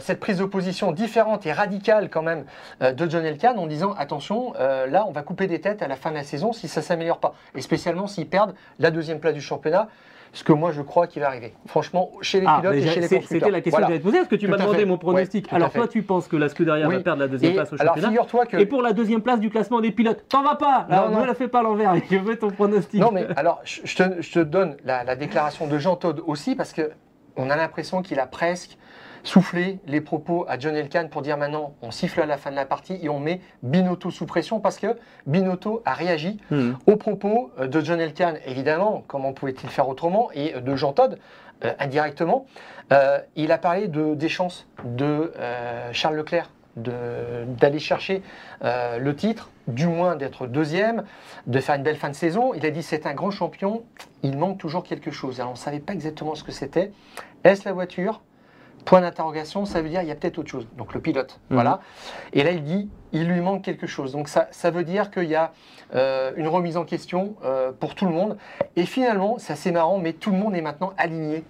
cette 0.00 0.20
prise 0.20 0.38
de 0.38 0.44
position 0.44 0.92
différente 0.92 1.44
et 1.44 1.52
radicale 1.52 2.08
quand 2.08 2.22
même 2.22 2.44
euh, 2.82 2.92
de 2.92 3.10
John 3.10 3.24
Elkann 3.24 3.58
en 3.58 3.66
disant 3.66 3.94
attention, 3.98 4.54
euh, 4.60 4.86
là 4.86 5.04
on 5.08 5.10
va 5.10 5.22
couper 5.22 5.48
des 5.48 5.60
têtes 5.60 5.82
à 5.82 5.88
la 5.88 5.96
fin 5.96 6.10
de 6.10 6.16
la 6.16 6.22
saison 6.22 6.52
si 6.52 6.68
ça 6.68 6.82
s'améliore 6.82 7.18
pas 7.18 7.34
et 7.56 7.60
spécialement 7.60 8.06
s'ils 8.06 8.28
perdent 8.28 8.54
la 8.78 8.90
deuxième 8.90 9.18
place 9.18 9.34
du 9.34 9.40
championnat. 9.40 9.88
Ce 10.32 10.44
que 10.44 10.52
moi 10.52 10.72
je 10.72 10.82
crois 10.82 11.06
qu'il 11.06 11.22
va 11.22 11.28
arriver. 11.28 11.54
Franchement, 11.66 12.10
chez 12.20 12.40
les 12.40 12.46
Ah, 12.48 12.58
pilotes 12.60 12.76
et 12.76 12.80
chez 12.82 12.86
les 13.00 13.08
constructeurs. 13.08 13.28
c'était 13.28 13.50
la 13.50 13.60
question 13.60 13.70
Voilà. 13.70 13.86
que 13.86 13.92
j'allais 13.92 13.98
te 14.00 14.04
poser, 14.04 14.18
parce 14.18 14.28
que 14.28 14.36
tu 14.36 14.44
Tout 14.46 14.50
m'as 14.52 14.58
demandé 14.58 14.78
fait. 14.78 14.84
mon 14.84 14.98
pronostic. 14.98 15.46
Ouais, 15.46 15.54
Alors 15.54 15.72
toi, 15.72 15.88
tu 15.88 16.02
penses 16.02 16.28
que 16.28 16.36
la 16.36 16.48
Scuderia 16.48 16.88
va 16.88 17.00
perdre 17.00 17.20
la 17.22 17.28
deuxième 17.28 17.52
Et 17.52 17.54
place 17.54 17.72
au 17.72 17.76
alors 17.80 17.94
championnat 17.94 18.08
figure-toi 18.08 18.46
que 18.46 18.56
Et 18.58 18.66
pour 18.66 18.82
la 18.82 18.92
deuxième 18.92 19.22
place 19.22 19.40
du 19.40 19.50
classement 19.50 19.80
des 19.80 19.90
pilotes, 19.90 20.24
t'en 20.28 20.42
vas 20.42 20.56
pas 20.56 20.86
Non, 20.90 21.20
Ne 21.20 21.26
la 21.26 21.34
fais 21.34 21.48
pas 21.48 21.60
à 21.60 21.62
l'envers, 21.62 21.94
je 22.10 22.16
veux 22.18 22.36
ton 22.36 22.50
pronostic. 22.50 23.00
Non, 23.00 23.10
mais 23.12 23.26
alors, 23.36 23.60
je 23.64 23.80
te, 23.96 24.20
je 24.20 24.32
te 24.32 24.38
donne 24.40 24.76
la, 24.84 25.02
la 25.04 25.16
déclaration 25.16 25.66
de 25.66 25.78
Jean 25.78 25.96
Todt 25.96 26.22
aussi, 26.26 26.54
parce 26.54 26.72
que 26.72 26.90
on 27.36 27.50
a 27.50 27.56
l'impression 27.56 28.02
qu'il 28.02 28.18
a 28.20 28.26
presque 28.26 28.76
soufflé 29.22 29.78
les 29.86 30.00
propos 30.00 30.44
à 30.48 30.58
John 30.58 30.74
Elkann 30.74 31.08
pour 31.08 31.22
dire 31.22 31.36
maintenant, 31.36 31.74
on 31.82 31.90
siffle 31.90 32.20
à 32.20 32.26
la 32.26 32.36
fin 32.36 32.50
de 32.50 32.56
la 32.56 32.66
partie 32.66 32.98
et 33.02 33.08
on 33.08 33.20
met 33.20 33.40
Binotto 33.62 34.10
sous 34.10 34.26
pression, 34.26 34.60
parce 34.60 34.78
que 34.78 34.96
Binotto 35.26 35.82
a 35.84 35.94
réagi 35.94 36.38
Hmm. 36.50 36.72
aux 36.86 36.96
propos 36.96 37.50
euh, 37.58 37.66
de 37.66 37.80
John 37.80 38.00
Elkann, 38.00 38.38
évidemment, 38.46 39.04
comment 39.06 39.32
pouvait-il 39.32 39.68
faire 39.68 39.88
autrement, 39.88 40.30
et 40.34 40.52
de 40.60 40.76
Jean 40.76 40.92
Todt, 40.92 41.16
euh, 41.64 41.72
indirectement. 41.78 42.46
Euh, 42.92 43.18
il 43.36 43.52
a 43.52 43.58
parlé 43.58 43.88
de, 43.88 44.14
des 44.14 44.28
chances 44.28 44.66
de 44.84 45.32
euh, 45.38 45.90
Charles 45.92 46.16
Leclerc 46.16 46.50
d'aller 46.76 47.80
chercher 47.80 48.22
euh, 48.62 48.98
le 48.98 49.16
titre, 49.16 49.50
du 49.66 49.88
moins 49.88 50.14
d'être 50.14 50.46
deuxième, 50.46 51.02
de 51.48 51.58
faire 51.58 51.74
une 51.74 51.82
belle 51.82 51.96
fin 51.96 52.08
de 52.08 52.14
saison. 52.14 52.54
Il 52.54 52.64
a 52.64 52.70
dit 52.70 52.84
c'est 52.84 53.04
un 53.04 53.14
grand 53.14 53.32
champion, 53.32 53.82
il 54.22 54.38
manque 54.38 54.58
toujours 54.58 54.84
quelque 54.84 55.10
chose. 55.10 55.40
Alors 55.40 55.50
on 55.50 55.54
ne 55.54 55.58
savait 55.58 55.80
pas 55.80 55.92
exactement 55.92 56.36
ce 56.36 56.44
que 56.44 56.52
c'était. 56.52 56.92
Est-ce 57.42 57.64
la 57.64 57.72
voiture 57.72 58.20
Point 58.88 59.02
d'interrogation, 59.02 59.66
ça 59.66 59.82
veut 59.82 59.90
dire 59.90 60.00
il 60.00 60.08
y 60.08 60.10
a 60.10 60.14
peut-être 60.14 60.38
autre 60.38 60.48
chose. 60.50 60.66
Donc 60.78 60.94
le 60.94 61.00
pilote, 61.00 61.40
Mhm. 61.50 61.56
voilà. 61.56 61.80
Et 62.32 62.42
là 62.42 62.52
il 62.52 62.64
dit 62.64 62.88
il 63.12 63.28
lui 63.28 63.40
manque 63.40 63.62
quelque 63.62 63.86
chose. 63.86 64.12
Donc 64.12 64.28
ça, 64.28 64.48
ça 64.50 64.70
veut 64.70 64.82
dire 64.82 65.10
qu'il 65.10 65.24
y 65.28 65.34
a 65.34 65.52
euh, 65.94 66.32
une 66.36 66.48
remise 66.48 66.78
en 66.78 66.84
question 66.84 67.36
euh, 67.44 67.70
pour 67.70 67.94
tout 67.94 68.06
le 68.06 68.12
monde. 68.12 68.38
Et 68.76 68.86
finalement, 68.86 69.36
c'est 69.38 69.52
assez 69.52 69.72
marrant, 69.72 69.98
mais 69.98 70.14
tout 70.14 70.30
le 70.30 70.38
monde 70.38 70.54
est 70.56 70.62
maintenant 70.62 70.94
aligné 70.96 71.44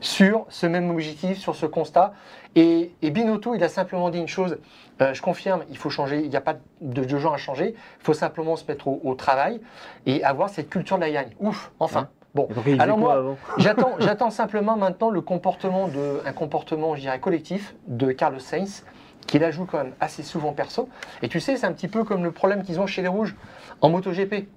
sur 0.00 0.44
ce 0.50 0.66
même 0.66 0.90
objectif, 0.90 1.38
sur 1.38 1.54
ce 1.56 1.64
constat. 1.64 2.12
Et, 2.54 2.92
et 3.00 3.10
Binotto, 3.10 3.54
il 3.54 3.64
a 3.64 3.68
simplement 3.70 4.10
dit 4.10 4.18
une 4.18 4.28
chose, 4.28 4.58
euh, 5.00 5.14
je 5.14 5.22
confirme, 5.22 5.64
il 5.70 5.78
faut 5.78 5.88
changer, 5.90 6.20
il 6.22 6.28
n'y 6.28 6.36
a 6.36 6.42
pas 6.42 6.56
de, 6.82 7.04
de 7.04 7.18
gens 7.18 7.32
à 7.32 7.38
changer, 7.38 7.74
il 8.00 8.04
faut 8.04 8.12
simplement 8.14 8.56
se 8.56 8.64
mettre 8.66 8.88
au, 8.88 9.00
au 9.04 9.14
travail 9.14 9.60
et 10.04 10.22
avoir 10.22 10.50
cette 10.50 10.68
culture 10.68 10.96
de 10.96 11.02
la 11.02 11.10
gagne. 11.10 11.30
Ouf, 11.40 11.72
enfin. 11.80 12.08
Bon, 12.34 12.48
Alors 12.80 12.98
moi, 12.98 13.36
j'attends 13.58 14.30
simplement 14.30 14.76
maintenant 14.76 15.10
le 15.10 15.20
comportement 15.20 15.86
de, 15.86 16.20
un 16.26 16.32
comportement, 16.32 16.96
je 16.96 17.02
dirais, 17.02 17.20
collectif 17.20 17.74
de 17.86 18.10
Carlos 18.10 18.40
Sainz, 18.40 18.84
qui 19.28 19.38
la 19.38 19.52
joue 19.52 19.66
quand 19.66 19.78
même 19.78 19.92
assez 20.00 20.22
souvent 20.24 20.52
perso. 20.52 20.88
Et 21.22 21.28
tu 21.28 21.38
sais, 21.38 21.56
c'est 21.56 21.66
un 21.66 21.72
petit 21.72 21.88
peu 21.88 22.02
comme 22.02 22.24
le 22.24 22.32
problème 22.32 22.64
qu'ils 22.64 22.80
ont 22.80 22.86
chez 22.86 23.02
les 23.02 23.08
Rouges 23.08 23.36
en 23.80 23.88
MotoGP. 23.88 24.48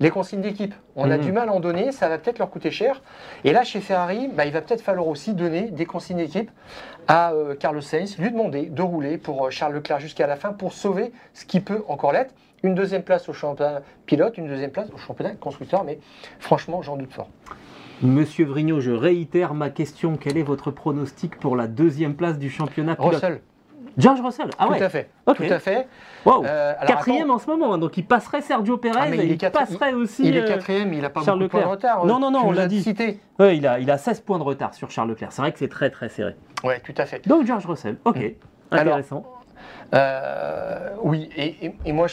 Les 0.00 0.08
consignes 0.08 0.40
d'équipe, 0.40 0.74
on 0.94 1.10
a 1.10 1.18
Mhm. 1.18 1.22
du 1.24 1.32
mal 1.32 1.50
à 1.50 1.52
en 1.52 1.60
donner, 1.60 1.92
ça 1.92 2.08
va 2.08 2.16
peut-être 2.16 2.38
leur 2.38 2.48
coûter 2.48 2.70
cher. 2.70 3.02
Et 3.44 3.52
là, 3.52 3.62
chez 3.64 3.80
Ferrari, 3.80 4.28
bah, 4.28 4.46
il 4.46 4.52
va 4.52 4.62
peut-être 4.62 4.80
falloir 4.80 5.06
aussi 5.06 5.34
donner 5.34 5.64
des 5.70 5.84
consignes 5.84 6.16
d'équipe 6.16 6.50
à 7.08 7.32
euh, 7.32 7.54
Carlos 7.54 7.82
Sainz, 7.82 8.16
lui 8.18 8.30
demander 8.30 8.66
de 8.66 8.80
rouler 8.82 9.18
pour 9.18 9.46
euh, 9.46 9.50
Charles 9.50 9.74
Leclerc 9.74 10.00
jusqu'à 10.00 10.26
la 10.26 10.36
fin 10.36 10.52
pour 10.54 10.72
sauver 10.72 11.12
ce 11.34 11.44
qui 11.44 11.60
peut 11.60 11.84
encore 11.88 12.12
l'être. 12.12 12.34
Une 12.66 12.74
deuxième 12.74 13.04
place 13.04 13.28
au 13.28 13.32
championnat 13.32 13.82
pilote, 14.06 14.36
une 14.38 14.48
deuxième 14.48 14.72
place 14.72 14.88
au 14.92 14.96
championnat 14.98 15.30
constructeur, 15.36 15.84
mais 15.84 16.00
franchement, 16.40 16.82
j'en 16.82 16.96
doute 16.96 17.12
fort. 17.12 17.28
Monsieur 18.02 18.44
Vrignot, 18.44 18.80
je 18.80 18.90
réitère 18.90 19.54
ma 19.54 19.70
question. 19.70 20.16
Quel 20.20 20.36
est 20.36 20.42
votre 20.42 20.72
pronostic 20.72 21.36
pour 21.38 21.54
la 21.54 21.68
deuxième 21.68 22.16
place 22.16 22.38
du 22.38 22.50
championnat 22.50 22.96
pilote? 22.96 23.14
Russell, 23.14 23.40
George 23.96 24.20
Russell. 24.20 24.50
Ah 24.58 24.66
tout 24.66 24.72
ouais. 24.72 24.82
à 24.82 24.88
fait. 24.88 25.08
Tout 25.26 25.44
à 25.48 25.58
fait. 25.60 25.86
Wow. 26.24 26.44
Euh, 26.44 26.74
alors, 26.76 26.96
Quatrième 26.96 27.22
attends, 27.30 27.34
en 27.34 27.38
ce 27.38 27.46
moment, 27.46 27.72
hein, 27.74 27.78
donc 27.78 27.96
il 27.96 28.04
passerait 28.04 28.40
Sergio 28.42 28.78
Perez 28.78 28.98
Ah, 29.00 29.06
mais 29.08 29.18
et 29.18 29.24
il 29.26 29.30
il 29.30 29.38
quatre- 29.38 29.52
passerait 29.58 29.92
aussi. 29.92 30.24
il 30.26 30.36
est 30.36 30.42
euh, 30.42 30.46
quatrième, 30.48 30.92
il 30.92 31.02
n'a 31.02 31.08
pas 31.08 31.22
Charles 31.22 31.38
beaucoup 31.38 31.56
de 31.58 31.62
points 31.62 31.70
de 31.70 31.76
retard. 31.76 32.04
Non, 32.04 32.18
non, 32.18 32.32
non, 32.32 32.40
Tu 32.40 32.46
on 32.48 32.50
l'a 32.52 32.66
dit. 32.66 32.82
Cité. 32.82 33.20
ouais, 33.38 33.56
il, 33.56 33.66
a, 33.68 33.78
il 33.78 33.88
a 33.92 33.96
16 33.96 34.20
points 34.22 34.38
de 34.38 34.42
retard 34.44 34.74
sur 34.74 34.90
Charles 34.90 35.08
Leclerc. 35.10 35.30
C'est 35.30 35.40
vrai 35.40 35.52
que 35.52 35.58
c'est 35.60 35.68
très 35.68 35.88
très 35.90 36.08
serré. 36.08 36.34
Ouais, 36.64 36.80
tout 36.80 36.94
à 36.98 37.06
fait. 37.06 37.26
Donc 37.28 37.46
George 37.46 37.64
Russell, 37.64 37.96
ok. 38.04 38.16
Alors, 38.72 38.94
Intéressant. 38.96 39.24
Euh, 39.94 40.90
oui, 41.02 41.28
et, 41.36 41.92
moi, 41.92 42.06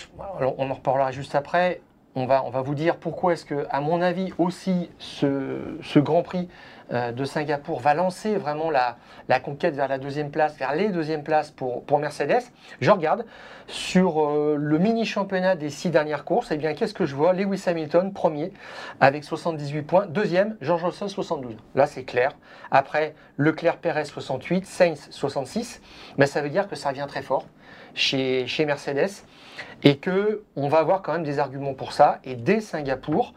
on 0.57 0.69
en 0.69 0.73
reparlera 0.73 1.11
juste 1.11 1.35
après. 1.35 1.81
On 2.15 2.25
va, 2.27 2.43
vous 2.61 2.75
dire 2.75 2.97
pourquoi 2.97 3.33
est-ce 3.33 3.45
que, 3.45 3.65
à 3.71 3.81
mon 3.81 4.01
avis, 4.01 4.31
aussi, 4.37 4.89
ce, 4.99 5.99
Grand 5.99 6.21
Prix 6.21 6.47
de 6.91 7.25
Singapour 7.25 7.79
va 7.79 7.93
lancer 7.93 8.35
vraiment 8.35 8.69
la, 8.69 9.39
conquête 9.39 9.75
vers 9.75 9.87
la 9.87 9.97
deuxième 9.97 10.31
place, 10.31 10.55
vers 10.57 10.75
les 10.75 10.89
deuxièmes 10.89 11.23
places 11.23 11.51
pour, 11.51 11.99
Mercedes. 11.99 12.43
Je 12.81 12.91
regarde 12.91 13.25
sur 13.67 14.23
euh, 14.23 14.55
le 14.57 14.77
mini 14.77 15.05
championnat 15.05 15.55
des 15.55 15.69
six 15.69 15.89
dernières 15.89 16.25
courses. 16.25 16.51
Et 16.51 16.57
bien, 16.57 16.73
qu'est-ce 16.73 16.93
que 16.93 17.05
je 17.05 17.15
vois? 17.15 17.33
Lewis 17.33 17.63
Hamilton, 17.65 18.11
premier, 18.11 18.51
avec 18.99 19.23
78 19.23 19.81
points. 19.83 20.05
Deuxième, 20.05 20.57
George 20.61 20.83
Russell, 20.83 21.09
72. 21.09 21.55
Là, 21.75 21.87
c'est 21.87 22.03
clair. 22.03 22.31
Après, 22.71 23.15
Leclerc, 23.37 23.77
Perez, 23.77 24.05
68. 24.05 24.65
Sainz, 24.65 25.07
66. 25.11 25.81
Mais 26.17 26.25
ça 26.25 26.41
veut 26.41 26.49
dire 26.49 26.67
que 26.67 26.75
ça 26.75 26.89
revient 26.89 27.05
très 27.07 27.21
fort 27.21 27.45
chez, 27.93 28.47
chez 28.47 28.65
Mercedes 28.65 29.23
et 29.83 29.97
que 29.97 30.43
on 30.55 30.67
va 30.67 30.79
avoir 30.79 31.01
quand 31.01 31.13
même 31.13 31.23
des 31.23 31.39
arguments 31.39 31.73
pour 31.73 31.93
ça. 31.93 32.19
Et 32.23 32.35
dès 32.35 32.61
Singapour, 32.61 33.33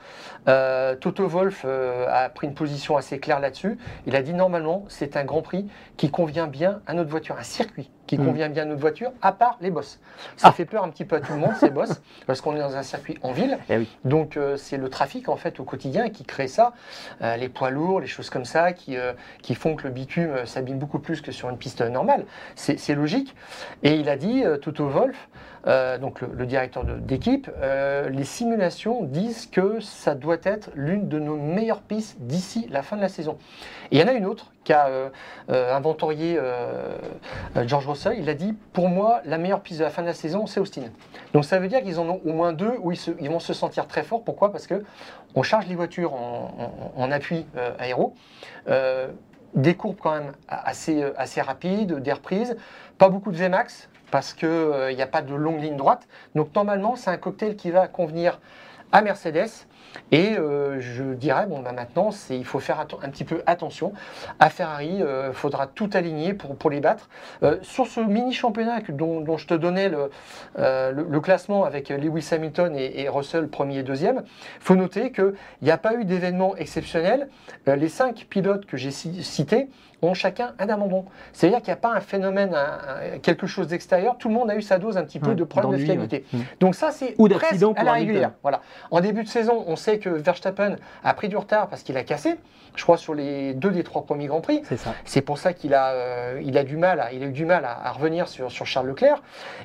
euh, 0.48 0.94
Toto 0.94 1.26
Wolff 1.26 1.62
euh, 1.64 2.06
a 2.08 2.28
pris 2.28 2.46
une 2.46 2.54
position 2.54 2.96
assez 2.96 3.18
claire 3.18 3.40
là-dessus. 3.40 3.78
Il 4.06 4.16
a 4.16 4.22
dit 4.22 4.34
normalement 4.34 4.84
c'est 4.88 5.16
un 5.16 5.24
Grand 5.24 5.42
Prix 5.42 5.66
qui 5.96 6.10
convient 6.10 6.46
bien 6.46 6.80
à 6.86 6.94
notre 6.94 7.10
voiture, 7.10 7.36
un 7.38 7.42
circuit 7.42 7.90
qui 8.06 8.18
Mm. 8.18 8.24
convient 8.26 8.48
bien 8.48 8.62
à 8.62 8.66
notre 8.66 8.80
voiture, 8.80 9.10
à 9.22 9.32
part 9.32 9.56
les 9.60 9.70
bosses. 9.70 9.98
Ça 10.36 10.48
Ah. 10.48 10.52
fait 10.52 10.64
peur 10.64 10.84
un 10.84 10.88
petit 10.90 11.04
peu 11.04 11.16
à 11.16 11.20
tout 11.20 11.32
le 11.32 11.38
monde, 11.38 11.54
ces 11.58 11.70
bosses, 11.70 12.00
parce 12.26 12.40
qu'on 12.40 12.54
est 12.56 12.60
dans 12.60 12.76
un 12.76 12.82
circuit 12.82 13.18
en 13.22 13.32
ville. 13.32 13.58
Eh 13.68 13.78
oui. 13.78 13.88
Donc 14.04 14.36
euh, 14.36 14.56
c'est 14.56 14.76
le 14.76 14.88
trafic 14.88 15.28
en 15.28 15.36
fait 15.36 15.58
au 15.60 15.64
quotidien 15.64 16.08
qui 16.10 16.24
crée 16.24 16.48
ça, 16.48 16.72
Euh, 17.22 17.36
les 17.36 17.48
poids 17.48 17.70
lourds, 17.70 18.00
les 18.00 18.06
choses 18.06 18.30
comme 18.30 18.44
ça, 18.44 18.72
qui, 18.72 18.96
euh, 18.96 19.12
qui 19.42 19.54
font 19.54 19.74
que 19.76 19.84
le 19.84 19.90
bitume 19.90 20.44
s'abîme 20.46 20.78
beaucoup 20.78 20.98
plus 20.98 21.20
que 21.20 21.32
sur 21.32 21.48
une 21.48 21.56
piste 21.58 21.80
normale. 21.80 22.24
C'est 22.54 22.94
logique. 22.94 23.34
Et 23.82 23.94
il 23.94 24.08
a 24.08 24.16
dit, 24.16 24.44
Toto 24.62 24.88
Wolf, 24.88 25.28
euh, 25.66 25.98
donc 25.98 26.20
le, 26.20 26.46
directeur 26.46 26.84
d'équipe, 26.84 27.50
euh, 27.58 28.08
les 28.08 28.24
simulations 28.24 29.02
disent 29.02 29.46
que 29.46 29.80
ça 29.80 30.14
doit 30.14 30.36
être 30.44 30.70
l'une 30.74 31.08
de 31.08 31.18
nos 31.18 31.36
meilleures 31.36 31.80
pistes 31.80 32.16
d'ici 32.20 32.68
la 32.70 32.82
fin 32.82 32.96
de 32.96 33.00
la 33.00 33.08
saison. 33.08 33.36
Il 33.90 33.98
y 33.98 34.02
en 34.02 34.06
a 34.06 34.12
une 34.12 34.26
autre 34.26 34.52
qui 34.62 34.72
a 34.72 34.88
euh, 34.88 35.76
inventorié 35.76 36.38
George 37.66 37.86
Russell. 37.86 38.16
Il 38.18 38.28
a 38.28 38.34
dit, 38.34 38.54
pour 38.72 38.88
moi, 38.88 39.20
la 39.24 39.38
meilleure 39.38 39.60
piste 39.60 39.78
de 39.80 39.84
la 39.84 39.90
fin 39.90 40.02
de 40.02 40.08
la 40.08 40.14
saison, 40.14 40.46
c'est 40.46 40.60
Austin. 40.60 40.82
Donc 41.32 41.44
ça 41.44 41.58
veut 41.58 41.68
dire 41.68 41.82
qu'ils 41.82 41.98
en 41.98 42.08
ont 42.08 42.20
au 42.24 42.32
moins 42.32 42.52
deux 42.52 42.74
où 42.80 42.92
ils, 42.92 43.30
vont 43.30 43.40
se 43.40 43.52
sentir 43.52 43.86
très 43.86 44.02
forts. 44.02 44.22
Pourquoi? 44.24 44.52
Parce 44.52 44.66
que 44.66 44.84
on 45.34 45.42
charge 45.42 45.66
les 45.66 45.74
voitures 45.74 46.14
en, 46.14 47.10
appui 47.10 47.46
aéro. 47.78 48.14
Des 49.54 49.74
courbes 49.74 49.96
quand 50.00 50.12
même 50.12 50.32
assez, 50.48 51.02
assez 51.16 51.40
rapides, 51.40 51.94
des 51.94 52.12
reprises, 52.12 52.56
pas 52.98 53.08
beaucoup 53.08 53.30
de 53.30 53.36
Vmax 53.36 53.88
parce 54.10 54.32
qu'il 54.34 54.94
n'y 54.94 55.02
a 55.02 55.06
pas 55.06 55.22
de 55.22 55.34
longue 55.34 55.60
ligne 55.60 55.76
droite. 55.76 56.06
Donc 56.34 56.54
normalement, 56.54 56.96
c'est 56.96 57.10
un 57.10 57.16
cocktail 57.16 57.56
qui 57.56 57.70
va 57.70 57.88
convenir 57.88 58.40
à 58.92 59.02
Mercedes. 59.02 59.48
Et 60.12 60.36
euh, 60.36 60.78
je 60.78 61.14
dirais, 61.14 61.46
bon, 61.46 61.60
bah 61.60 61.72
maintenant, 61.72 62.10
il 62.28 62.44
faut 62.44 62.58
faire 62.58 62.80
un 62.80 63.08
petit 63.08 63.24
peu 63.24 63.42
attention. 63.46 63.94
À 64.38 64.50
Ferrari, 64.50 64.98
il 64.98 65.32
faudra 65.32 65.66
tout 65.66 65.88
aligner 65.94 66.34
pour, 66.34 66.70
les 66.70 66.80
battre. 66.80 67.08
Euh, 67.42 67.56
sur 67.62 67.86
ce 67.86 68.00
mini 68.00 68.34
championnat 68.34 68.82
que- 68.82 68.92
dont, 68.92 69.38
je 69.38 69.46
te 69.46 69.54
donnais 69.54 69.88
le, 69.88 70.10
euh, 70.58 71.20
classement 71.20 71.64
avec 71.64 71.88
Lewis 71.88 72.28
Hamilton 72.30 72.76
et, 72.76 73.00
et 73.00 73.08
Russell 73.08 73.48
premier 73.48 73.78
et 73.78 73.82
deuxième, 73.82 74.22
il 74.26 74.62
faut 74.62 74.74
noter 74.74 75.12
qu'il 75.12 75.32
n'y 75.62 75.70
a 75.70 75.78
pas 75.78 75.94
eu 75.94 76.04
d'événement 76.04 76.56
exceptionnel. 76.56 77.28
Euh, 77.68 77.76
les 77.76 77.88
cinq 77.88 78.26
pilotes 78.28 78.66
que 78.66 78.76
j'ai 78.76 78.90
ci- 78.90 79.24
cités 79.24 79.68
ont 80.02 80.14
chacun 80.14 80.54
un 80.58 80.68
abandon. 80.68 81.04
C'est-à-dire 81.32 81.58
qu'il 81.58 81.68
n'y 81.68 81.72
a 81.72 81.76
pas 81.76 81.92
un 81.92 82.00
phénomène, 82.00 82.54
un- 82.54 83.14
un- 83.14 83.18
quelque 83.18 83.46
chose 83.46 83.68
d'extérieur. 83.68 84.16
Tout 84.18 84.28
le 84.28 84.34
monde 84.34 84.50
a 84.50 84.56
eu 84.56 84.62
sa 84.62 84.78
dose 84.78 84.96
un 84.96 85.04
petit 85.04 85.18
peu 85.18 85.30
Ouais, 85.30 85.34
de 85.34 85.44
problème 85.44 85.72
de 85.80 85.84
fiabilité. 85.84 86.24
ouais. 86.32 86.38
Mm. 86.40 86.44
Donc 86.60 86.74
ça, 86.74 86.90
c'est 86.90 87.14
Ou 87.18 87.28
presque 87.28 87.42
d'accident 87.42 87.72
à 87.76 87.82
la 87.84 87.92
régulière. 87.92 88.32
Voilà. 88.42 88.60
En 88.90 89.00
début 89.00 89.22
de 89.24 89.28
saison, 89.28 89.64
on 89.66 89.76
sait 89.76 89.98
que 89.98 90.08
Verstappen 90.10 90.76
a 91.02 91.14
pris 91.14 91.28
du 91.28 91.36
retard 91.36 91.68
parce 91.68 91.82
qu'il 91.82 91.96
a 91.96 92.02
cassé, 92.02 92.36
je 92.74 92.82
crois, 92.82 92.98
sur 92.98 93.14
les 93.14 93.54
deux 93.54 93.70
des 93.70 93.82
trois 93.84 94.04
premiers 94.04 94.26
Grands 94.26 94.42
Prix. 94.42 94.60
C'est 94.64 94.76
ça. 94.76 94.92
C'est 95.06 95.22
pour 95.22 95.38
ça 95.38 95.54
qu'il 95.54 95.72
a, 95.72 95.92
euh, 95.92 96.40
il 96.44 96.58
a, 96.58 96.62
du 96.64 96.76
mal 96.76 97.00
à, 97.00 97.12
il 97.12 97.22
a 97.22 97.26
eu 97.26 97.32
du 97.32 97.46
mal 97.46 97.64
à, 97.64 97.86
à 97.86 97.90
revenir 97.92 98.28
sur, 98.28 98.52
sur 98.52 98.66
Charles 98.66 98.88
Leclerc. 98.88 99.22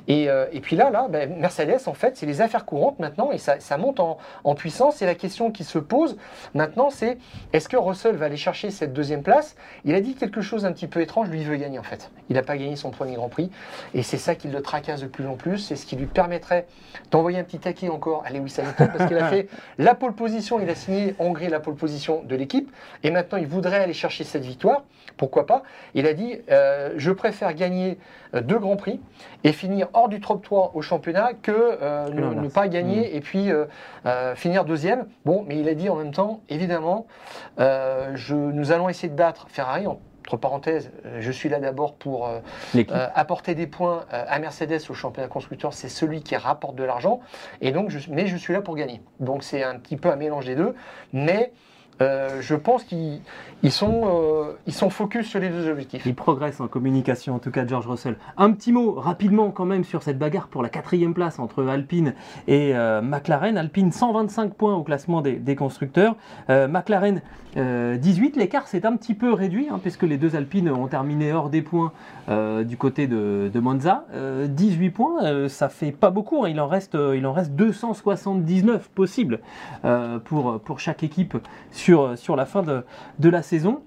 Et, 0.08 0.30
euh, 0.30 0.46
et 0.52 0.60
puis 0.60 0.76
là, 0.76 0.88
là 0.88 1.08
ben, 1.10 1.36
Mercedes, 1.38 1.76
en 1.86 1.92
fait, 1.94 2.16
c'est 2.16 2.24
les 2.26 2.40
affaires 2.40 2.64
courantes 2.64 2.98
maintenant 3.00 3.30
et 3.30 3.38
ça, 3.38 3.60
ça 3.60 3.76
monte 3.76 4.00
en, 4.00 4.16
en 4.44 4.54
puissance. 4.54 5.02
Et 5.02 5.06
la 5.06 5.14
question 5.14 5.50
qui 5.50 5.64
se 5.64 5.78
pose 5.78 6.16
maintenant, 6.54 6.88
c'est 6.88 7.18
est-ce 7.52 7.68
que 7.68 7.76
Russell 7.76 8.16
va 8.16 8.26
aller 8.26 8.36
chercher 8.38 8.70
cette 8.70 8.94
deuxième 8.94 9.22
place? 9.22 9.56
Il 9.84 9.94
a 9.94 10.00
dit 10.00 10.14
quelque 10.22 10.40
chose 10.40 10.64
un 10.64 10.70
petit 10.70 10.86
peu 10.86 11.00
étrange, 11.00 11.30
lui 11.30 11.40
il 11.40 11.46
veut 11.48 11.56
gagner 11.56 11.80
en 11.80 11.82
fait. 11.82 12.12
Il 12.30 12.36
n'a 12.36 12.44
pas 12.44 12.56
gagné 12.56 12.76
son 12.76 12.90
premier 12.92 13.14
Grand 13.14 13.28
Prix 13.28 13.50
et 13.92 14.04
c'est 14.04 14.18
ça 14.18 14.36
qui 14.36 14.46
le 14.46 14.62
tracasse 14.62 15.00
de 15.00 15.08
plus 15.08 15.26
en 15.26 15.34
plus. 15.34 15.58
C'est 15.58 15.74
ce 15.74 15.84
qui 15.84 15.96
lui 15.96 16.06
permettrait 16.06 16.66
d'envoyer 17.10 17.40
un 17.40 17.42
petit 17.42 17.58
taquet 17.58 17.88
encore 17.88 18.22
à 18.24 18.30
Lewis 18.30 18.54
Hamilton 18.56 18.88
parce 18.96 19.08
qu'il 19.08 19.18
a 19.18 19.28
fait 19.28 19.48
la 19.78 19.96
pole 19.96 20.14
position, 20.14 20.60
il 20.60 20.70
a 20.70 20.76
signé 20.76 21.16
en 21.18 21.24
Hongrie 21.24 21.48
la 21.48 21.58
pole 21.58 21.74
position 21.74 22.22
de 22.22 22.36
l'équipe 22.36 22.70
et 23.02 23.10
maintenant 23.10 23.36
il 23.36 23.48
voudrait 23.48 23.82
aller 23.82 23.94
chercher 23.94 24.22
cette 24.22 24.44
victoire. 24.44 24.84
Pourquoi 25.16 25.44
pas? 25.44 25.64
Il 25.94 26.06
a 26.06 26.14
dit 26.14 26.38
euh, 26.52 26.92
je 26.96 27.10
préfère 27.10 27.52
gagner 27.54 27.98
euh, 28.34 28.40
deux 28.40 28.58
grands 28.58 28.76
prix 28.76 29.00
et 29.44 29.52
finir 29.52 29.88
hors 29.92 30.08
du 30.08 30.20
top 30.20 30.42
3 30.42 30.72
au 30.74 30.82
championnat 30.82 31.32
que 31.34 31.52
euh, 31.52 32.08
ne, 32.08 32.48
pas 32.48 32.68
gagner 32.68 33.16
et 33.16 33.20
puis 33.20 33.50
euh, 33.50 34.34
finir 34.34 34.64
deuxième. 34.64 35.06
Bon, 35.24 35.44
mais 35.46 35.58
il 35.58 35.68
a 35.68 35.74
dit 35.74 35.88
en 35.88 35.96
même 35.96 36.12
temps, 36.12 36.40
évidemment, 36.48 37.06
je, 37.58 38.34
nous 38.34 38.72
allons 38.72 38.88
essayer 38.88 39.08
de 39.08 39.16
battre 39.16 39.46
Ferrari. 39.48 39.86
Entre 40.22 40.36
parenthèses, 40.36 40.90
euh, 41.04 41.20
je 41.20 41.32
suis 41.32 41.48
là 41.48 41.58
d'abord 41.58 41.94
pour 41.94 42.26
euh, 42.28 42.38
euh, 42.76 43.08
apporter 43.14 43.54
des 43.54 43.66
points 43.66 44.04
euh, 44.12 44.24
à 44.28 44.38
Mercedes 44.38 44.80
au 44.88 44.94
championnat 44.94 45.28
constructeur, 45.28 45.72
c'est 45.72 45.88
celui 45.88 46.22
qui 46.22 46.36
rapporte 46.36 46.76
de 46.76 46.84
l'argent. 46.84 47.20
Et 47.60 47.72
donc, 47.72 47.90
je, 47.90 47.98
mais 48.10 48.26
je 48.26 48.36
suis 48.36 48.52
là 48.52 48.60
pour 48.60 48.76
gagner. 48.76 49.00
Donc, 49.20 49.42
c'est 49.42 49.62
un 49.64 49.78
petit 49.78 49.96
peu 49.96 50.10
un 50.10 50.16
mélange 50.16 50.46
des 50.46 50.54
deux. 50.54 50.74
Mais 51.12 51.52
euh, 52.00 52.40
je 52.40 52.54
pense 52.54 52.84
qu'ils 52.84 53.20
ils 53.62 53.70
sont, 53.70 54.02
euh, 54.06 54.52
ils 54.66 54.72
sont 54.72 54.90
focus 54.90 55.28
sur 55.28 55.38
les 55.40 55.50
deux 55.50 55.68
objectifs. 55.68 56.04
Il 56.06 56.14
progresse 56.14 56.60
en 56.60 56.66
communication, 56.66 57.34
en 57.34 57.38
tout 57.38 57.50
cas 57.50 57.66
George 57.66 57.86
Russell. 57.86 58.16
Un 58.36 58.50
petit 58.52 58.72
mot 58.72 58.94
rapidement 58.94 59.50
quand 59.50 59.66
même 59.66 59.84
sur 59.84 60.02
cette 60.02 60.18
bagarre 60.18 60.48
pour 60.48 60.62
la 60.62 60.68
quatrième 60.68 61.14
place 61.14 61.38
entre 61.38 61.64
Alpine 61.66 62.14
et 62.48 62.74
euh, 62.74 63.02
McLaren. 63.02 63.56
Alpine 63.56 63.92
125 63.92 64.54
points 64.54 64.74
au 64.74 64.82
classement 64.82 65.20
des, 65.20 65.34
des 65.34 65.54
constructeurs. 65.54 66.16
Euh, 66.50 66.66
McLaren 66.66 67.22
euh, 67.56 67.96
18. 67.96 68.36
L'écart 68.36 68.66
s'est 68.66 68.86
un 68.86 68.96
petit 68.96 69.14
peu 69.14 69.32
réduit 69.32 69.68
hein, 69.70 69.78
puisque 69.80 70.02
les 70.04 70.16
deux 70.16 70.36
Alpines 70.36 70.70
ont 70.70 70.86
terminé 70.86 71.32
hors 71.32 71.50
des 71.50 71.62
points 71.62 71.92
euh, 72.28 72.64
du 72.64 72.76
côté 72.76 73.06
de, 73.06 73.50
Monza. 73.60 74.06
Euh, 74.14 74.46
18 74.46 74.90
points, 74.90 75.24
euh, 75.24 75.48
ça 75.48 75.68
fait 75.68 75.92
pas 75.92 76.10
beaucoup. 76.10 76.44
hein. 76.44 76.48
Il, 76.48 76.60
en 76.60 76.66
reste, 76.66 76.94
euh, 76.94 77.16
il 77.16 77.26
en 77.26 77.32
reste 77.32 77.52
279 77.52 78.88
possibles 78.90 79.40
euh, 79.84 80.18
pour, 80.18 80.60
chaque 80.78 81.02
équipe 81.02 81.36
sur, 81.70 82.16
la 82.36 82.46
fin 82.46 82.62
de 82.62 83.28
la 83.28 83.42
saison. 83.42 83.82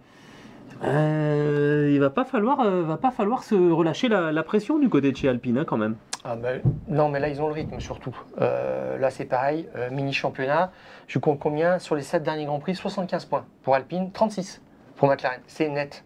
Euh, 0.84 1.90
il 1.92 2.00
va 2.00 2.10
pas 2.10 2.26
falloir, 2.26 2.60
euh, 2.60 2.84
va 2.84 2.98
pas 2.98 3.12
falloir 3.12 3.44
se 3.44 3.56
relâcher 3.56 4.10
la, 4.10 4.44
pression 4.44 4.78
du 4.78 4.90
côté 4.90 5.12
de 5.12 5.18
chez 5.18 5.30
Alpine 5.30 5.58
hein, 5.58 5.66
quand 5.66 5.78
même. 5.78 5.96
Ah 6.24 6.36
ben, 6.36 6.62
non, 6.88 7.10
mais 7.10 7.20
là, 7.20 7.30
ils 7.30 7.42
ont 7.42 7.48
le 7.48 7.54
rythme 7.54 7.80
surtout. 7.80 8.16
Euh, 8.42 8.98
là, 8.98 9.10
c'est 9.10 9.26
pareil, 9.26 9.68
mini 9.92 10.14
championnat. 10.14 10.72
Je 11.08 11.20
compte 11.20 11.40
combien 11.40 11.80
Sur 11.80 11.96
les 11.96 12.02
7 12.02 12.24
derniers 12.24 12.46
Grands 12.46 12.60
Prix, 12.60 12.76
75 12.76 13.26
points. 13.26 13.46
Pour 13.64 13.76
Alpine, 13.76 14.12
36 14.12 14.62
pour 14.96 15.08
McLaren. 15.08 15.40
C'est 15.48 15.70
net. 15.70 16.04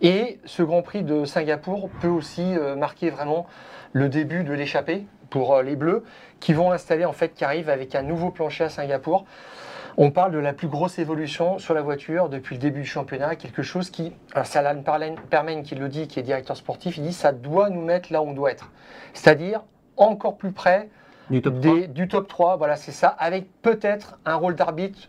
Et 0.00 0.40
ce 0.46 0.62
Grand 0.62 0.80
Prix 0.80 1.02
de 1.02 1.26
Singapour 1.26 1.90
peut 2.00 2.08
aussi 2.08 2.54
marquer 2.78 3.10
vraiment 3.10 3.46
le 3.92 4.08
début 4.08 4.42
de 4.42 4.54
l'échappée 4.54 5.04
pour 5.28 5.60
les 5.60 5.76
Bleus 5.76 6.02
qui 6.40 6.54
vont 6.54 6.72
installer, 6.72 7.04
en 7.04 7.12
fait, 7.12 7.34
qui 7.34 7.44
arrivent 7.44 7.68
avec 7.68 7.94
un 7.94 8.02
nouveau 8.02 8.30
plancher 8.30 8.64
à 8.64 8.68
Singapour. 8.70 9.26
On 9.98 10.10
parle 10.10 10.32
de 10.32 10.38
la 10.38 10.52
plus 10.52 10.68
grosse 10.68 10.98
évolution 10.98 11.58
sur 11.58 11.74
la 11.74 11.82
voiture 11.82 12.28
depuis 12.28 12.56
le 12.56 12.60
début 12.60 12.80
du 12.80 12.86
championnat, 12.86 13.36
quelque 13.36 13.62
chose 13.62 13.90
qui, 13.90 14.12
alors 14.34 14.46
c'est 14.46 14.58
Alan 14.58 14.82
Permen 15.30 15.62
qui 15.62 15.74
le 15.74 15.88
dit, 15.88 16.08
qui 16.08 16.18
est 16.18 16.22
directeur 16.22 16.56
sportif, 16.56 16.96
il 16.96 17.02
dit 17.04 17.12
ça 17.12 17.32
doit 17.32 17.68
nous 17.68 17.82
mettre 17.82 18.12
là 18.12 18.22
où 18.22 18.26
on 18.28 18.32
doit 18.32 18.50
être. 18.52 18.70
C'est-à-dire 19.12 19.62
encore 19.96 20.36
plus 20.36 20.52
près 20.52 20.88
Du 21.30 21.40
top 21.42 21.58
des- 21.60 21.86
du 21.88 22.08
top 22.08 22.26
3, 22.28 22.56
voilà 22.56 22.76
c'est 22.76 22.92
ça, 22.92 23.08
avec 23.08 23.46
peut-être 23.62 24.18
un 24.24 24.34
rôle 24.34 24.54
d'arbitre 24.54 25.08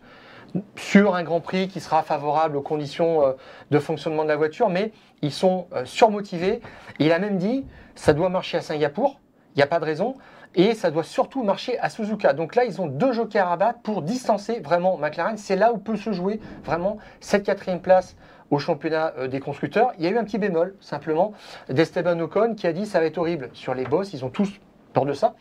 sur 0.76 1.14
un 1.16 1.24
Grand 1.24 1.40
Prix 1.40 1.66
qui 1.68 1.80
sera 1.80 2.02
favorable 2.02 2.56
aux 2.56 2.62
conditions 2.62 3.26
euh, 3.26 3.32
de 3.70 3.78
fonctionnement 3.78 4.22
de 4.22 4.28
la 4.28 4.36
voiture, 4.36 4.68
mais 4.68 4.92
ils 5.22 5.32
sont 5.32 5.66
euh, 5.74 5.84
surmotivés. 5.84 6.60
Il 7.00 7.10
a 7.12 7.18
même 7.18 7.38
dit, 7.38 7.66
ça 7.96 8.12
doit 8.12 8.28
marcher 8.28 8.58
à 8.58 8.60
Singapour, 8.60 9.20
il 9.54 9.58
n'y 9.58 9.62
a 9.62 9.66
pas 9.66 9.80
de 9.80 9.84
raison, 9.84 10.14
et 10.54 10.74
ça 10.74 10.90
doit 10.90 11.04
surtout 11.04 11.42
marcher 11.42 11.78
à 11.78 11.88
Suzuka. 11.88 12.32
Donc 12.32 12.54
là, 12.54 12.64
ils 12.64 12.80
ont 12.80 12.86
deux 12.86 13.12
jokers 13.12 13.50
à 13.50 13.56
battre 13.56 13.80
pour 13.80 14.02
distancer 14.02 14.60
vraiment 14.60 14.96
McLaren. 14.96 15.36
C'est 15.36 15.56
là 15.56 15.72
où 15.72 15.78
peut 15.78 15.96
se 15.96 16.12
jouer 16.12 16.40
vraiment 16.64 16.98
cette 17.20 17.44
quatrième 17.44 17.80
place 17.80 18.16
au 18.50 18.58
championnat 18.58 19.14
euh, 19.18 19.28
des 19.28 19.40
constructeurs. 19.40 19.92
Il 19.98 20.04
y 20.04 20.08
a 20.08 20.10
eu 20.10 20.18
un 20.18 20.24
petit 20.24 20.38
bémol, 20.38 20.74
simplement, 20.80 21.32
d'Esteban 21.68 22.18
Ocon 22.20 22.54
qui 22.54 22.66
a 22.66 22.72
dit 22.72 22.86
ça 22.86 23.00
va 23.00 23.06
être 23.06 23.18
horrible 23.18 23.50
sur 23.52 23.74
les 23.74 23.84
boss. 23.84 24.12
Ils 24.12 24.24
ont 24.24 24.30
tous 24.30 24.60
peur 24.92 25.04
de 25.04 25.12
ça. 25.12 25.34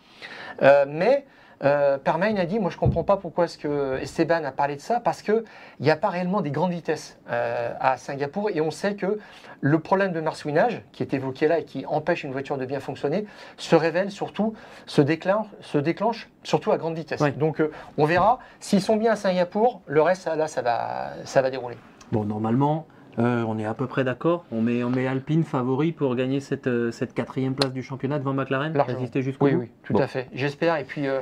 Euh, 0.61 0.85
mais 0.87 1.25
euh, 1.63 1.97
Permain 1.97 2.35
a 2.37 2.45
dit, 2.45 2.59
moi 2.59 2.69
je 2.69 2.77
comprends 2.77 3.03
pas 3.03 3.17
pourquoi 3.17 3.45
est-ce 3.45 3.57
que 3.57 3.99
Esteban 4.01 4.43
a 4.43 4.51
parlé 4.51 4.75
de 4.75 4.81
ça, 4.81 4.99
parce 4.99 5.21
qu'il 5.21 5.43
n'y 5.79 5.91
a 5.91 5.95
pas 5.95 6.09
réellement 6.09 6.41
des 6.41 6.51
grandes 6.51 6.71
vitesses 6.71 7.17
euh, 7.29 7.73
à 7.79 7.97
Singapour, 7.97 8.49
et 8.53 8.61
on 8.61 8.71
sait 8.71 8.95
que 8.95 9.19
le 9.61 9.79
problème 9.79 10.11
de 10.11 10.19
marsouinage, 10.19 10.83
qui 10.91 11.03
est 11.03 11.13
évoqué 11.13 11.47
là 11.47 11.59
et 11.59 11.65
qui 11.65 11.85
empêche 11.85 12.23
une 12.23 12.31
voiture 12.31 12.57
de 12.57 12.65
bien 12.65 12.79
fonctionner, 12.79 13.25
se 13.57 13.75
révèle 13.75 14.11
surtout, 14.11 14.53
se 14.85 15.01
déclenche, 15.01 15.47
se 15.61 15.77
déclenche 15.77 16.29
surtout 16.43 16.71
à 16.71 16.77
grande 16.77 16.95
vitesse. 16.95 17.21
Donc 17.37 17.61
euh, 17.61 17.71
on 17.97 18.05
verra, 18.05 18.39
s'ils 18.59 18.81
sont 18.81 18.97
bien 18.97 19.13
à 19.13 19.15
Singapour, 19.15 19.81
le 19.87 20.01
reste 20.01 20.27
là, 20.27 20.47
ça 20.47 20.61
va, 20.61 21.11
ça 21.23 21.41
va 21.41 21.49
dérouler. 21.49 21.77
Bon, 22.11 22.25
normalement, 22.25 22.85
euh, 23.19 23.43
on 23.47 23.57
est 23.59 23.65
à 23.65 23.73
peu 23.73 23.85
près 23.87 24.03
d'accord. 24.03 24.45
On 24.51 24.61
met, 24.61 24.83
on 24.83 24.89
met 24.89 25.07
Alpine 25.07 25.43
favori 25.43 25.91
pour 25.91 26.15
gagner 26.15 26.39
cette, 26.39 26.67
euh, 26.67 26.91
cette 26.91 27.13
quatrième 27.13 27.53
place 27.55 27.71
du 27.73 27.83
championnat 27.83 28.19
devant 28.19 28.33
McLaren. 28.33 28.75
Résister 28.79 29.21
jusqu'au 29.21 29.45
Oui, 29.45 29.53
bout. 29.53 29.59
oui, 29.61 29.69
tout 29.83 29.93
Bon. 29.93 29.99
à 30.01 30.07
fait. 30.07 30.27
J'espère, 30.33 30.77
et 30.77 30.83
puis... 30.83 31.07
euh, 31.07 31.21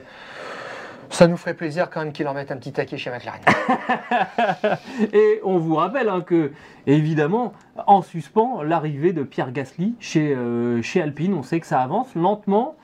ça 1.10 1.27
nous 1.27 1.36
ferait 1.36 1.56
plaisir 1.56 1.89
quand 1.89 1.99
même 2.01 2.13
qu'ils 2.13 2.23
leur 2.23 2.34
mettent 2.34 2.51
un 2.54 2.56
petit 2.58 2.71
taquet 2.71 2.95
chez 2.97 3.10
McLaren. 3.10 3.41
Et 5.13 5.41
on 5.43 5.58
vous 5.58 5.75
rappelle 5.75 6.08
hein, 6.08 6.21
que, 6.21 6.51
évidemment, 6.88 7.51
en 7.86 8.01
suspens, 8.01 8.63
l'arrivée 8.63 9.12
de 9.12 9.23
Pierre 9.23 9.51
Gasly 9.51 9.95
chez, 9.99 10.34
euh, 10.34 10.82
chez 10.82 11.01
Alpine. 11.01 11.34
On 11.34 11.43
sait 11.43 11.60
que 11.60 11.67
ça 11.67 11.82
avance 11.82 12.15
lentement. 12.15 12.75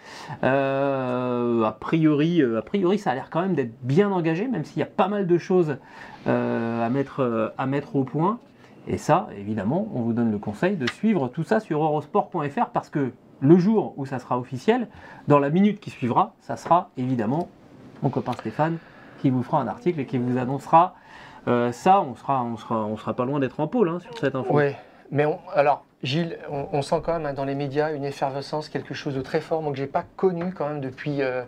A, 0.44 1.78
priori, 1.80 2.42
a 2.44 2.62
priori, 2.62 3.00
ça 3.00 3.12
a 3.12 3.16
l'air 3.16 3.30
quand 3.30 3.42
même 3.42 3.54
d'être 3.56 3.72
bien 3.84 4.12
engagé, 4.12 4.48
même 4.50 4.66
s'il 4.66 4.80
y 4.80 4.84
a 4.84 4.88
pas 4.88 5.08
mal 5.08 5.26
de 5.26 5.38
choses 5.38 5.78
à, 6.26 6.90
mettre, 6.92 7.54
à 7.58 7.66
mettre 7.66 7.96
au 7.96 8.04
point. 8.04 8.40
Et 8.88 8.98
ça, 8.98 9.28
évidemment, 9.38 9.88
on 9.94 10.02
vous 10.02 10.14
donne 10.14 10.32
le 10.32 10.38
conseil 10.38 10.76
de 10.78 10.90
suivre 10.90 11.28
tout 11.28 11.44
ça 11.44 11.60
sur 11.60 11.84
eurosport.fr 11.84 12.68
parce 12.74 12.90
que 12.90 13.12
le 13.42 13.58
jour 13.58 13.94
où 13.98 14.06
ça 14.06 14.18
sera 14.20 14.40
officiel, 14.40 14.88
dans 15.28 15.40
la 15.40 15.50
minute 15.50 15.80
qui 15.80 15.90
suivra, 15.90 16.34
ça 16.40 16.58
sera 16.58 16.90
évidemment 16.98 17.50
mon 18.02 18.10
copain 18.10 18.32
Stéphane 18.34 18.78
qui 19.20 19.30
vous 19.30 19.44
fera 19.44 19.60
un 19.62 19.68
article 19.68 20.00
et 20.00 20.06
qui 20.06 20.18
vous 20.18 20.38
annoncera 20.38 20.96
euh, 21.48 21.72
ça. 21.72 22.02
On 22.02 22.16
sera, 22.16 22.44
on 22.44 22.56
sera, 22.58 22.86
on 22.86 22.98
sera 22.98 23.14
pas 23.14 23.26
loin 23.26 23.40
d'être 23.40 23.60
en 23.60 23.68
pôle 23.68 23.90
hein, 23.90 24.00
sur 24.00 24.18
cette 24.18 24.36
info. 24.36 24.48
Oui, 24.52 24.72
mais 25.12 25.26
on- 25.26 25.40
alors 25.54 25.84
Gilles, 26.04 26.38
on, 26.50 26.68
on 26.72 26.82
sent 26.82 27.02
quand 27.04 27.14
même 27.14 27.26
hein, 27.26 27.34
dans 27.34 27.46
les 27.46 27.56
médias 27.56 27.92
une 27.94 28.06
effervescence, 28.06 28.70
quelque 28.70 28.94
chose 28.94 29.16
de 29.16 29.22
très 29.22 29.42
fort, 29.42 29.62
moi 29.62 29.72
que 29.72 29.78
j'ai 29.78 29.88
pas 29.88 30.04
connu 30.16 30.54
quand 30.54 30.68
même 30.70 30.80
depuis 30.82 31.22
euh, 31.22 31.44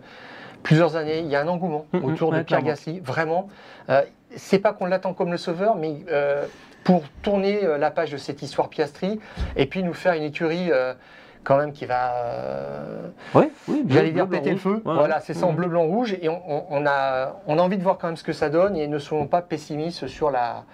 plusieurs 0.62 0.96
années. 0.96 1.20
Il 1.20 1.26
y 1.28 1.36
a 1.36 1.40
un 1.40 1.48
engouement 1.48 1.86
Mhm, 1.94 2.04
autour 2.04 2.30
ouais, 2.30 2.38
de 2.38 2.42
Pierre. 2.42 2.62
Gasly, 2.62 3.00
vraiment. 3.00 3.48
Euh, 3.88 4.02
c'est 4.36 4.58
pas 4.58 4.72
qu'on 4.72 4.86
l'attend 4.86 5.14
comme 5.14 5.30
le 5.30 5.36
sauveur, 5.38 5.74
mais 5.76 6.04
euh, 6.10 6.44
pour 6.84 7.02
tourner 7.22 7.64
euh, 7.64 7.78
la 7.78 7.90
page 7.90 8.10
de 8.12 8.16
cette 8.16 8.42
histoire 8.42 8.68
Piastri 8.68 9.20
et 9.56 9.66
puis 9.66 9.82
nous 9.82 9.94
faire 9.94 10.14
une 10.14 10.22
écurie. 10.24 10.70
euh, 10.70 10.94
quand 11.42 11.56
même 11.56 11.72
qui 11.72 11.86
va, 11.86 12.12
euh, 12.16 13.08
oui, 13.34 13.50
bleu, 13.82 13.94
j'allais 13.94 14.10
dire 14.10 14.28
péter 14.28 14.50
le 14.50 14.58
feu. 14.58 14.82
Ouais, 14.84 14.92
voilà, 14.94 15.20
c'est 15.20 15.32
ça 15.32 15.46
en 15.46 15.52
Mhm. 15.52 15.56
bleu, 15.56 15.68
blanc, 15.68 15.84
rouge. 15.86 16.14
Et 16.20 16.28
on, 16.28 16.38
on- 16.46 16.64
on 16.68 16.84
a, 16.86 17.40
on 17.46 17.58
a 17.58 17.62
envie 17.62 17.78
de 17.78 17.82
voir 17.82 17.96
quand 17.96 18.08
même 18.08 18.16
ce 18.18 18.22
que 18.22 18.34
ça 18.34 18.50
donne 18.50 18.76
et 18.76 18.86
ne 18.86 18.98
soyons 18.98 19.26
pas 19.26 19.40
pessimistes 19.40 20.06
sur 20.06 20.30
la, 20.30 20.64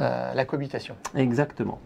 euh, 0.00 0.32
la 0.32 0.44
cohabitation. 0.46 0.96
Exactement. 1.14 1.78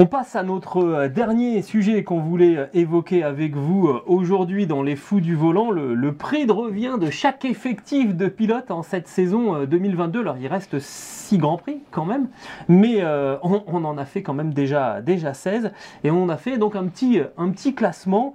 On 0.00 0.06
passe 0.06 0.36
à 0.36 0.44
notre 0.44 0.76
euh, 0.76 1.08
dernier 1.08 1.60
sujet 1.60 2.04
qu'on 2.04 2.20
voulait 2.20 2.56
euh, 2.56 2.66
évoquer 2.72 3.24
avec 3.24 3.56
vous 3.56 3.88
euh, 3.88 4.00
aujourd'hui 4.06 4.68
dans 4.68 4.84
les 4.84 4.94
fous 4.94 5.18
du 5.20 5.34
volant, 5.34 5.72
le, 5.72 6.12
prix 6.12 6.46
de 6.46 6.52
revient 6.52 6.98
de 7.00 7.10
chaque 7.10 7.44
effectif 7.44 8.14
de 8.14 8.28
pilote 8.28 8.70
en 8.70 8.84
cette 8.84 9.08
saison 9.08 9.56
euh, 9.56 9.66
2022. 9.66 10.20
Alors 10.20 10.36
il 10.36 10.46
reste 10.46 10.78
6 10.78 11.38
grands 11.38 11.56
prix 11.56 11.80
quand 11.90 12.04
même, 12.04 12.28
mais 12.68 13.02
on, 13.42 13.84
en 13.84 13.98
a 13.98 14.04
fait 14.04 14.22
quand 14.22 14.34
même 14.34 14.54
déjà, 14.54 15.02
déjà 15.02 15.34
16 15.34 15.72
et 16.04 16.12
on 16.12 16.28
a 16.28 16.36
fait 16.36 16.58
donc 16.58 16.76
un 16.76 16.86
petit, 16.86 17.74
classement. 17.74 18.34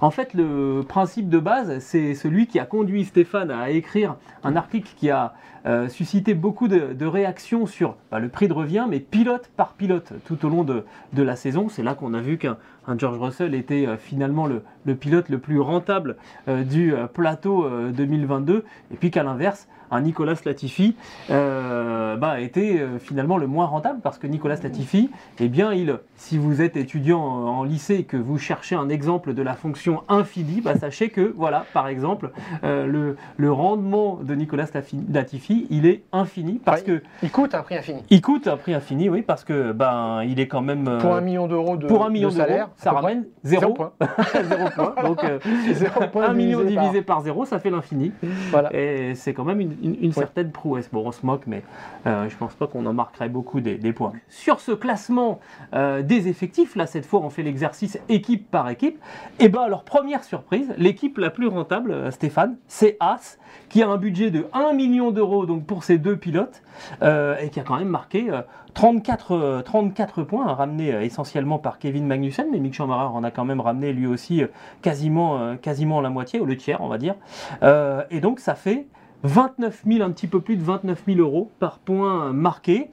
En 0.00 0.10
fait 0.10 0.32
le 0.34 0.80
principe 0.88 1.28
de 1.28 1.38
base 1.38 1.78
c'est 1.80 2.14
celui 2.14 2.46
qui 2.46 2.58
a 2.58 2.64
conduit 2.64 3.04
Stéphane 3.04 3.50
à 3.50 3.70
écrire 3.70 4.16
un 4.42 4.56
article 4.56 4.90
qui 4.96 5.10
a 5.10 5.34
euh, 5.64 5.88
suscité 5.88 6.34
beaucoup 6.34 6.68
de, 6.68 7.06
réactions 7.06 7.66
sur 7.66 7.96
bah, 8.10 8.18
le 8.18 8.28
prix 8.28 8.48
de 8.48 8.52
revient, 8.52 8.86
mais 8.88 9.00
pilote 9.00 9.50
par 9.56 9.74
pilote 9.74 10.12
tout 10.24 10.44
au 10.44 10.48
long 10.48 10.64
de 10.64 10.84
la 11.22 11.36
saison. 11.36 11.68
C'est 11.68 11.82
là 11.82 11.94
qu'on 11.94 12.14
a 12.14 12.20
vu 12.20 12.38
qu'un 12.38 12.56
un 12.86 12.98
George 12.98 13.18
Russell 13.18 13.54
était 13.54 13.86
euh, 13.86 13.96
finalement 13.96 14.46
le, 14.46 14.62
le 14.84 14.94
pilote 14.94 15.28
le 15.28 15.38
plus 15.38 15.60
rentable 15.60 16.16
euh, 16.48 16.62
du 16.64 16.94
euh, 16.94 17.06
plateau 17.06 17.64
euh, 17.64 17.90
2022, 17.92 18.64
et 18.92 18.96
puis 18.96 19.10
qu'à 19.10 19.22
l'inverse, 19.22 19.68
un 19.94 20.00
Nicolas 20.00 20.36
Latifi 20.46 20.96
euh, 21.30 22.16
bah, 22.16 22.36
euh, 22.38 22.98
finalement 22.98 23.36
le 23.36 23.46
moins 23.46 23.66
rentable 23.66 24.00
parce 24.02 24.16
que 24.16 24.26
Nicolas 24.26 24.56
Latifi, 24.62 25.10
eh 25.38 25.48
bien, 25.48 25.74
il, 25.74 25.98
si 26.16 26.38
vous 26.38 26.62
êtes 26.62 26.78
étudiant 26.78 27.20
en, 27.20 27.62
lycée 27.62 27.96
et 27.96 28.04
que 28.04 28.16
vous 28.16 28.38
cherchez 28.38 28.74
un 28.74 28.88
exemple 28.88 29.34
de 29.34 29.42
la 29.42 29.52
fonction 29.54 30.02
infinie, 30.08 30.62
bah, 30.62 30.76
sachez 30.76 31.10
que, 31.10 31.34
voilà, 31.36 31.66
par 31.74 31.88
exemple, 31.88 32.30
le, 32.62 33.16
le 33.36 33.52
rendement 33.52 34.18
de 34.22 34.34
Nicolas 34.34 34.66
Latifi, 35.12 35.66
il 35.70 35.84
est 35.86 36.02
infini 36.12 36.58
parce 36.64 36.80
Ouais. 36.82 36.86
que 36.86 37.02
Il 37.22 37.30
coûte 37.30 37.54
un 37.54 37.62
prix 37.62 37.76
infini. 37.76 38.02
il 38.08 38.20
coûte 38.22 38.48
un 38.48 38.56
prix 38.56 38.72
infini, 38.74 39.08
oui, 39.10 39.20
parce 39.22 39.44
que 39.44 39.72
ben 39.72 40.22
il 40.24 40.40
est 40.40 40.48
quand 40.48 40.62
même 40.62 40.98
Pour 41.00 41.14
un 41.14 41.20
million 41.20 41.46
d'euros 41.46 41.76
de, 41.76 41.86
pour 41.86 42.04
un 42.04 42.10
million 42.10 42.30
de 42.30 42.34
d'euros, 42.34 42.46
salaire, 42.48 42.68
ça 42.76 42.92
ramène 42.92 43.26
zéro 43.44 43.60
zéro, 43.60 43.74
point. 43.74 43.92
zéro 44.48 44.70
point. 44.74 44.94
Donc 45.04 45.24
euh, 45.24 45.38
Zéro 45.72 46.00
point 46.08 46.28
un 46.28 46.32
million 46.34 46.58
divisé 46.60 46.74
par- 46.74 46.84
divisé 46.84 47.02
par 47.02 47.20
zéro, 47.22 47.44
ça 47.44 47.58
fait 47.58 47.70
l'infini. 47.70 48.12
Voilà. 48.50 48.74
Et 48.74 49.14
c'est 49.14 49.32
quand 49.34 49.44
même 49.44 49.60
une, 49.60 49.76
une- 49.82 49.96
une 50.00 50.08
Ouais. 50.08 50.12
certaine 50.12 50.50
prouesse. 50.52 50.88
Bon, 50.92 51.06
on 51.06 51.12
se 51.12 51.24
moque, 51.24 51.42
mais 51.46 51.62
euh, 52.06 52.28
je 52.28 52.36
pense 52.36 52.54
pas 52.54 52.66
qu'on 52.66 52.84
en 52.86 52.92
marquerait 52.92 53.28
beaucoup 53.28 53.60
des, 53.60 53.76
des 53.76 53.92
points. 53.92 54.12
Sur 54.28 54.60
ce 54.60 54.72
classement 54.72 55.40
euh, 55.74 56.02
des 56.02 56.28
effectifs, 56.28 56.76
là, 56.76 56.86
cette 56.86 57.06
fois, 57.06 57.20
on 57.20 57.30
fait 57.30 57.42
l'exercice 57.42 57.98
équipe 58.08 58.50
par 58.50 58.68
équipe. 58.68 58.98
Et 59.38 59.48
ben, 59.48 59.62
alors, 59.62 59.84
première 59.84 60.24
surprise, 60.24 60.72
l'équipe 60.78 61.18
la 61.18 61.30
plus 61.30 61.46
rentable, 61.46 61.92
euh, 61.92 62.10
Stéphane, 62.10 62.56
c'est 62.68 62.96
As, 63.00 63.38
qui 63.68 63.82
a 63.82 63.88
un 63.88 63.96
budget 63.96 64.30
de 64.30 64.46
1 64.52 64.72
million 64.74 65.10
d'euros 65.10 65.46
donc 65.46 65.64
pour 65.66 65.84
ses 65.84 65.98
deux 65.98 66.16
pilotes, 66.16 66.62
euh, 67.02 67.36
et 67.40 67.48
qui 67.50 67.60
a 67.60 67.62
quand 67.62 67.76
même 67.78 67.88
marqué 67.88 68.30
euh, 68.30 68.40
34, 68.74 69.32
euh, 69.32 69.62
34 69.62 70.22
points, 70.22 70.48
hein, 70.48 70.54
ramenés 70.54 70.94
euh, 70.94 71.02
essentiellement 71.02 71.58
par 71.58 71.78
Kevin 71.78 72.06
Magnussen, 72.06 72.46
mais 72.50 72.58
Mick 72.58 72.74
Schumacher 72.74 73.14
en 73.14 73.22
a 73.22 73.30
quand 73.30 73.44
même 73.44 73.60
ramené 73.60 73.92
lui 73.92 74.06
aussi 74.06 74.42
euh, 74.42 74.46
quasiment, 74.80 75.38
euh, 75.38 76.02
la 76.02 76.10
moitié, 76.10 76.40
ou 76.40 76.46
le 76.46 76.56
tiers, 76.56 76.80
on 76.80 76.88
va 76.88 76.98
dire. 76.98 77.14
Euh, 77.62 78.02
et 78.10 78.20
donc, 78.20 78.40
ça 78.40 78.54
fait 78.54 78.86
29 79.24 79.82
000, 79.86 80.02
un 80.02 80.10
petit 80.10 80.26
peu 80.26 80.40
plus 80.40 80.56
de 80.56 80.62
29 80.62 81.02
000 81.06 81.18
euros 81.18 81.50
par 81.58 81.78
point 81.78 82.32
marqué. 82.32 82.90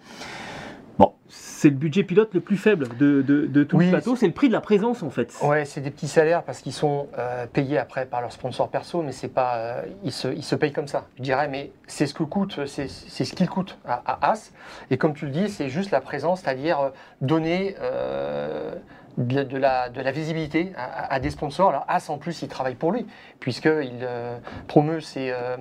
Bon, 0.97 1.13
c'est 1.59 1.69
le 1.69 1.75
budget 1.75 2.03
pilote 2.03 2.29
le 2.33 2.39
plus 2.39 2.55
faible 2.55 2.87
de, 2.97 3.21
de- 3.21 3.45
de 3.45 3.63
tout 3.65 3.75
Oui, 3.75 3.85
le 3.85 3.91
plateau, 3.91 4.15
c'est 4.15 4.27
le 4.27 4.31
prix 4.33 4.47
de 4.47 4.53
la 4.53 4.61
présence 4.61 5.03
en 5.03 5.09
fait. 5.09 5.33
Ouais, 5.41 5.65
c'est 5.65 5.81
des 5.81 5.91
petits 5.91 6.07
salaires 6.07 6.43
parce 6.43 6.61
qu'ils 6.61 6.71
sont 6.71 7.07
euh, 7.17 7.45
payés 7.51 7.77
après 7.77 8.05
par 8.05 8.21
leurs 8.21 8.31
sponsors 8.31 8.69
perso, 8.69 9.01
mais 9.01 9.11
c'est 9.11 9.27
pas, 9.27 9.57
euh, 9.57 9.81
ils, 10.05 10.13
se, 10.13 10.29
ils 10.29 10.43
se 10.43 10.55
payent 10.55 10.71
comme 10.71 10.87
ça. 10.87 11.07
Je 11.17 11.23
dirais, 11.23 11.49
mais 11.49 11.71
c'est 11.85 12.07
ce 12.07 12.13
que 12.13 12.23
coûte, 12.23 12.65
c'est 12.65 12.87
c'est 12.89 13.25
ce 13.25 13.33
qu'il 13.33 13.49
coûte 13.49 13.77
à, 13.85 14.01
à 14.05 14.31
As. 14.31 14.51
Et 14.89 14.97
comme 14.97 15.13
tu 15.13 15.25
le 15.25 15.31
dis, 15.31 15.49
c'est 15.49 15.67
juste 15.67 15.91
la 15.91 15.99
présence, 15.99 16.41
c'est-à-dire 16.41 16.79
euh, 16.79 16.89
donner 17.19 17.75
euh, 17.81 18.73
de, 19.19 19.57
la, 19.57 20.11
visibilité 20.11 20.71
à, 20.77 21.19
des 21.19 21.29
sponsors. 21.29 21.69
Alors 21.69 21.85
As 21.87 22.09
en 22.09 22.17
plus, 22.17 22.41
il 22.41 22.47
travaille 22.47 22.75
pour 22.75 22.91
lui 22.91 23.05
puisqu'il 23.39 23.99
euh, 24.01 24.37
promeut 24.67 25.01
ses, 25.01 25.31
euh, 25.31 25.57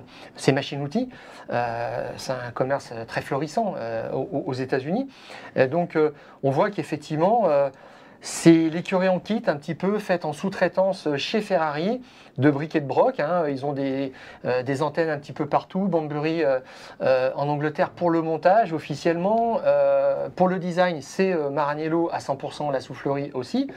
machines-outils. 0.53 1.09
Euh, 1.51 2.09
c'est 2.17 2.31
un 2.31 2.51
commerce 2.53 2.93
très 3.07 3.21
florissant 3.21 3.75
aux, 4.13 4.53
États-Unis. 4.53 5.09
Donc, 5.69 5.97
on 6.43 6.51
voit 6.51 6.71
qu'effectivement, 6.71 7.47
c'est 8.21 8.69
l'écurie 8.69 9.07
en 9.09 9.19
kit 9.19 9.41
un 9.47 9.55
petit 9.55 9.75
peu 9.75 9.97
faite 9.99 10.25
en 10.25 10.33
sous-traitance 10.33 11.07
chez 11.17 11.41
Ferrari 11.41 12.01
de 12.37 12.49
briques 12.51 12.75
et 12.75 12.79
de 12.79 12.85
broc. 12.87 13.19
hein. 13.19 13.43
Ils 13.49 13.65
ont 13.65 13.73
des, 13.73 14.13
euh, 14.45 14.63
des 14.63 14.81
antennes 14.81 15.09
un 15.09 15.17
petit 15.17 15.33
peu 15.33 15.45
partout. 15.45 15.81
Banbury 15.87 16.43
euh, 16.43 16.59
euh, 17.01 17.31
en 17.35 17.49
Angleterre 17.49 17.89
pour 17.89 18.09
le 18.09 18.21
montage 18.21 18.71
officiellement. 18.73 19.59
Pour 20.35 20.47
le 20.47 20.57
design, 20.59 21.01
c'est 21.01 21.33
Maranello 21.51 22.09
à 22.13 22.19
100%, 22.19 22.71
la 22.71 22.79
soufflerie 22.79 23.31
aussi. 23.33 23.69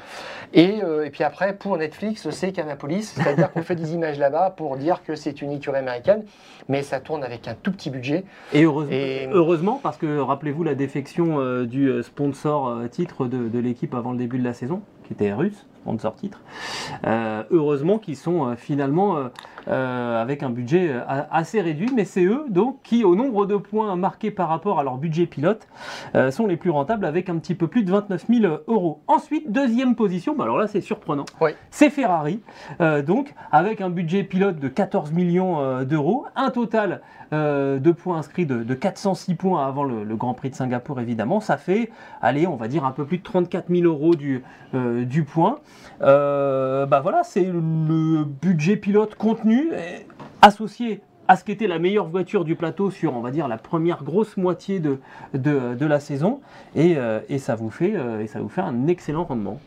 Et, 0.55 0.78
et 1.05 1.11
puis 1.11 1.24
après, 1.24 1.55
pour 1.55 1.76
Netflix, 1.76 2.28
c'est 2.30 2.53
Canapolis. 2.53 3.03
C'est-à-dire 3.14 3.51
qu'on 3.53 3.62
fait 3.62 3.74
des 3.74 3.95
images 3.95 4.18
là-bas 4.18 4.51
pour 4.57 4.76
dire 4.76 5.03
que 5.03 5.14
c'est 5.16 5.43
une 5.43 5.53
écurie 5.53 5.78
américaine. 5.78 6.24
Mais 6.68 6.82
ça 6.82 7.01
tourne 7.01 7.24
avec 7.24 7.49
un 7.49 7.55
tout 7.55 7.72
petit 7.72 7.90
budget. 7.90 8.24
Et 8.53 8.62
heureusement, 8.64 8.93
Et- 8.93 9.28
heureusement, 9.32 9.80
parce 9.82 9.97
que 9.97 10.18
rappelez-vous 10.20 10.62
la 10.62 10.74
défection 10.74 11.62
du 11.64 12.03
sponsor 12.03 12.82
titre 12.90 13.26
de, 13.26 13.49
de 13.49 13.59
l'équipe 13.59 13.95
avant 13.95 14.12
le 14.12 14.18
début 14.18 14.32
de 14.39 14.45
la 14.45 14.53
saison, 14.53 14.83
qui 15.05 15.12
était 15.12 15.33
russe, 15.33 15.66
sponsor 15.83 16.14
titre. 16.14 16.41
Euh, 17.07 17.43
heureusement 17.51 17.99
qu'ils 17.99 18.16
sont 18.16 18.47
euh, 18.47 18.55
finalement 18.57 19.16
euh, 19.68 20.22
avec 20.22 20.43
un 20.43 20.51
budget 20.51 20.95
assez 21.30 21.61
réduit, 21.61 21.91
mais 21.95 22.05
c'est 22.05 22.24
eux 22.24 22.45
donc 22.49 22.78
qui, 22.83 23.03
au 23.05 23.14
nombre 23.16 23.47
de 23.47 23.57
points 23.57 23.95
marqués 23.97 24.30
par 24.30 24.49
rapport 24.49 24.78
à 24.78 24.85
leur 24.85 24.97
budget 24.97 25.26
pilote, 25.26 25.66
euh, 26.14 26.30
sont 26.30 26.47
les 26.47 26.57
plus 26.57 26.70
rentables 26.70 27.05
avec 27.05 27.28
un 27.28 27.37
petit 27.39 27.55
peu 27.55 27.66
plus 27.66 27.83
de 27.83 27.91
29 27.91 28.26
000 28.28 28.55
euros. 28.68 29.03
Ensuite, 29.09 29.51
deuxième 29.51 29.95
position, 29.97 30.35
bah 30.37 30.45
alors 30.45 30.59
là 30.59 30.66
c'est 30.68 30.80
surprenant, 30.80 31.24
Oui. 31.41 31.51
c'est 31.70 31.91
Ferrari, 31.91 32.41
donc 33.07 33.35
avec 33.51 33.80
un 33.80 33.91
budget 33.91 34.22
pilote 34.24 34.59
de 34.59 34.68
14 34.68 35.12
millions 35.12 35.83
d'euros, 35.85 36.26
un 36.37 36.51
total 36.51 37.01
euh, 37.33 37.78
de 37.78 37.93
points 37.93 38.18
inscrits 38.18 38.45
de, 38.47 38.62
de 38.62 38.74
406 38.74 39.35
points 39.37 39.66
avant 39.66 39.85
le, 39.85 40.05
Grand 40.16 40.35
Prix 40.35 40.51
de 40.51 40.55
Singapour 40.55 41.01
évidemment, 41.01 41.41
ça 41.41 41.57
fait, 41.57 41.91
allez, 42.20 42.47
on 42.47 42.57
va 42.57 42.68
dire 42.68 42.85
un 42.85 42.91
peu 42.91 43.07
plus 43.07 43.18
de 43.18 43.22
34 43.22 43.66
000 43.70 43.85
euros 43.85 44.14
du, 44.14 44.45
euh, 44.74 45.05
du 45.05 45.24
point. 45.24 45.59
Euh, 46.03 46.85
bah 46.87 47.01
voilà, 47.01 47.22
c'est 47.24 47.45
le 47.45 48.24
budget 48.24 48.76
pilote 48.76 49.14
contenu 49.14 49.70
associé 50.43 51.01
à 51.28 51.37
ce 51.37 51.45
qu'était 51.45 51.68
la 51.68 51.78
meilleure 51.78 52.09
voiture 52.09 52.45
du 52.45 52.55
plateau 52.55 52.91
sur, 52.91 53.16
on 53.16 53.20
va 53.20 53.30
dire, 53.30 53.49
la 53.49 53.57
première 53.57 54.05
grosse 54.05 54.37
moitié 54.37 54.80
de, 54.80 54.99
de, 55.33 55.74
de 55.74 55.87
la 55.87 56.01
saison, 56.01 56.41
et, 56.74 56.97
et 57.28 57.39
ça 57.39 57.55
vous 57.55 57.70
fait, 57.70 57.95
et 58.20 58.26
ça 58.26 58.41
vous 58.41 58.49
fait 58.49 58.61
un 58.61 58.89
excellent 58.89 59.24
rendement. 59.24 59.59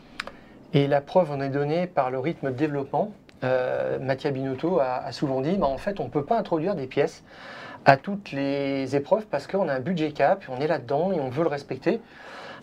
Et 0.72 0.86
la 0.86 1.00
preuve 1.00 1.30
en 1.32 1.40
est 1.40 1.48
donnée 1.48 1.86
par 1.86 2.10
le 2.10 2.18
rythme 2.18 2.52
de 2.52 2.56
développement. 2.56 3.12
Euh, 3.44 3.98
Mattia 3.98 4.30
Binotto 4.30 4.80
a, 4.80 5.02
a 5.04 5.12
souvent 5.12 5.40
dit, 5.40 5.56
bah, 5.56 5.66
en 5.66 5.78
fait, 5.78 6.00
on 6.00 6.04
ne 6.04 6.10
peut 6.10 6.24
pas 6.24 6.38
introduire 6.38 6.74
des 6.74 6.86
pièces 6.86 7.22
à 7.84 7.96
toutes 7.96 8.32
les 8.32 8.96
épreuves 8.96 9.26
parce 9.26 9.46
qu'on 9.46 9.68
a 9.68 9.74
un 9.74 9.80
budget 9.80 10.10
cap, 10.12 10.44
on 10.48 10.60
est 10.60 10.66
là-dedans 10.66 11.12
et 11.12 11.20
on 11.20 11.28
veut 11.28 11.42
le 11.42 11.48
respecter. 11.48 12.00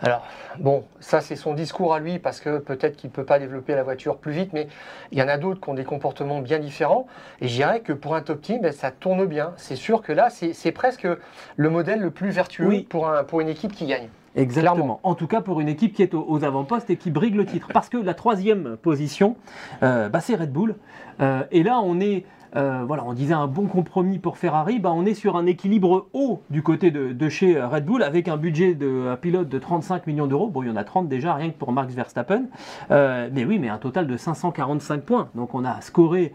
Alors, 0.01 0.25
bon, 0.57 0.83
ça 0.99 1.21
c'est 1.21 1.37
son 1.37 1.53
discours 1.53 1.93
à 1.93 1.99
lui 1.99 2.19
parce 2.19 2.41
que 2.41 2.57
peut-être 2.57 2.97
qu'il 2.97 3.09
ne 3.09 3.13
peut 3.15 3.23
pas 3.23 3.39
développer 3.39 3.73
la 3.73 3.83
voiture 3.83 4.17
plus 4.17 4.33
vite, 4.33 4.51
mais 4.51 4.67
il 5.13 5.17
y 5.17 5.21
en 5.21 5.29
a 5.29 5.37
d'autres 5.37 5.61
qui 5.61 5.69
ont 5.69 5.75
des 5.75 5.85
comportements 5.85 6.41
bien 6.41 6.59
différents. 6.59 7.07
Et 7.39 7.47
je 7.47 7.53
dirais 7.53 7.79
que 7.79 7.93
pour 7.93 8.15
un 8.15 8.21
top 8.21 8.41
team, 8.41 8.59
ben, 8.61 8.73
ça 8.73 8.91
tourne 8.91 9.25
bien. 9.25 9.53
C'est 9.55 9.77
sûr 9.77 10.01
que 10.01 10.11
là, 10.11 10.29
c'est 10.29 10.71
presque 10.73 11.07
le 11.55 11.69
modèle 11.69 12.01
le 12.01 12.11
plus 12.11 12.31
vertueux 12.31 12.67
Oui. 12.67 12.81
pour, 12.89 13.07
un, 13.07 13.23
pour 13.23 13.39
une 13.39 13.47
équipe 13.47 13.71
qui 13.73 13.85
gagne. 13.85 14.09
Exactement. 14.35 14.99
En 15.03 15.15
tout 15.15 15.27
cas 15.27 15.41
pour 15.41 15.61
une 15.61 15.67
équipe 15.67 15.93
qui 15.93 16.01
est 16.01 16.13
aux, 16.13 16.43
avant-postes 16.43 16.89
et 16.89 16.97
qui 16.97 17.11
brigue 17.11 17.35
le 17.35 17.45
titre. 17.45 17.69
Parce 17.73 17.89
que 17.89 17.97
la 17.97 18.13
troisième 18.13 18.77
position, 18.81 19.35
euh, 19.83 20.09
bah, 20.09 20.19
c'est 20.21 20.35
Red 20.35 20.51
Bull. 20.51 20.75
Euh, 21.21 21.43
et 21.51 21.63
là, 21.63 21.79
on 21.83 21.99
est 21.99 22.25
euh, 22.55 22.83
voilà, 22.87 23.03
on 23.03 23.13
disait 23.13 23.33
un 23.33 23.47
bon 23.47 23.65
compromis 23.65 24.19
pour 24.19 24.37
Ferrari, 24.37 24.77
bah, 24.77 24.91
on 24.93 25.07
est 25.07 25.15
sur 25.15 25.37
un 25.37 25.47
équilibre 25.47 26.05
haut 26.13 26.43
du 26.51 26.61
côté 26.61 26.91
de, 26.91 27.29
chez 27.29 27.59
Red 27.59 27.83
Bull 27.83 28.03
avec 28.03 28.27
un 28.27 28.37
budget 28.37 28.75
de 28.75 29.15
pilote 29.19 29.49
de 29.49 29.57
35 29.57 30.05
millions 30.05 30.27
d'euros. 30.27 30.49
Bon, 30.49 30.61
il 30.61 30.69
y 30.69 30.71
en 30.71 30.75
a 30.75 30.83
30 30.83 31.07
déjà, 31.07 31.33
rien 31.33 31.49
que 31.49 31.57
pour 31.57 31.71
Max 31.71 31.95
Verstappen. 31.95 32.43
Mais 32.91 33.43
oui, 33.43 33.57
mais 33.57 33.69
un 33.69 33.79
total 33.79 34.05
de 34.05 34.17
545 34.17 35.01
points. 35.01 35.29
Donc 35.33 35.55
on 35.55 35.65
a 35.65 35.81
scoré 35.81 36.31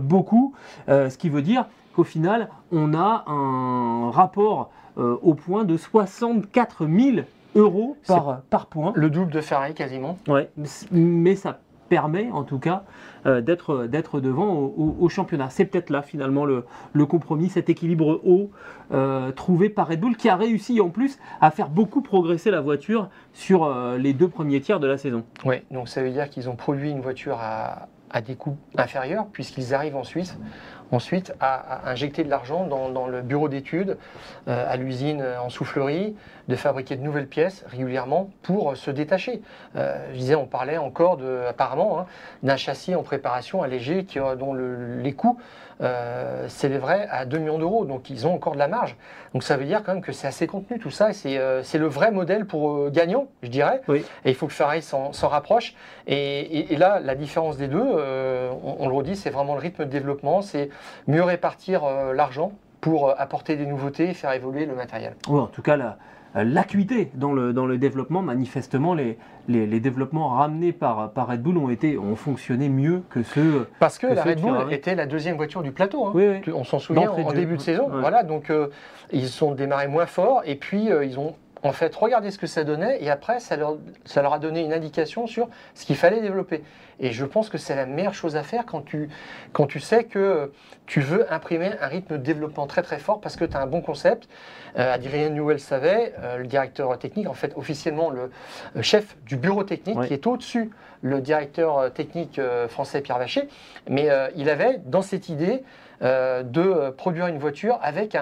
beaucoup, 0.00 0.54
ce 0.86 1.16
qui 1.18 1.28
veut 1.28 1.42
dire 1.42 1.66
qu'au 1.92 2.04
final, 2.04 2.48
on 2.70 2.94
a 2.94 3.24
un 3.26 4.12
rapport 4.12 4.70
au 4.96 5.34
point 5.34 5.64
de 5.64 5.76
64 5.76 6.86
000 6.86 7.26
euros 7.54 7.96
par, 8.06 8.42
par 8.50 8.66
point. 8.66 8.92
Le 8.94 9.10
double 9.10 9.32
de 9.32 9.40
Ferrari 9.40 9.74
quasiment. 9.74 10.18
Ouais, 10.28 10.50
mais 10.90 11.36
ça 11.36 11.58
permet 11.92 12.30
en 12.30 12.42
tout 12.42 12.58
cas 12.58 12.84
euh, 13.26 13.42
d'être, 13.42 13.84
d'être 13.84 14.20
devant 14.20 14.54
au, 14.54 15.08
championnat. 15.10 15.50
C'est 15.50 15.66
peut-être 15.66 15.90
là 15.90 16.00
finalement 16.00 16.46
le, 16.46 16.64
le, 16.94 17.04
compromis, 17.04 17.50
cet 17.50 17.68
équilibre 17.68 18.18
haut 18.24 18.50
euh, 18.92 19.30
trouvé 19.32 19.68
par 19.68 19.88
Red 19.88 20.00
Bull 20.00 20.16
qui 20.16 20.30
a 20.30 20.36
réussi 20.36 20.80
en 20.80 20.88
plus 20.88 21.18
à 21.42 21.50
faire 21.50 21.68
beaucoup 21.68 22.00
progresser 22.00 22.50
la 22.50 22.62
voiture 22.62 23.10
sur 23.34 23.64
euh, 23.64 23.98
les 23.98 24.14
deux 24.14 24.28
premiers 24.28 24.62
tiers 24.62 24.80
de 24.80 24.86
la 24.86 24.96
saison. 24.96 25.22
Oui, 25.44 25.56
donc 25.70 25.86
ça 25.86 26.02
veut 26.02 26.08
dire 26.08 26.30
qu'ils 26.30 26.48
ont 26.48 26.56
produit 26.56 26.90
une 26.90 27.02
voiture 27.02 27.36
à, 27.38 27.88
à 28.10 28.22
des 28.22 28.36
coûts 28.36 28.56
inférieurs 28.78 29.26
puisqu'ils 29.26 29.74
arrivent 29.74 29.96
en 29.96 30.04
Suisse 30.04 30.38
ensuite 30.92 31.34
à, 31.40 31.90
injecter 31.90 32.22
de 32.22 32.30
l'argent 32.30 32.66
dans, 32.66 33.06
le 33.06 33.22
bureau 33.22 33.48
d'études, 33.48 33.96
euh, 34.46 34.72
à 34.72 34.76
l'usine 34.76 35.24
en 35.42 35.48
soufflerie, 35.48 36.14
de 36.48 36.56
fabriquer 36.56 36.96
de 36.96 37.02
nouvelles 37.02 37.28
pièces 37.28 37.64
régulièrement 37.68 38.30
pour 38.42 38.76
se 38.76 38.90
détacher. 38.90 39.42
Euh, 39.76 39.96
je 40.12 40.18
disais, 40.18 40.34
on 40.34 40.46
parlait 40.46 40.76
encore 40.76 41.16
de, 41.16 41.40
apparemment 41.48 42.00
hein, 42.00 42.06
d'un 42.42 42.56
châssis 42.56 42.94
en 42.94 43.02
préparation 43.02 43.62
allégé 43.62 44.04
qui, 44.04 44.18
dont 44.38 44.54
les 44.54 45.12
coûts 45.12 45.38
euh, 45.80 46.46
s'élèveraient 46.48 47.08
à 47.10 47.24
2 47.24 47.38
millions 47.38 47.58
d'euros. 47.58 47.84
Donc 47.84 48.10
ils 48.10 48.26
ont 48.26 48.34
encore 48.34 48.52
de 48.52 48.58
la 48.58 48.68
marge. 48.68 48.96
Donc 49.32 49.42
ça 49.42 49.56
veut 49.56 49.64
dire 49.64 49.82
quand 49.82 49.94
même 49.94 50.02
que 50.02 50.12
c'est 50.12 50.26
assez 50.26 50.46
contenu 50.46 50.78
tout 50.78 50.90
ça. 50.90 51.12
C'est 51.12 51.38
le 51.78 51.86
vrai 51.86 52.10
modèle 52.10 52.44
pour 52.44 52.90
gagnant, 52.90 53.28
je 53.42 53.48
dirais. 53.48 53.80
Et 53.88 54.02
il 54.30 54.34
faut 54.34 54.46
que 54.46 54.52
Ferrari 54.52 54.82
s'en 54.82 55.10
rapproche. 55.28 55.74
Et, 56.06 56.76
là, 56.76 57.00
la 57.00 57.14
différence 57.14 57.56
des 57.56 57.68
deux, 57.68 57.80
on, 57.80 58.76
on, 58.80 58.88
le 58.88 58.94
redit, 58.94 59.16
c'est 59.16 59.30
vraiment 59.30 59.54
le 59.54 59.60
rythme 59.60 59.84
de 59.84 59.90
développement. 59.90 60.42
C'est 60.42 60.68
mieux 61.06 61.22
répartir 61.22 61.84
euh, 61.84 62.12
l'argent 62.12 62.52
pour 62.80 63.08
euh, 63.08 63.14
apporter 63.16 63.56
des 63.56 63.66
nouveautés 63.66 64.10
et 64.10 64.14
faire 64.14 64.32
évoluer 64.32 64.66
le 64.66 64.74
matériel. 64.74 65.14
Oui, 65.28 65.40
en 65.40 65.46
tout 65.46 65.62
cas, 65.62 65.76
euh, 66.36 66.44
l'acuité 66.44 67.10
dans 67.14 67.32
le, 67.32 67.52
dans 67.52 67.66
le 67.66 67.78
développement, 67.78 68.22
manifestement, 68.22 68.94
les, 68.94 69.18
les, 69.48 69.80
développements 69.80 70.28
ramenés 70.28 70.72
par, 70.72 71.12
par 71.12 71.28
Red 71.28 71.42
Bull 71.42 71.58
ont, 71.58 71.70
été, 71.70 71.98
ont 71.98 72.16
fonctionné 72.16 72.68
mieux 72.68 73.02
que 73.10 73.22
ceux. 73.22 73.68
Parce 73.78 73.98
que, 73.98 74.06
la 74.06 74.22
Red 74.22 74.40
Bull 74.40 74.72
était 74.72 74.94
la 74.94 75.06
deuxième 75.06 75.36
voiture 75.36 75.62
du 75.62 75.72
plateau. 75.72 76.06
Hein. 76.06 76.12
Oui, 76.14 76.40
On 76.54 76.64
s'en 76.64 76.78
souvient 76.78 77.10
en, 77.10 77.32
début 77.32 77.56
de 77.56 77.62
saison. 77.62 77.88
Voilà, 77.90 78.22
donc 78.22 78.52
ils 79.12 79.28
sont 79.28 79.54
démarrés 79.54 79.88
moins 79.88 80.06
fort 80.06 80.42
et 80.44 80.56
puis 80.56 80.86
ils 80.86 81.18
ont 81.18 81.34
en 81.62 81.72
fait, 81.72 81.94
regardez 81.94 82.30
ce 82.30 82.38
que 82.38 82.46
ça 82.46 82.64
donnait 82.64 83.02
et 83.02 83.10
après, 83.10 83.40
ça 83.40 83.56
leur, 83.56 83.76
ça 84.04 84.22
leur 84.22 84.32
a 84.32 84.38
donné 84.38 84.62
une 84.62 84.72
indication 84.72 85.26
sur 85.26 85.48
ce 85.74 85.84
qu'il 85.84 85.96
fallait 85.96 86.20
développer. 86.20 86.62
Et 86.98 87.12
je 87.12 87.24
pense 87.24 87.48
que 87.48 87.58
c'est 87.58 87.74
la 87.74 87.86
meilleure 87.86 88.14
chose 88.14 88.36
à 88.36 88.42
faire 88.42 88.66
quand 88.66 88.82
tu, 88.82 89.08
quand 89.52 89.66
tu 89.66 89.80
sais 89.80 90.04
que 90.04 90.52
tu 90.86 91.00
veux 91.00 91.32
imprimer 91.32 91.70
un 91.80 91.86
rythme 91.86 92.18
de 92.18 92.22
développement 92.22 92.66
très 92.66 92.82
très 92.82 92.98
fort 92.98 93.20
parce 93.20 93.36
que 93.36 93.44
tu 93.44 93.56
as 93.56 93.60
un 93.60 93.66
bon 93.66 93.80
concept. 93.80 94.28
Euh, 94.78 94.94
Adrien 94.94 95.30
Newell 95.30 95.60
savait, 95.60 96.14
euh, 96.18 96.38
le 96.38 96.46
directeur 96.46 96.98
technique, 96.98 97.28
en 97.28 97.34
fait 97.34 97.52
officiellement 97.56 98.10
le 98.10 98.30
euh, 98.76 98.82
chef 98.82 99.16
du 99.24 99.36
bureau 99.36 99.64
technique 99.64 100.00
qui 100.02 100.14
est 100.14 100.26
au-dessus 100.26 100.70
le 101.02 101.20
directeur 101.20 101.78
euh, 101.78 101.88
technique 101.88 102.40
français 102.68 103.00
Pierre 103.00 103.18
Vacher, 103.18 103.48
mais 103.88 104.08
il 104.36 104.48
avait 104.48 104.80
dans 104.86 105.02
cette 105.02 105.28
idée 105.28 105.62
euh, 106.02 106.42
de 106.42 106.90
produire 106.90 107.26
une 107.26 107.38
voiture 107.38 107.78
avec 107.82 108.16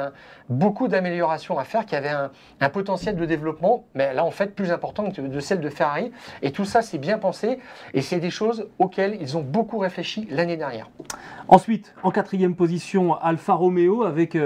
beaucoup 0.48 0.88
d'améliorations 0.88 1.58
à 1.58 1.64
faire, 1.64 1.86
qui 1.86 1.96
avait 1.96 2.10
un, 2.10 2.68
potentiel 2.68 3.16
de 3.16 3.24
développement, 3.24 3.84
mais 3.94 4.12
là 4.12 4.24
en 4.24 4.30
fait 4.30 4.54
plus 4.54 4.70
important 4.70 5.10
que 5.10 5.20
de 5.20 5.40
celle 5.40 5.60
de 5.60 5.68
Ferrari. 5.68 6.12
Et 6.42 6.52
tout 6.52 6.64
ça, 6.64 6.82
c'est 6.82 6.98
bien 6.98 7.18
pensé 7.18 7.58
et 7.94 8.02
c'est 8.02 8.20
des 8.20 8.30
choses 8.30 8.68
auxquelles 8.78 9.16
ils 9.20 9.36
ont 9.36 9.42
beaucoup 9.42 9.78
réfléchi 9.78 10.28
l'année 10.30 10.56
dernière. 10.56 10.90
Ensuite, 11.48 11.94
en 12.02 12.10
quatrième 12.10 12.54
position, 12.54 13.14
Alfa 13.14 13.54
Romeo 13.54 14.04
avec 14.04 14.36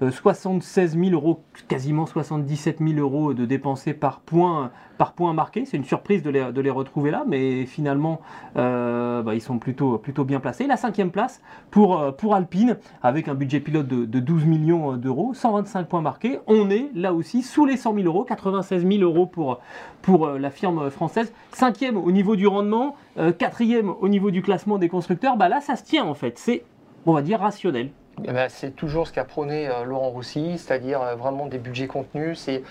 76 0.00 0.96
euh, 0.96 1.00
000 1.04 1.14
euros, 1.14 1.42
quasiment 1.68 2.06
77 2.06 2.78
000 2.80 2.98
euros 2.98 3.34
de 3.34 3.44
dépensés 3.44 3.94
par 3.94 4.20
point 4.20 4.72
par 4.98 5.12
point 5.12 5.32
marqué. 5.32 5.64
C'est 5.64 5.76
une 5.76 5.84
surprise 5.84 6.22
de 6.22 6.30
les, 6.30 6.52
de 6.52 6.60
les, 6.60 6.70
retrouver 6.70 7.10
là, 7.10 7.24
mais 7.26 7.66
finalement, 7.66 8.20
euh, 8.56 9.22
bah, 9.22 9.34
ils 9.34 9.40
sont 9.40 9.58
plutôt, 9.58 9.98
plutôt 9.98 10.24
bien 10.24 10.40
placés. 10.40 10.66
La 10.66 10.76
cinquième 10.76 11.10
place 11.10 11.40
pour, 11.70 12.00
euh, 12.00 12.12
pour 12.12 12.34
Alpine, 12.34 12.78
avec 13.02 13.28
un 13.28 13.34
budget 13.34 13.60
pilote 13.60 13.86
de, 13.86 14.20
12 14.20 14.44
millions 14.44 14.96
d'euros, 14.96 15.34
125 15.34 15.86
points 15.86 16.00
marqués. 16.00 16.38
On 16.46 16.70
est 16.70 16.90
là 16.94 17.12
aussi 17.14 17.42
sous 17.42 17.66
les 17.66 17.76
100 17.76 17.94
000 17.94 18.06
euros, 18.06 18.24
96 18.24 18.86
000 18.86 19.02
euros 19.02 19.26
pour, 19.26 19.60
pour 20.02 20.26
euh, 20.26 20.38
la 20.38 20.50
firme 20.50 20.90
française. 20.90 21.32
Cinquième 21.52 21.96
au 21.96 22.10
niveau 22.10 22.36
du 22.36 22.46
rendement, 22.46 22.96
quatrième 23.38 23.90
au 24.00 24.08
niveau 24.08 24.30
du 24.30 24.42
classement 24.42 24.78
des 24.78 24.88
constructeurs. 24.88 25.36
Bah 25.36 25.48
là, 25.48 25.60
ça 25.60 25.76
se 25.76 25.84
tient 25.84 26.04
en 26.04 26.14
fait. 26.14 26.38
C'est, 26.38 26.64
on 27.06 27.12
va 27.12 27.22
dire, 27.22 27.40
rationnel. 27.40 27.90
Eh 28.22 28.32
ben, 28.32 28.48
c'est 28.48 28.70
toujours 28.70 29.08
ce 29.08 29.12
qu'a 29.12 29.24
prôné 29.24 29.68
euh, 29.68 29.84
Laurent 29.84 30.10
Roussy, 30.10 30.58
c'est-à-dire 30.58 31.02
euh, 31.02 31.14
vraiment 31.16 31.46
des 31.46 31.58
budgets 31.58 31.88
contenus. 31.88 32.38
C'est 32.38 32.62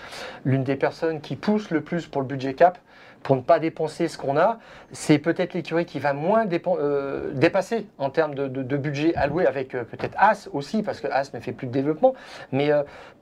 l'une 0.44 0.64
des 0.64 0.76
personnes 0.76 1.20
qui 1.20 1.36
pousse 1.36 1.70
le 1.70 1.82
plus 1.82 2.06
pour 2.06 2.22
le 2.22 2.26
budget 2.26 2.54
cap, 2.54 2.78
pour 3.22 3.36
ne 3.36 3.42
pas 3.42 3.58
dépenser 3.58 4.08
ce 4.08 4.16
qu'on 4.16 4.38
a. 4.38 4.58
C'est 4.92 5.18
peut-être 5.18 5.52
l'écurie 5.52 5.84
qui 5.84 5.98
va 5.98 6.14
moins 6.14 6.46
euh, 6.78 7.32
dépasser 7.34 7.86
en 7.98 8.08
termes 8.10 8.34
de, 8.34 8.76
budget 8.76 9.14
alloué 9.16 9.46
avec 9.46 9.70
peut-être 9.70 10.14
As 10.18 10.48
aussi, 10.52 10.82
parce 10.82 11.00
que 11.00 11.08
As 11.08 11.32
ne 11.34 11.40
fait 11.40 11.52
plus 11.52 11.66
de 11.66 11.72
développement. 11.72 12.14
Mais 12.52 12.70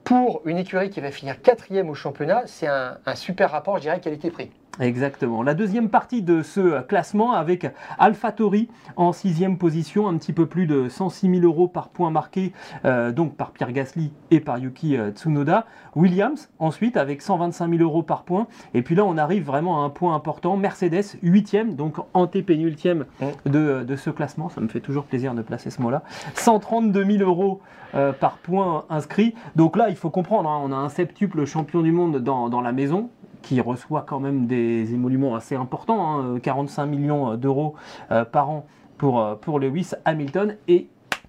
pour 0.03 0.41
une 0.45 0.57
écurie 0.57 0.89
qui 0.89 1.01
va 1.01 1.11
finir 1.11 1.41
quatrième 1.41 1.89
au 1.89 1.95
championnat, 1.95 2.43
c'est 2.45 2.67
un, 2.67 2.97
un 3.05 3.15
super 3.15 3.51
rapport, 3.51 3.77
je 3.77 3.83
dirais, 3.83 3.99
qualité-prix. 3.99 4.51
Exactement. 4.79 5.43
La 5.43 5.53
deuxième 5.53 5.89
partie 5.89 6.23
de 6.23 6.41
ce 6.41 6.81
classement 6.81 7.33
avec 7.33 7.67
AlphaTauri 7.99 8.69
en 8.95 9.13
sixième 9.13 9.59
position, 9.59 10.07
un 10.07 10.17
petit 10.17 10.33
peu 10.33 10.47
plus 10.47 10.65
de 10.65 10.89
106 10.89 11.29
000 11.29 11.45
euros 11.45 11.67
par 11.67 11.89
point 11.89 12.09
marqué, 12.09 12.53
euh, 12.83 13.11
donc 13.11 13.35
par 13.35 13.51
Pierre 13.51 13.71
Gasly 13.71 14.11
et 14.31 14.39
par 14.39 14.57
Yuki 14.57 14.97
euh, 14.97 15.11
Tsunoda. 15.11 15.67
Williams 15.95 16.49
ensuite 16.57 16.97
avec 16.97 17.21
125 17.21 17.69
000 17.69 17.83
euros 17.83 18.01
par 18.01 18.23
point. 18.23 18.47
Et 18.73 18.81
puis 18.81 18.95
là, 18.95 19.05
on 19.05 19.15
arrive 19.17 19.45
vraiment 19.45 19.83
à 19.83 19.85
un 19.85 19.89
point 19.89 20.15
important. 20.15 20.57
Mercedes 20.57 21.19
huitième, 21.21 21.75
donc 21.75 21.97
antépénultième 22.15 23.05
de, 23.45 23.83
de 23.83 23.95
ce 23.95 24.09
classement. 24.09 24.49
Ça 24.49 24.59
me 24.59 24.67
fait 24.67 24.79
toujours 24.79 25.03
plaisir 25.03 25.35
de 25.35 25.43
placer 25.43 25.69
ce 25.69 25.83
mot-là. 25.83 26.01
132 26.33 27.05
000 27.17 27.29
euros 27.29 27.61
euh, 27.93 28.11
par 28.11 28.37
point 28.37 28.85
inscrit. 28.89 29.35
Donc 29.55 29.77
là, 29.77 29.89
il 29.89 29.95
faut 29.95 30.09
comprendre, 30.09 30.49
hein, 30.49 30.59
on 30.63 30.71
a 30.71 30.75
un 30.75 30.89
septuple 30.89 31.45
champion 31.45 31.83
du 31.83 31.91
monde 31.91 32.17
dans, 32.17 32.49
dans 32.49 32.61
la 32.61 32.71
maison 32.71 33.11
qui 33.43 33.61
reçoit 33.61 34.03
quand 34.07 34.19
même 34.19 34.47
des 34.47 34.95
émoluments 34.95 35.35
assez 35.35 35.55
importants, 35.55 36.39
45 36.41 36.81
hein, 36.81 36.85
millions 36.87 37.35
d'euros 37.35 37.75
euh, 38.11 38.25
par 38.25 38.49
an 38.49 38.65
pour, 38.97 39.21
euh, 39.21 39.35
pour 39.35 39.59
Lewis 39.59 39.91
Hamilton. 40.05 40.55
Et 40.67 40.87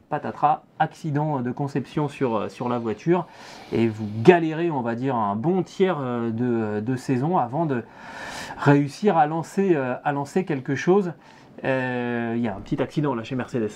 patatras, 0.09 0.62
accident 0.79 1.41
de 1.41 1.51
conception 1.51 2.09
sur, 2.09 2.37
euh, 2.37 2.49
sur 2.49 2.69
la 2.69 2.79
voiture. 2.79 3.27
Et 3.73 3.89
vous 3.89 4.07
galérez, 4.23 4.71
on 4.71 4.81
va 4.81 4.95
dire, 4.95 5.17
un 5.17 5.35
bon 5.35 5.62
tiers 5.62 5.99
de, 5.99 6.81
de 6.81 6.97
saison 6.97 7.37
avant 7.37 7.67
de 7.67 7.83
réussir 8.59 9.19
à 9.19 9.27
lancer, 9.27 9.77
à 9.77 10.12
lancer 10.12 10.45
quelque 10.45 10.77
chose. 10.77 11.12
Il 11.62 11.69
y 11.69 12.49
a 12.49 12.55
un 12.55 12.61
petit 12.61 12.81
accident 12.81 13.15
là 13.15 13.25
chez 13.25 13.35
Mercedes. 13.35 13.71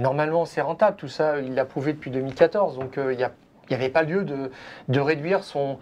Normalement, 0.00 0.46
c'est 0.46 0.62
rentable, 0.62 0.96
tout 0.96 1.08
ça, 1.08 1.38
il 1.40 1.54
l'a 1.54 1.66
prouvé 1.66 1.92
depuis 1.92 2.10
2014, 2.10 2.78
donc 2.78 2.98
il 2.98 3.20
y 3.20 3.24
a 3.24 3.30
il 3.72 3.78
n'y 3.78 3.84
avait 3.84 3.92
pas 3.92 4.02
lieu 4.02 4.24
de, 4.24 4.50
de 4.88 5.00
réduire 5.00 5.44
son, 5.44 5.78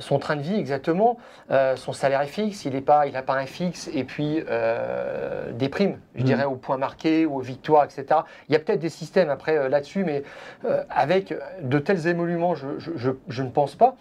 son, 0.00 0.18
train 0.18 0.36
de 0.36 0.42
vie, 0.42 0.54
euh, 0.54 0.58
exactement. 0.58 1.18
Euh, 1.50 1.76
son 1.76 1.92
salaire 1.92 2.20
est 2.22 2.26
fixe, 2.26 2.64
il 2.64 2.74
n'a 2.74 2.80
pas, 2.80 3.06
il 3.06 3.12
pas 3.12 3.34
un 3.34 3.46
fixe, 3.46 3.88
et 3.94 4.04
puis 4.04 4.42
euh, 4.48 5.52
des 5.52 5.68
primes, 5.68 5.98
je 6.16 6.22
mm. 6.22 6.24
dirais, 6.24 6.44
au 6.44 6.56
point 6.56 6.76
marqué, 6.76 7.26
aux 7.26 7.40
victoires, 7.40 7.84
etc. 7.84 8.20
Il 8.48 8.52
y 8.52 8.56
a 8.56 8.58
peut-être 8.58 8.80
des 8.80 8.88
systèmes 8.88 9.30
après 9.30 9.68
là-dessus, 9.68 10.04
mais 10.04 10.22
avec 10.90 11.34
de 11.62 11.78
tels 11.78 12.06
émoluments, 12.06 12.54
je, 12.54 12.66
je, 12.78 13.10
je, 13.28 13.42
ne 13.42 13.50
pense 13.50 13.76
pas 13.76 13.96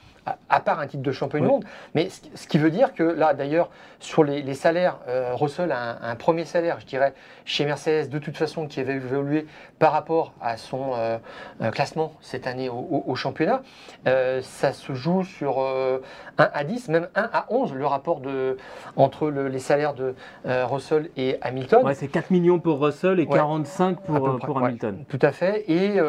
à, 0.49 0.59
part 0.59 0.79
un 0.79 0.87
titre 0.87 1.03
de 1.03 1.11
champion 1.11 1.39
du 1.39 1.47
monde. 1.47 1.65
Mais 1.95 2.09
ce, 2.09 2.47
qui 2.47 2.57
veut 2.57 2.71
dire 2.71 2.93
que 2.93 3.03
là, 3.03 3.33
d'ailleurs, 3.33 3.69
sur 3.99 4.23
les, 4.23 4.53
salaires, 4.53 4.97
euh, 5.07 5.35
Russell 5.35 5.71
a 5.71 5.97
un, 6.01 6.15
premier 6.15 6.45
salaire, 6.45 6.79
je 6.79 6.85
dirais, 6.85 7.13
chez 7.45 7.65
Mercedes, 7.65 8.09
de 8.09 8.19
toute 8.19 8.37
façon, 8.37 8.67
qui 8.67 8.79
avait 8.79 8.95
évolué 8.95 9.45
par 9.77 9.91
rapport 9.91 10.33
à 10.41 10.57
son 10.57 10.93
euh, 10.95 11.17
euh, 11.61 11.71
classement 11.71 12.13
cette 12.21 12.47
année 12.47 12.69
au, 12.69 13.15
championnat. 13.15 13.61
ça 14.05 14.73
se 14.73 14.93
joue 14.93 15.23
sur 15.23 15.59
1 15.59 15.99
à 16.37 16.63
10, 16.63 16.89
même 16.89 17.09
1 17.15 17.29
à 17.33 17.45
11, 17.49 17.73
le 17.73 17.85
rapport 17.85 18.21
de, 18.21 18.57
entre 18.95 19.29
les 19.29 19.59
salaires 19.59 19.93
de 19.93 20.15
Russell 20.45 21.09
et 21.17 21.37
Hamilton. 21.41 21.85
Ouais, 21.85 21.93
c'est 21.93 22.07
4 22.07 22.31
millions 22.31 22.59
pour 22.59 22.79
Russell 22.79 23.19
et 23.19 23.27
45 23.27 24.01
pour, 24.01 24.39
pour 24.39 24.63
Hamilton. 24.63 25.03
tout 25.09 25.19
à 25.21 25.31
fait. 25.31 25.69
Et 25.69 25.99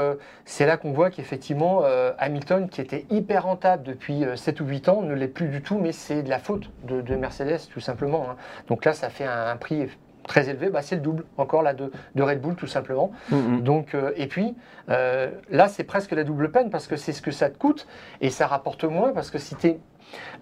c'est 0.44 0.66
là 0.66 0.76
qu'on 0.76 0.92
voit 0.92 1.10
qu'effectivement, 1.10 1.82
Hamilton, 2.18 2.68
qui 2.68 2.80
était 2.80 3.06
hyper 3.10 3.44
rentable 3.44 3.82
depuis 3.82 4.24
7 4.36 4.60
euh, 4.60 4.64
ou 4.64 4.68
8 4.68 4.88
ans 4.88 5.02
ne 5.02 5.14
l'est 5.14 5.28
plus 5.28 5.48
du 5.48 5.62
tout, 5.62 5.78
mais 5.78 5.92
c'est 5.92 6.22
de 6.22 6.28
la 6.28 6.38
faute 6.38 6.70
de, 6.84 7.16
Mercedes 7.16 7.68
tout 7.72 7.79
simplement. 7.80 8.26
Hein. 8.30 8.36
Donc 8.68 8.84
là, 8.84 8.92
ça 8.92 9.10
fait 9.10 9.24
un, 9.24 9.56
prix 9.56 9.88
très 10.26 10.48
élevé, 10.48 10.70
bah, 10.70 10.82
c'est 10.82 10.96
le 10.96 11.00
double, 11.00 11.24
encore 11.38 11.62
là, 11.62 11.74
de, 11.74 11.90
de 12.14 12.22
Red 12.22 12.40
Bull 12.40 12.54
tout 12.54 12.66
simplement. 12.66 13.10
Mm, 13.30 13.36
mm. 13.36 13.62
Donc, 13.62 13.94
euh, 13.94 14.12
et 14.16 14.26
puis, 14.26 14.54
euh, 14.88 15.30
là, 15.50 15.68
c'est 15.68 15.84
presque 15.84 16.12
la 16.12 16.24
double 16.24 16.50
peine 16.50 16.70
parce 16.70 16.86
que 16.86 16.96
c'est 16.96 17.12
ce 17.12 17.22
que 17.22 17.30
ça 17.30 17.50
te 17.50 17.58
coûte 17.58 17.86
et 18.20 18.30
ça 18.30 18.46
rapporte 18.46 18.84
moins 18.84 19.12
parce 19.12 19.30
que 19.30 19.38
si 19.38 19.54
t'es- 19.54 19.78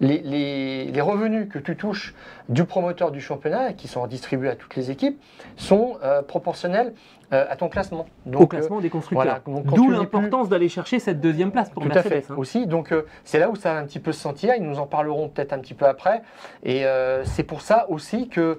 les, 0.01 0.19
les- 0.19 0.85
les 0.85 1.01
revenus 1.01 1.47
que 1.49 1.59
tu 1.59 1.75
touches 1.75 2.13
du 2.49 2.63
promoteur 2.65 3.11
du 3.11 3.21
championnat, 3.21 3.71
et 3.71 3.75
qui 3.75 3.87
sont 3.87 4.01
redistribués 4.01 4.49
à 4.49 4.55
toutes 4.55 4.75
les 4.75 4.91
équipes, 4.91 5.21
sont 5.57 5.97
euh, 6.03 6.21
proportionnels 6.21 6.93
euh, 7.31 7.45
à 7.49 7.55
ton 7.55 7.69
classement. 7.69 8.07
Donc, 8.25 8.41
Au 8.41 8.43
euh, 8.45 8.47
classement 8.47 8.79
des 8.79 8.89
constructeurs. 8.89 9.41
voilà, 9.45 9.61
D'où 9.75 9.89
l'importance 9.91 10.49
d'aller 10.49 10.69
chercher 10.69 10.99
cette 10.99 11.21
deuxième 11.21 11.51
place 11.51 11.69
pour 11.69 11.83
tout 11.83 11.89
à 11.91 11.93
Mercedes. 11.93 12.09
fait 12.11 12.31
hein. 12.31 12.35
aussi. 12.37 12.65
Donc 12.65 12.91
euh, 12.91 13.05
c'est 13.23 13.37
là 13.39 13.49
où 13.49 13.55
ça 13.55 13.73
va 13.73 13.79
un 13.79 13.85
petit 13.85 13.99
peu 13.99 14.11
se 14.11 14.19
sentir. 14.19 14.53
Ils 14.55 14.63
nous 14.63 14.79
en 14.79 14.87
parleront 14.87 15.29
peut-être 15.29 15.53
un 15.53 15.59
petit 15.59 15.75
peu 15.75 15.85
après. 15.85 16.21
Et 16.63 16.85
euh, 16.85 17.23
c'est 17.25 17.43
pour 17.43 17.61
ça 17.61 17.85
aussi 17.89 18.29
que 18.29 18.57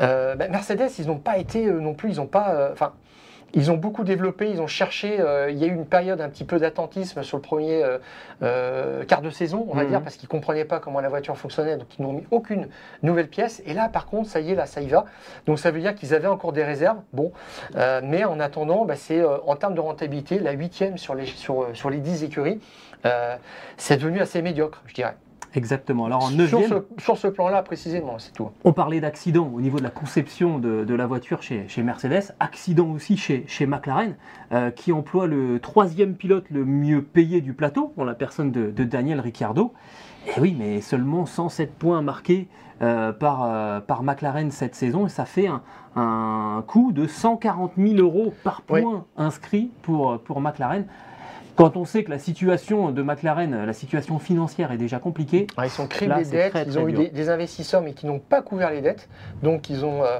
euh, 0.00 0.34
bah, 0.34 0.48
Mercedes, 0.48 0.90
ils 0.98 1.06
n'ont 1.06 1.18
pas 1.18 1.38
été 1.38 1.66
euh, 1.66 1.80
non 1.80 1.94
plus, 1.94 2.10
ils 2.10 2.16
n'ont 2.16 2.26
pas, 2.26 2.50
euh, 2.50 2.72
enfin. 2.72 2.92
Ils 3.54 3.70
ont 3.70 3.76
beaucoup 3.76 4.04
développé, 4.04 4.50
ils 4.50 4.60
ont 4.60 4.66
cherché. 4.66 5.20
euh, 5.20 5.50
il 5.50 5.58
y 5.58 5.64
a 5.64 5.66
eu 5.68 5.74
une 5.74 5.86
période 5.86 6.20
un 6.20 6.28
petit 6.28 6.44
peu 6.44 6.58
d'attentisme 6.58 7.22
sur 7.22 7.36
le 7.38 7.42
premier 7.42 7.82
euh, 7.82 7.98
euh, 8.42 9.04
quart 9.04 9.22
de 9.22 9.30
saison, 9.30 9.66
on 9.70 9.74
va 9.74 9.82
Mhm. 9.84 9.88
dire, 9.88 10.02
parce 10.02 10.16
qu'ils 10.16 10.28
comprenaient 10.28 10.64
pas 10.64 10.80
comment 10.80 11.00
la 11.00 11.08
voiture 11.08 11.36
fonctionnait, 11.36 11.76
donc 11.76 11.86
ils 11.98 12.02
n'ont 12.02 12.12
mis 12.12 12.26
aucune 12.30 12.68
nouvelle 13.02 13.28
pièce. 13.28 13.62
Et 13.66 13.74
là, 13.74 13.88
par 13.88 14.06
contre, 14.06 14.28
ça 14.28 14.40
y 14.40 14.50
est, 14.52 14.54
là, 14.54 14.66
ça 14.66 14.80
y 14.80 14.88
va. 14.88 15.04
Donc 15.46 15.58
ça 15.58 15.70
veut 15.70 15.80
dire 15.80 15.94
qu'ils 15.94 16.14
avaient 16.14 16.26
encore 16.28 16.52
des 16.52 16.64
réserves. 16.64 16.98
Bon, 17.12 17.32
mais 18.02 18.24
en 18.24 18.40
attendant, 18.40 18.84
bah, 18.84 18.96
c'est 18.96 19.22
en 19.24 19.56
termes 19.56 19.74
de 19.74 19.80
rentabilité, 19.80 20.38
la 20.38 20.52
huitième 20.52 20.98
sur 20.98 21.14
les, 21.14 21.26
sur, 21.26 21.68
sur 21.74 21.90
les 21.90 21.98
10 21.98 22.24
écuries, 22.24 22.60
c'est 23.76 23.96
devenu 23.96 24.20
assez 24.20 24.42
médiocre, 24.42 24.82
je 24.86 24.94
dirais. 24.94 25.14
Exactement. 25.54 26.06
Alors 26.06 26.24
en 26.24 26.28
sur 26.28 26.36
neuvième, 26.38 26.68
ce, 26.98 27.02
sur 27.02 27.16
ce 27.16 27.28
plan-là, 27.28 27.62
précisément, 27.62 28.18
c'est 28.18 28.32
tout. 28.32 28.48
on 28.64 28.72
parlait 28.72 29.00
d'accident 29.00 29.50
au 29.54 29.60
niveau 29.60 29.78
de 29.78 29.84
la 29.84 29.90
conception 29.90 30.58
de, 30.58 30.84
de 30.84 30.94
la 30.94 31.06
voiture 31.06 31.42
chez, 31.42 31.66
chez 31.68 31.82
Mercedes, 31.82 32.34
accident 32.40 32.88
aussi 32.90 33.16
chez, 33.16 33.44
chez 33.46 33.66
McLaren, 33.66 34.16
euh, 34.52 34.70
qui 34.70 34.92
emploie 34.92 35.26
le 35.26 35.60
troisième 35.60 36.14
pilote 36.14 36.44
le 36.50 36.64
mieux 36.64 37.02
payé 37.02 37.40
du 37.40 37.52
plateau, 37.54 37.92
en 37.96 38.04
la 38.04 38.14
personne 38.14 38.50
de, 38.50 38.70
de 38.70 38.84
Daniel 38.84 39.20
Ricciardo. 39.20 39.72
Et 40.26 40.40
oui, 40.40 40.56
mais 40.58 40.80
seulement 40.80 41.26
107 41.26 41.74
points 41.74 42.02
marqués 42.02 42.48
euh, 42.82 43.12
par, 43.12 43.44
euh, 43.44 43.80
par 43.80 44.02
McLaren 44.02 44.50
cette 44.50 44.74
saison, 44.74 45.06
et 45.06 45.08
ça 45.10 45.24
fait 45.24 45.46
un, 45.46 45.62
un 45.94 46.64
coût 46.66 46.90
de 46.92 47.06
140 47.06 47.72
000 47.78 47.94
euros 47.98 48.34
par 48.42 48.62
Oui. 48.70 48.82
point 48.82 49.04
inscrit 49.16 49.70
pour, 49.82 50.18
pour 50.20 50.40
McLaren. 50.40 50.86
Quand 51.56 51.76
on 51.76 51.84
sait 51.84 52.02
que 52.02 52.10
la 52.10 52.18
situation 52.18 52.90
de 52.90 53.02
McLaren, 53.02 53.64
la 53.64 53.72
situation 53.72 54.18
financière 54.18 54.72
est 54.72 54.76
déjà 54.76 54.98
compliquée, 54.98 55.46
Ah, 55.56 55.66
ils 55.66 55.70
sont 55.70 55.84
Là, 55.84 55.88
criblés 55.88 56.24
c'est 56.24 56.30
dettes, 56.32 56.50
très, 56.50 56.64
ils 56.64 56.78
ont 56.78 56.88
eu 56.88 56.92
des, 56.92 57.08
des 57.10 57.28
investisseurs 57.30 57.80
mais 57.80 57.92
qui 57.92 58.06
n'ont 58.06 58.18
pas 58.18 58.42
couvert 58.42 58.70
les 58.70 58.80
dettes, 58.80 59.08
donc 59.42 59.70
ils 59.70 59.84
ont 59.84 60.02
euh, 60.02 60.18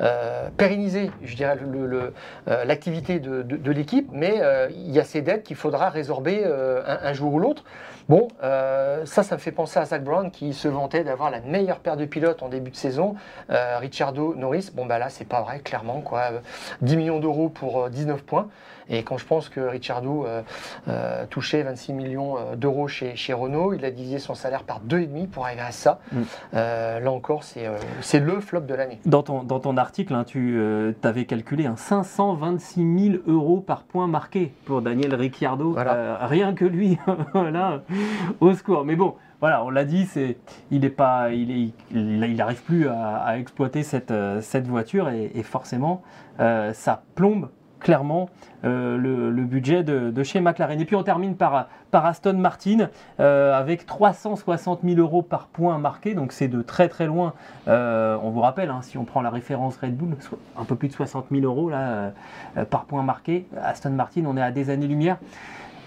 euh, 0.00 0.48
pérennisé, 0.58 1.10
je 1.22 1.36
dirais, 1.36 1.56
le- 1.56 1.86
le- 1.86 2.12
euh, 2.48 2.64
l'activité 2.66 3.18
de, 3.18 3.40
de- 3.42 3.56
de 3.56 3.70
l'équipe, 3.72 4.10
mais 4.12 4.40
il 4.70 4.90
y 4.90 5.00
a 5.00 5.04
ces 5.04 5.22
dettes 5.22 5.44
qu'il 5.44 5.56
faudra 5.56 5.88
résorber 5.88 6.44
un, 6.44 6.98
un 7.02 7.12
jour 7.14 7.32
ou 7.32 7.38
l'autre. 7.38 7.64
Bon, 8.10 8.28
ça, 8.42 9.22
ça 9.22 9.34
me 9.36 9.40
fait 9.40 9.52
penser 9.52 9.78
à 9.78 9.86
Zach 9.86 10.04
Brown 10.04 10.30
qui 10.30 10.52
se 10.52 10.68
vantait 10.68 11.04
d'avoir 11.04 11.30
la 11.30 11.40
meilleure 11.40 11.78
paire 11.78 11.96
de 11.96 12.04
pilotes 12.04 12.42
en 12.42 12.48
début 12.50 12.70
de 12.70 12.76
saison, 12.76 13.14
Ricciardo, 13.48 14.34
Norris. 14.36 14.70
Bon, 14.74 14.84
bah 14.84 14.98
là, 14.98 15.08
c'est 15.08 15.24
pas 15.24 15.40
vrai, 15.40 15.60
clairement, 15.60 16.02
quoi. 16.02 16.20
Euh, 16.32 16.38
10 16.82 16.96
millions 16.98 17.20
d'euros 17.20 17.48
pour 17.48 17.84
euh, 17.84 17.88
19 17.88 18.22
points. 18.22 18.48
Et 18.88 19.02
quand 19.02 19.18
je 19.18 19.26
pense 19.26 19.48
que 19.48 19.60
Ricciardo 19.60 20.26
euh, 20.26 20.42
euh, 20.88 21.26
touchait 21.26 21.62
26 21.62 21.92
millions 21.92 22.36
euh, 22.36 22.56
d'euros 22.56 22.88
chez, 22.88 23.16
chez 23.16 23.32
Renault, 23.32 23.74
il 23.74 23.84
a 23.84 23.90
divisé 23.90 24.18
son 24.18 24.34
salaire 24.34 24.64
par 24.64 24.80
2,5 24.80 25.28
pour 25.28 25.44
arriver 25.44 25.62
à 25.62 25.72
ça. 25.72 26.00
Mm. 26.12 26.22
Là 26.52 27.10
encore, 27.10 27.42
c'est 27.44 28.20
le 28.20 28.40
flop 28.40 28.60
de 28.60 28.74
l'année. 28.74 29.00
Dans 29.04 29.22
ton, 29.22 29.42
dans 29.42 29.60
ton 29.60 29.76
article, 29.76 30.14
hein, 30.14 30.24
tu 30.24 30.58
avais 31.02 31.24
calculé 31.24 31.66
un 31.66 31.76
526 31.76 33.10
000 33.10 33.22
euros 33.26 33.60
par 33.60 33.82
point 33.82 34.06
marqué 34.06 34.52
pour 34.64 34.82
Daniel 34.82 35.14
Ricciardo. 35.14 35.72
Voilà. 35.72 36.26
Rien 36.26 36.54
que 36.54 36.64
lui, 36.64 36.98
voilà, 37.34 37.82
au 38.40 38.52
secours. 38.54 38.84
Mais 38.84 38.96
bon, 38.96 39.14
voilà, 39.40 39.64
on 39.64 39.70
l'a 39.70 39.84
dit, 39.84 40.06
c'est, 40.06 40.38
il 40.70 40.84
est 40.84 40.90
pas, 40.90 41.30
il 41.30 41.50
est, 41.50 41.72
il, 41.90 42.24
il 42.24 42.40
arrive 42.40 42.62
plus 42.62 42.88
à, 42.88 43.16
à 43.16 43.38
exploiter 43.38 43.82
cette, 43.82 44.14
cette 44.40 44.66
voiture 44.66 45.08
et, 45.10 45.32
et 45.34 45.42
forcément, 45.42 46.02
euh, 46.40 46.72
ça 46.72 47.02
plombe 47.14 47.50
clairement 47.80 48.28
euh, 48.64 48.96
le, 48.96 49.44
budget 49.44 49.84
de, 49.84 50.22
chez 50.22 50.40
McLaren. 50.40 50.80
Et 50.80 50.84
puis 50.84 50.96
on 50.96 51.02
termine 51.02 51.36
par, 51.36 51.68
Aston 51.92 52.34
Martin 52.34 52.88
euh, 53.20 53.52
avec 53.52 53.86
360 53.86 54.80
000 54.82 54.98
euros 54.98 55.22
par 55.22 55.46
point 55.46 55.78
marqué, 55.78 56.14
donc 56.14 56.32
c'est 56.32 56.48
de 56.48 56.60
très 56.62 56.88
très 56.88 57.06
loin 57.06 57.34
euh, 57.68 58.18
on 58.22 58.30
vous 58.30 58.40
rappelle, 58.40 58.70
hein, 58.70 58.80
si 58.82 58.98
on 58.98 59.04
prend 59.04 59.22
la 59.22 59.30
référence 59.30 59.76
Red 59.76 59.96
Bull, 59.96 60.16
un 60.58 60.64
peu 60.64 60.74
plus 60.74 60.88
de 60.88 60.94
60 60.94 61.26
000 61.30 61.44
euros 61.44 61.70
par 62.70 62.84
point 62.86 63.02
marqué. 63.02 63.46
Aston 63.62 63.90
Martin, 63.90 64.24
on 64.26 64.36
est 64.36 64.42
à 64.42 64.50
des 64.50 64.70
années-lumière. 64.70 65.18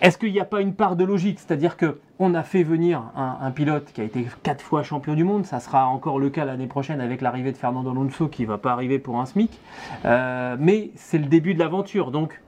Est-ce 0.02 0.20
qu'il 0.20 0.32
n'y 0.32 0.40
a 0.40 0.46
pas 0.46 0.62
une 0.62 0.76
part 0.76 0.96
de 0.96 1.04
logique? 1.04 1.40
C'est-à-dire 1.40 1.76
que 1.76 2.00
on 2.20 2.36
a 2.36 2.44
fait 2.44 2.64
venir 2.64 3.02
un, 3.16 3.52
pilote 3.52 3.92
qui 3.94 4.02
a 4.02 4.04
été 4.04 4.28
quatre 4.44 4.62
fois 4.62 4.84
champion 4.84 5.14
du 5.14 5.24
monde, 5.24 5.46
ça 5.46 5.60
sera 5.60 5.88
encore 5.88 6.20
le 6.20 6.30
cas 6.30 6.46
l'année 6.46 6.68
prochaine 6.68 7.02
avec 7.02 7.22
l'arrivée 7.22 7.52
de 7.52 7.58
Fernando 7.58 7.92
Alonso 7.92 8.28
qui 8.28 8.44
ne 8.44 8.48
va 8.48 8.58
pas 8.58 8.72
arriver 8.72 9.00
pour 9.00 9.20
un 9.20 9.26
SMIC, 9.26 9.52
Euh, 10.06 10.56
mais 10.60 10.92
c'est 10.96 11.18
le 11.18 11.26
début 11.26 11.54
de 11.54 11.60
l'aventure, 11.60 12.12
donc 12.12 12.42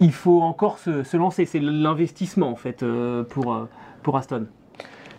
il 0.00 0.12
faut 0.12 0.42
encore 0.42 0.78
se, 0.78 1.16
lancer. 1.16 1.44
C'est 1.44 1.60
l'investissement 1.60 2.50
en 2.50 2.58
euh, 2.82 3.22
pour, 3.24 3.54
euh, 3.54 3.68
pour 4.02 4.16
Aston. 4.16 4.46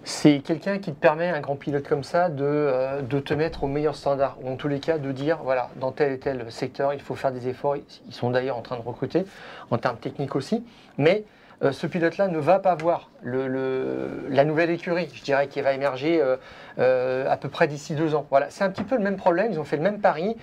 C'est 0.04 0.40
quelqu'un 0.40 0.80
qui 0.80 0.94
te 0.94 1.00
permet, 1.00 1.30
un 1.30 1.42
grand 1.42 1.58
pilote 1.58 1.88
comme 1.88 2.04
ça, 2.04 2.30
de, 2.30 3.02
de 3.02 3.20
te 3.20 3.34
mettre 3.34 3.64
au 3.64 3.68
meilleur 3.68 3.96
standard, 3.96 4.38
ou 4.42 4.50
en 4.50 4.56
tous 4.56 4.70
les 4.70 4.80
cas 4.80 4.98
de 4.98 5.12
dire, 5.12 5.40
voilà, 5.44 5.70
dans 5.80 5.92
tel 5.92 6.14
et 6.14 6.20
tel 6.20 6.50
secteur, 6.50 6.94
il 6.94 7.02
faut 7.02 7.16
faire 7.16 7.34
des 7.34 7.50
efforts. 7.50 7.76
Ils 7.76 8.14
sont 8.14 8.32
d'ailleurs 8.32 8.58
en 8.58 8.62
train 8.62 8.78
de 8.78 8.82
recruter, 8.82 9.26
en 9.70 9.78
termes 9.78 9.98
techniques 9.98 10.36
aussi. 10.38 10.64
Mais 10.98 11.26
euh, 11.64 11.72
ce 11.72 11.88
pilote-là 11.88 12.28
ne 12.28 12.38
va 12.38 12.60
pas 12.60 12.76
voir 12.76 13.10
la 13.24 14.46
nouvelle 14.46 14.70
écurie, 14.70 15.10
je 15.14 15.24
dirais, 15.24 15.48
qui 15.48 15.62
va 15.62 15.74
émerger 15.74 16.22
euh, 16.22 16.38
euh, 16.78 17.30
à 17.30 17.38
peu 17.38 17.50
près 17.50 17.68
d'ici 17.68 17.96
deux 17.96 18.14
ans. 18.14 18.28
Voilà, 18.30 18.50
c'est 18.50 18.64
un 18.64 18.70
petit 18.70 18.84
peu 18.84 18.96
le 18.96 19.04
même 19.04 19.18
problème, 19.18 19.52
ils 19.52 19.60
ont 19.60 19.64
fait 19.64 19.78
le 19.78 19.84
même 19.84 20.00
pari, 20.00 20.38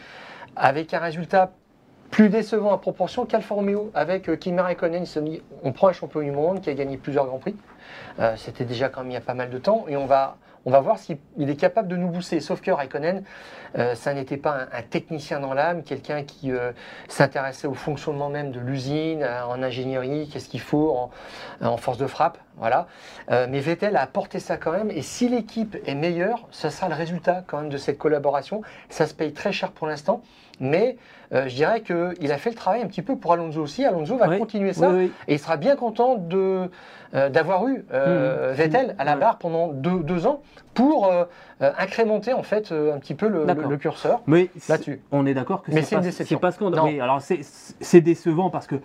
avec 0.56 0.92
un 0.92 0.98
résultat 0.98 1.52
plus 2.10 2.28
décevant 2.28 2.72
à 2.72 2.78
proportion 2.78 3.26
qu'Alfa 3.26 3.54
Romeo, 3.54 3.90
avec 3.94 4.38
Kimi 4.38 4.60
Raikkonen, 4.60 5.04
ils 5.04 5.42
on 5.62 5.72
prend 5.72 5.88
un 5.88 5.92
champion 5.92 6.20
du 6.20 6.30
monde 6.30 6.60
qui 6.60 6.70
a 6.70 6.74
gagné 6.74 6.96
plusieurs 6.96 7.26
Grands 7.26 7.38
Prix. 7.38 7.56
C'était 8.36 8.64
déjà 8.64 8.88
quand 8.88 9.00
même 9.00 9.10
il 9.10 9.14
y 9.14 9.16
a 9.16 9.20
pas 9.20 9.34
mal 9.34 9.50
de 9.50 9.58
temps 9.58 9.86
et 9.88 9.96
on 9.96 10.06
va, 10.06 10.36
on 10.66 10.70
va 10.70 10.80
voir 10.80 10.98
s'il 10.98 11.18
il 11.36 11.50
est 11.50 11.56
capable 11.56 11.88
de 11.88 11.96
nous 11.96 12.08
booster. 12.08 12.40
Sauf 12.40 12.60
que 12.60 12.70
Raikkonen, 12.70 13.24
euh, 13.76 13.94
ça 13.94 14.14
n'était 14.14 14.36
pas 14.36 14.66
un, 14.72 14.82
technicien 14.82 15.40
dans 15.40 15.54
l'âme, 15.54 15.82
quelqu'un 15.82 16.22
qui 16.22 16.52
euh, 16.52 16.72
s'intéressait 17.08 17.66
au 17.66 17.74
fonctionnement 17.74 18.28
même 18.28 18.50
de 18.50 18.60
l'usine, 18.60 19.26
en 19.48 19.62
ingénierie, 19.62 20.28
qu'est-ce 20.32 20.48
qu'il 20.48 20.60
faut 20.60 20.90
en, 20.90 21.10
en 21.60 21.76
force 21.76 21.98
de 21.98 22.06
frappe. 22.06 22.38
Voilà. 22.56 22.86
Euh, 23.30 23.46
mais 23.48 23.60
Vettel 23.60 23.96
a 23.96 24.02
apporté 24.02 24.38
ça 24.38 24.56
quand 24.56 24.72
même 24.72 24.90
et 24.90 25.02
si 25.02 25.28
l'équipe 25.28 25.76
est 25.86 25.94
meilleure, 25.94 26.46
ce 26.50 26.68
sera 26.68 26.88
le 26.88 26.94
résultat 26.94 27.42
quand 27.46 27.60
même 27.60 27.68
de 27.68 27.78
cette 27.78 27.98
collaboration. 27.98 28.62
Ça 28.88 29.06
se 29.06 29.14
paye 29.14 29.32
très 29.32 29.52
cher 29.52 29.72
pour 29.72 29.86
l'instant. 29.86 30.22
Mais 30.60 30.96
euh, 31.32 31.48
je 31.48 31.54
dirais 31.54 31.80
qu'il 31.82 32.30
a 32.32 32.38
fait 32.38 32.50
le 32.50 32.56
travail 32.56 32.82
un 32.82 32.86
petit 32.86 33.02
peu 33.02 33.16
pour 33.16 33.32
Alonso 33.32 33.60
aussi. 33.60 33.84
Alonso 33.84 34.16
va 34.16 34.28
Oui, 34.28 34.38
continuer 34.38 34.72
ça. 34.72 34.90
Oui, 34.90 34.96
oui. 35.06 35.12
Et 35.28 35.34
il 35.34 35.38
sera 35.38 35.56
bien 35.56 35.74
content 35.76 36.14
de, 36.16 36.70
euh, 37.14 37.28
d'avoir 37.28 37.66
eu 37.66 37.84
euh, 37.92 38.52
Mmh. 38.52 38.54
Vettel 38.54 38.94
à 38.98 39.04
la 39.04 39.16
barre 39.16 39.38
pendant 39.38 39.68
deux, 39.68 40.00
deux 40.00 40.26
ans 40.26 40.42
pour 40.74 41.10
incrémenter 41.60 42.32
en 42.32 42.42
fait 42.42 42.72
un 42.72 42.98
petit 42.98 43.14
peu 43.14 43.28
le, 43.28 43.40
le- 43.40 43.46
D'accord. 43.46 43.70
le 43.70 43.76
curseur 43.76 44.22
Mais 44.26 44.50
là-dessus. 44.68 45.00
on 45.12 45.24
est 45.24 45.32
d'accord 45.34 45.62
que 45.62 45.70
Mais 45.72 45.82
c'est 45.82 45.94
une 45.94 46.00
pas, 46.00 46.06
déception. 46.06 46.36
c'est 46.36 46.40
pas 46.40 46.50
scandaleux. 46.50 46.82
Non. 46.82 46.88
Oui, 46.88 47.00
alors 47.00 47.20
c'est- 47.22 47.40
c'est 47.80 48.00
décevant 48.00 48.50
parce 48.50 48.66
que 48.66 48.76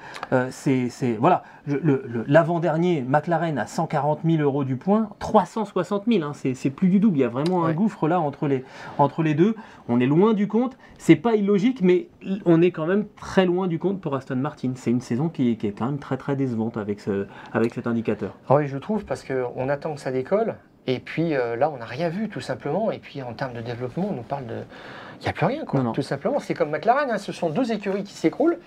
c'est 0.52 0.90
c'est- 0.90 1.14
voilà 1.14 1.44
le- 1.66 2.04
l'avant-dernier 2.28 3.02
McLaren 3.08 3.58
à 3.58 3.66
140 3.68 4.20
000 4.24 4.42
euros 4.42 4.64
du 4.64 4.76
point, 4.76 5.10
360 5.20 6.04
000, 6.08 6.24
hein, 6.24 6.32
c'est 6.34 6.70
plus 6.70 6.90
du 6.90 7.00
double. 7.00 7.18
Il 7.18 7.22
y 7.22 7.24
a 7.24 7.28
vraiment 7.30 7.66
un 7.66 7.74
gouffre 7.74 8.08
là 8.08 8.20
entre 8.20 8.48
les 8.48 8.64
entre 9.00 9.24
les 9.24 9.34
deux. 9.34 9.56
On 9.88 10.00
est 10.00 10.06
loin 10.08 10.34
du 10.34 10.48
compte. 10.48 10.78
C'est 11.00 11.16
pas 11.16 11.36
illogique, 11.36 11.59
mais 11.82 12.08
on 12.46 12.62
est 12.62 12.72
quand 12.72 12.86
même 12.86 13.06
très 13.20 13.46
loin 13.46 13.68
du 13.68 13.80
compte 13.80 14.02
pour 14.02 14.16
Aston 14.16 14.36
Martin. 14.36 14.72
C'est 14.76 14.92
une 14.92 15.02
saison 15.02 15.30
qui 15.30 15.52
est, 15.52 15.56
qui 15.56 15.68
est 15.68 15.72
quand 15.72 15.86
même 15.86 16.00
très 16.00 16.18
très 16.18 16.36
décevante 16.36 16.78
avec 16.78 17.00
ce 17.00 17.28
avec 17.54 17.74
cet 17.74 17.88
indicateur. 17.88 18.36
Ah 18.50 18.56
oui, 18.56 18.68
je 18.68 18.78
trouve 18.78 19.06
parce 19.06 19.24
qu'on 19.24 19.70
attend 19.70 19.96
que 19.96 20.02
ça 20.02 20.12
décolle. 20.12 20.56
Et 20.88 21.00
puis 21.00 21.36
euh, 21.36 21.56
là, 21.56 21.70
on 21.70 21.78
n'a 21.78 21.86
rien 21.86 22.10
vu 22.10 22.30
tout 22.30 22.42
simplement. 22.42 22.92
Et 22.92 23.00
puis 23.00 23.22
en 23.22 23.34
termes 23.34 23.54
de 23.54 23.62
développement, 23.62 24.08
on 24.10 24.14
nous 24.16 24.24
parle 24.24 24.46
de. 24.48 24.56
Il 25.22 25.24
n'y 25.24 25.30
a 25.30 25.34
plus 25.34 25.46
rien, 25.48 25.66
quoi. 25.66 25.80
Non, 25.82 25.88
non. 25.88 25.92
Tout 25.92 26.02
simplement. 26.02 26.40
C'est 26.40 26.54
comme 26.54 26.70
McLaren. 26.70 27.12
hein, 27.12 27.18
Ce 27.18 27.34
sont 27.34 27.50
deux 27.50 27.74
écuries 27.74 28.04
qui 28.06 28.14
s'écroulent 28.14 28.58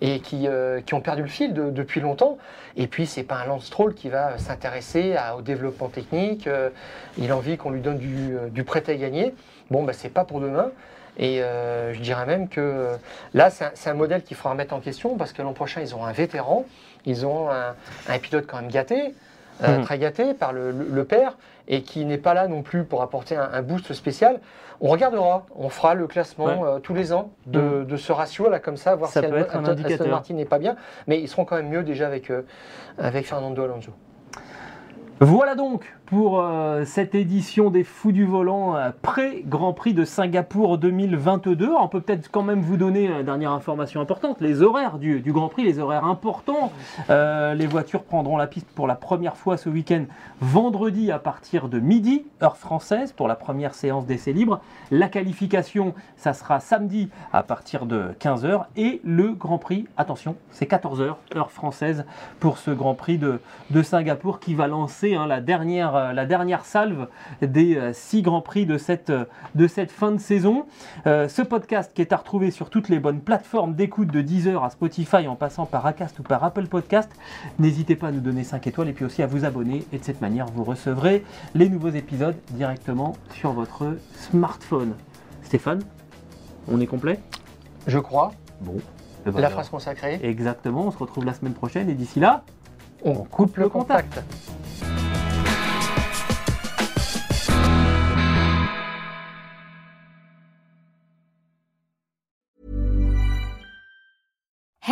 et 0.00 0.20
qui, 0.20 0.48
euh, 0.48 0.80
qui 0.80 0.94
ont 0.94 1.02
perdu 1.02 1.20
le 1.20 1.28
fil 1.28 1.52
de- 1.52 1.68
depuis 1.70 2.00
longtemps. 2.00 2.38
Et 2.76 2.86
puis, 2.86 3.04
c'est 3.04 3.24
pas 3.24 3.36
un 3.42 3.46
Lance 3.46 3.66
Stroll 3.66 3.92
qui 3.94 4.08
va 4.08 4.38
s'intéresser 4.38 5.16
au 5.36 5.42
développement 5.42 5.88
technique. 5.88 6.46
euh, 6.46 6.70
il 7.18 7.30
a 7.30 7.36
envie 7.36 7.58
qu'on 7.58 7.70
lui 7.70 7.82
donne 7.82 7.98
du, 7.98 8.30
du 8.50 8.64
prêt 8.64 8.82
à 8.88 8.94
gagner. 8.94 9.34
Bon, 9.70 9.82
bah, 9.84 9.92
c'est 9.92 10.08
pas 10.08 10.24
pour 10.24 10.40
demain. 10.40 10.70
Et 11.18 11.42
euh, 11.42 11.92
je 11.94 12.00
dirais 12.00 12.26
même 12.26 12.48
que 12.48 12.60
euh, 12.60 12.94
là, 13.34 13.50
c'est 13.50 13.90
un, 13.90 13.94
modèle 13.94 14.22
qu'il 14.22 14.36
faudra 14.36 14.50
remettre 14.52 14.74
en 14.74 14.80
question 14.80 15.16
parce 15.16 15.32
que 15.32 15.42
l'an 15.42 15.52
prochain, 15.52 15.80
ils 15.80 15.92
auront 15.94 16.04
un 16.04 16.12
vétéran, 16.12 16.64
ils 17.06 17.24
auront 17.24 17.50
un, 17.50 17.74
un 18.08 18.18
pilote 18.18 18.46
quand 18.46 18.58
même 18.60 18.70
gâté. 18.70 19.14
euh, 19.64 19.78
Mhm. 19.78 19.84
très 19.84 19.98
gâté 19.98 20.34
par 20.34 20.52
le, 20.52 20.70
le- 20.70 20.86
le 20.88 21.04
père 21.04 21.36
et 21.66 21.82
qui 21.82 22.04
n'est 22.04 22.16
pas 22.18 22.32
là 22.32 22.46
non 22.46 22.62
plus 22.62 22.84
pour 22.84 23.02
apporter 23.02 23.34
un, 23.36 23.50
un 23.52 23.60
boost 23.62 23.92
spécial. 23.92 24.38
On 24.80 24.86
regardera, 24.88 25.46
on 25.56 25.68
fera 25.68 25.94
le 25.94 26.06
classement 26.06 26.44
Ouais. 26.44 26.68
euh, 26.68 26.78
tous 26.78 26.94
les 26.94 27.12
ans 27.12 27.32
de, 27.46 27.82
de 27.82 27.96
ce 27.96 28.12
ratio 28.12 28.48
là 28.48 28.60
comme 28.60 28.76
ça, 28.76 28.94
voir 28.94 29.10
Ça 29.10 29.20
si 29.20 29.26
peut 29.28 29.36
être 29.36 29.56
un 29.56 29.64
indicateur. 29.64 30.02
Aston 30.02 30.10
Martin 30.10 30.34
n'est 30.34 30.44
pas 30.44 30.60
bien, 30.60 30.76
mais 31.08 31.18
ils 31.20 31.26
seront 31.26 31.44
quand 31.44 31.56
même 31.56 31.68
mieux 31.70 31.82
déjà 31.82 32.06
avec, 32.06 32.30
avec 32.98 33.26
Fernando 33.26 33.64
Alonso. 33.64 33.90
Voilà 35.18 35.56
donc 35.56 35.92
pour 36.08 36.40
euh, 36.40 36.86
cette 36.86 37.14
édition 37.14 37.68
des 37.68 37.84
Fous 37.84 38.12
du 38.12 38.24
Volant 38.24 38.76
euh, 38.76 38.90
pré-Grand 39.02 39.74
Prix 39.74 39.92
de 39.92 40.06
Singapour 40.06 40.78
2022. 40.78 41.70
On 41.78 41.86
peut 41.88 42.00
peut-être 42.00 42.30
quand 42.30 42.42
même 42.42 42.62
vous 42.62 42.78
donner 42.78 43.04
une 43.04 43.22
dernière 43.24 43.52
information 43.52 44.00
importante, 44.00 44.40
les 44.40 44.62
horaires 44.62 44.98
du, 44.98 45.20
Grand 45.26 45.48
Prix, 45.48 45.64
les 45.64 45.78
horaires 45.78 46.06
importants. 46.06 46.72
Euh, 47.10 47.52
les 47.52 47.66
voitures 47.66 48.04
prendront 48.04 48.38
la 48.38 48.46
piste 48.46 48.68
pour 48.74 48.86
la 48.86 48.94
première 48.94 49.36
fois 49.36 49.58
ce 49.58 49.68
week-end 49.68 50.06
vendredi 50.40 51.12
à 51.12 51.18
partir 51.18 51.68
de 51.68 51.78
midi, 51.78 52.24
heure 52.42 52.56
française, 52.56 53.12
pour 53.12 53.28
la 53.28 53.36
première 53.36 53.74
séance 53.74 54.06
d'essai 54.06 54.32
libre. 54.32 54.62
La 54.90 55.08
qualification, 55.08 55.94
ça 56.16 56.32
sera 56.32 56.58
samedi 56.60 57.10
à 57.34 57.42
partir 57.42 57.84
de 57.84 58.14
15h. 58.18 58.64
Et 58.78 59.02
le 59.04 59.32
Grand 59.34 59.58
Prix, 59.58 59.86
attention, 59.98 60.36
c'est 60.52 60.70
14h, 60.70 61.16
heure 61.36 61.50
française, 61.50 62.06
pour 62.40 62.56
ce 62.56 62.70
Grand 62.70 62.94
Prix 62.94 63.18
de, 63.18 63.40
de 63.68 63.82
Singapour 63.82 64.40
qui 64.40 64.54
va 64.54 64.68
lancer 64.68 65.14
hein, 65.14 65.26
la, 65.26 65.42
dernière, 65.42 65.97
euh, 65.98 66.12
la 66.12 66.24
dernière 66.26 66.64
salve 66.64 67.08
des 67.42 67.76
euh, 67.76 67.92
six 67.92 68.22
Grands 68.22 68.40
Prix 68.40 68.64
de 68.66 68.78
cette, 68.78 69.10
euh, 69.10 69.24
de 69.54 69.66
cette 69.66 69.90
fin 69.90 70.10
de 70.12 70.18
saison. 70.18 70.66
Euh, 71.06 71.28
ce 71.28 71.42
podcast 71.42 71.92
qui 71.94 72.00
est 72.02 72.12
à 72.12 72.16
retrouver 72.16 72.50
sur 72.50 72.70
toutes 72.70 72.88
les 72.88 72.98
bonnes 72.98 73.20
plateformes 73.20 73.74
d'écoute 73.74 74.08
de 74.08 74.20
Deezer 74.22 74.62
à 74.64 74.70
Spotify 74.70 75.26
en 75.28 75.36
passant 75.36 75.66
par 75.66 75.84
Acast 75.86 76.18
ou 76.18 76.22
par 76.22 76.42
Apple 76.44 76.66
Podcast. 76.66 77.10
N'hésitez 77.58 77.96
pas 77.96 78.08
à 78.08 78.12
nous 78.12 78.20
donner 78.20 78.44
5 78.44 78.66
étoiles 78.66 78.88
et 78.88 78.92
puis 78.92 79.04
aussi 79.04 79.22
à 79.22 79.26
vous 79.26 79.44
abonner 79.44 79.84
et 79.92 79.98
de 79.98 80.04
cette 80.04 80.20
manière 80.20 80.46
vous 80.46 80.64
recevrez 80.64 81.24
les 81.54 81.68
nouveaux 81.68 81.90
épisodes 81.90 82.36
directement 82.50 83.14
sur 83.34 83.52
votre 83.52 83.96
smartphone. 84.14 84.94
Stéphane, 85.42 85.80
on 86.70 86.80
est 86.80 86.86
complet? 86.86 87.20
Je 87.86 87.98
crois, 87.98 88.32
Bon. 88.60 88.74
eh 89.26 89.30
ben 89.30 89.40
la 89.40 89.46
alors, 89.46 89.52
phrase 89.52 89.68
consacrée, 89.70 90.18
Exactement, 90.22 90.86
on 90.86 90.90
se 90.90 90.98
retrouve 90.98 91.24
la 91.24 91.32
semaine 91.32 91.54
prochaine 91.54 91.88
et 91.88 91.94
d'ici 91.94 92.20
là, 92.20 92.42
on 93.04 93.14
coupe 93.14 93.56
le 93.56 93.68
contact. 93.68 94.20